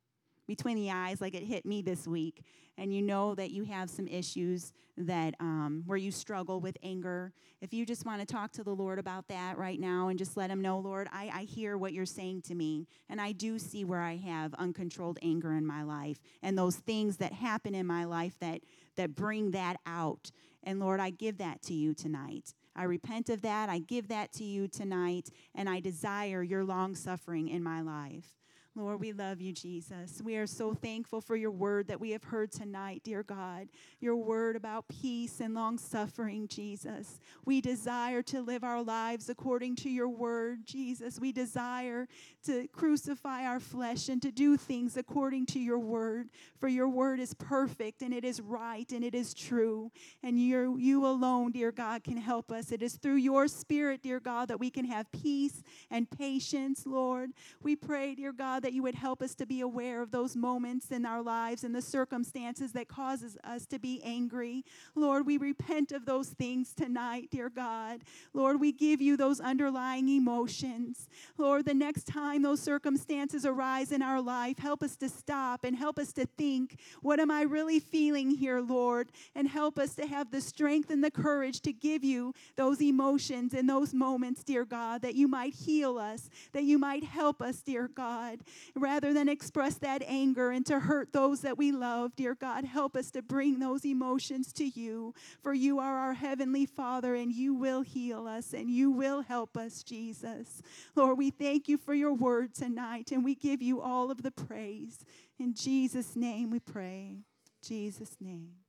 between 0.48 0.76
the 0.76 0.90
eyes 0.90 1.20
like 1.20 1.34
it 1.34 1.44
hit 1.44 1.64
me 1.64 1.80
this 1.82 2.08
week 2.08 2.42
and 2.76 2.92
you 2.92 3.02
know 3.02 3.34
that 3.34 3.50
you 3.50 3.64
have 3.64 3.88
some 3.88 4.08
issues 4.08 4.72
that 4.96 5.34
um, 5.38 5.84
where 5.86 5.98
you 5.98 6.10
struggle 6.10 6.58
with 6.60 6.76
anger 6.82 7.32
if 7.60 7.72
you 7.72 7.86
just 7.86 8.04
want 8.04 8.20
to 8.20 8.26
talk 8.26 8.50
to 8.50 8.64
the 8.64 8.74
lord 8.74 8.98
about 8.98 9.28
that 9.28 9.56
right 9.56 9.78
now 9.78 10.08
and 10.08 10.18
just 10.18 10.36
let 10.36 10.50
him 10.50 10.60
know 10.60 10.78
lord 10.78 11.06
I, 11.12 11.30
I 11.32 11.42
hear 11.42 11.78
what 11.78 11.92
you're 11.92 12.06
saying 12.06 12.42
to 12.42 12.54
me 12.54 12.88
and 13.08 13.20
i 13.20 13.30
do 13.30 13.58
see 13.58 13.84
where 13.84 14.00
i 14.00 14.16
have 14.16 14.54
uncontrolled 14.54 15.18
anger 15.22 15.52
in 15.52 15.64
my 15.64 15.84
life 15.84 16.18
and 16.42 16.58
those 16.58 16.76
things 16.76 17.18
that 17.18 17.32
happen 17.34 17.74
in 17.74 17.86
my 17.86 18.04
life 18.04 18.36
that 18.40 18.62
that 18.96 19.14
bring 19.14 19.52
that 19.52 19.76
out 19.86 20.32
and 20.64 20.80
lord 20.80 20.98
i 20.98 21.10
give 21.10 21.38
that 21.38 21.62
to 21.62 21.74
you 21.74 21.94
tonight 21.94 22.54
I 22.78 22.84
repent 22.84 23.28
of 23.28 23.42
that. 23.42 23.68
I 23.68 23.80
give 23.80 24.06
that 24.06 24.32
to 24.34 24.44
you 24.44 24.68
tonight, 24.68 25.30
and 25.52 25.68
I 25.68 25.80
desire 25.80 26.44
your 26.44 26.64
long 26.64 26.94
suffering 26.94 27.48
in 27.48 27.60
my 27.60 27.80
life. 27.80 28.37
Lord, 28.78 29.00
we 29.00 29.12
love 29.12 29.40
you, 29.40 29.52
Jesus. 29.52 30.22
We 30.22 30.36
are 30.36 30.46
so 30.46 30.72
thankful 30.72 31.20
for 31.20 31.34
your 31.34 31.50
word 31.50 31.88
that 31.88 32.00
we 32.00 32.12
have 32.12 32.22
heard 32.22 32.52
tonight, 32.52 33.00
dear 33.02 33.24
God. 33.24 33.66
Your 33.98 34.14
word 34.14 34.54
about 34.54 34.86
peace 34.86 35.40
and 35.40 35.52
long 35.52 35.78
suffering, 35.78 36.46
Jesus. 36.46 37.18
We 37.44 37.60
desire 37.60 38.22
to 38.22 38.40
live 38.40 38.62
our 38.62 38.80
lives 38.80 39.28
according 39.28 39.74
to 39.76 39.90
your 39.90 40.08
word, 40.08 40.64
Jesus. 40.64 41.18
We 41.18 41.32
desire 41.32 42.06
to 42.44 42.68
crucify 42.68 43.46
our 43.46 43.58
flesh 43.58 44.08
and 44.08 44.22
to 44.22 44.30
do 44.30 44.56
things 44.56 44.96
according 44.96 45.46
to 45.46 45.58
your 45.58 45.80
word. 45.80 46.28
For 46.60 46.68
your 46.68 46.88
word 46.88 47.18
is 47.18 47.34
perfect 47.34 48.02
and 48.02 48.14
it 48.14 48.24
is 48.24 48.40
right 48.40 48.90
and 48.92 49.02
it 49.02 49.14
is 49.14 49.34
true. 49.34 49.90
And 50.22 50.38
you 50.38 50.76
you 50.78 51.04
alone, 51.04 51.50
dear 51.50 51.72
God, 51.72 52.04
can 52.04 52.16
help 52.16 52.52
us. 52.52 52.70
It 52.70 52.82
is 52.82 52.94
through 52.94 53.16
your 53.16 53.48
spirit, 53.48 54.02
dear 54.04 54.20
God, 54.20 54.46
that 54.48 54.60
we 54.60 54.70
can 54.70 54.84
have 54.84 55.10
peace 55.10 55.64
and 55.90 56.08
patience, 56.08 56.86
Lord. 56.86 57.30
We 57.60 57.74
pray, 57.74 58.14
dear 58.14 58.32
God, 58.32 58.67
that 58.68 58.74
you 58.74 58.82
would 58.82 58.96
help 58.96 59.22
us 59.22 59.34
to 59.34 59.46
be 59.46 59.62
aware 59.62 60.02
of 60.02 60.10
those 60.10 60.36
moments 60.36 60.90
in 60.90 61.06
our 61.06 61.22
lives 61.22 61.64
and 61.64 61.74
the 61.74 61.80
circumstances 61.80 62.72
that 62.72 62.86
causes 62.86 63.38
us 63.42 63.64
to 63.64 63.78
be 63.78 64.02
angry. 64.04 64.62
Lord, 64.94 65.24
we 65.24 65.38
repent 65.38 65.90
of 65.90 66.04
those 66.04 66.28
things 66.28 66.74
tonight, 66.74 67.30
dear 67.30 67.48
God. 67.48 68.02
Lord, 68.34 68.60
we 68.60 68.72
give 68.72 69.00
you 69.00 69.16
those 69.16 69.40
underlying 69.40 70.10
emotions. 70.10 71.08
Lord, 71.38 71.64
the 71.64 71.72
next 71.72 72.06
time 72.06 72.42
those 72.42 72.60
circumstances 72.60 73.46
arise 73.46 73.90
in 73.90 74.02
our 74.02 74.20
life, 74.20 74.58
help 74.58 74.82
us 74.82 74.96
to 74.96 75.08
stop 75.08 75.64
and 75.64 75.74
help 75.74 75.98
us 75.98 76.12
to 76.12 76.26
think, 76.26 76.78
what 77.00 77.20
am 77.20 77.30
I 77.30 77.44
really 77.44 77.80
feeling 77.80 78.28
here, 78.28 78.60
Lord? 78.60 79.10
And 79.34 79.48
help 79.48 79.78
us 79.78 79.94
to 79.94 80.06
have 80.06 80.30
the 80.30 80.42
strength 80.42 80.90
and 80.90 81.02
the 81.02 81.10
courage 81.10 81.62
to 81.62 81.72
give 81.72 82.04
you 82.04 82.34
those 82.56 82.82
emotions 82.82 83.54
in 83.54 83.66
those 83.66 83.94
moments, 83.94 84.44
dear 84.44 84.66
God, 84.66 85.00
that 85.00 85.14
you 85.14 85.26
might 85.26 85.54
heal 85.54 85.96
us, 85.96 86.28
that 86.52 86.64
you 86.64 86.78
might 86.78 87.04
help 87.04 87.40
us, 87.40 87.62
dear 87.62 87.88
God 87.88 88.40
rather 88.74 89.12
than 89.12 89.28
express 89.28 89.74
that 89.78 90.02
anger 90.06 90.50
and 90.50 90.64
to 90.66 90.80
hurt 90.80 91.12
those 91.12 91.40
that 91.42 91.58
we 91.58 91.72
love. 91.72 92.14
Dear 92.16 92.34
God, 92.34 92.64
help 92.64 92.96
us 92.96 93.10
to 93.12 93.22
bring 93.22 93.58
those 93.58 93.84
emotions 93.84 94.52
to 94.54 94.64
you, 94.64 95.14
for 95.42 95.54
you 95.54 95.78
are 95.78 95.98
our 95.98 96.14
Heavenly 96.14 96.66
Father 96.66 97.14
and 97.14 97.32
you 97.32 97.54
will 97.54 97.82
heal 97.82 98.26
us 98.26 98.52
and 98.52 98.70
you 98.70 98.90
will 98.90 99.22
help 99.22 99.56
us, 99.56 99.82
Jesus. 99.82 100.62
Lord, 100.94 101.18
we 101.18 101.30
thank 101.30 101.68
you 101.68 101.78
for 101.78 101.94
your 101.94 102.12
word 102.12 102.54
tonight 102.54 103.10
and 103.12 103.24
we 103.24 103.34
give 103.34 103.62
you 103.62 103.80
all 103.80 104.10
of 104.10 104.22
the 104.22 104.30
praise. 104.30 105.04
In 105.38 105.54
Jesus' 105.54 106.16
name 106.16 106.50
we 106.50 106.60
pray. 106.60 107.18
Jesus' 107.62 108.16
name. 108.20 108.67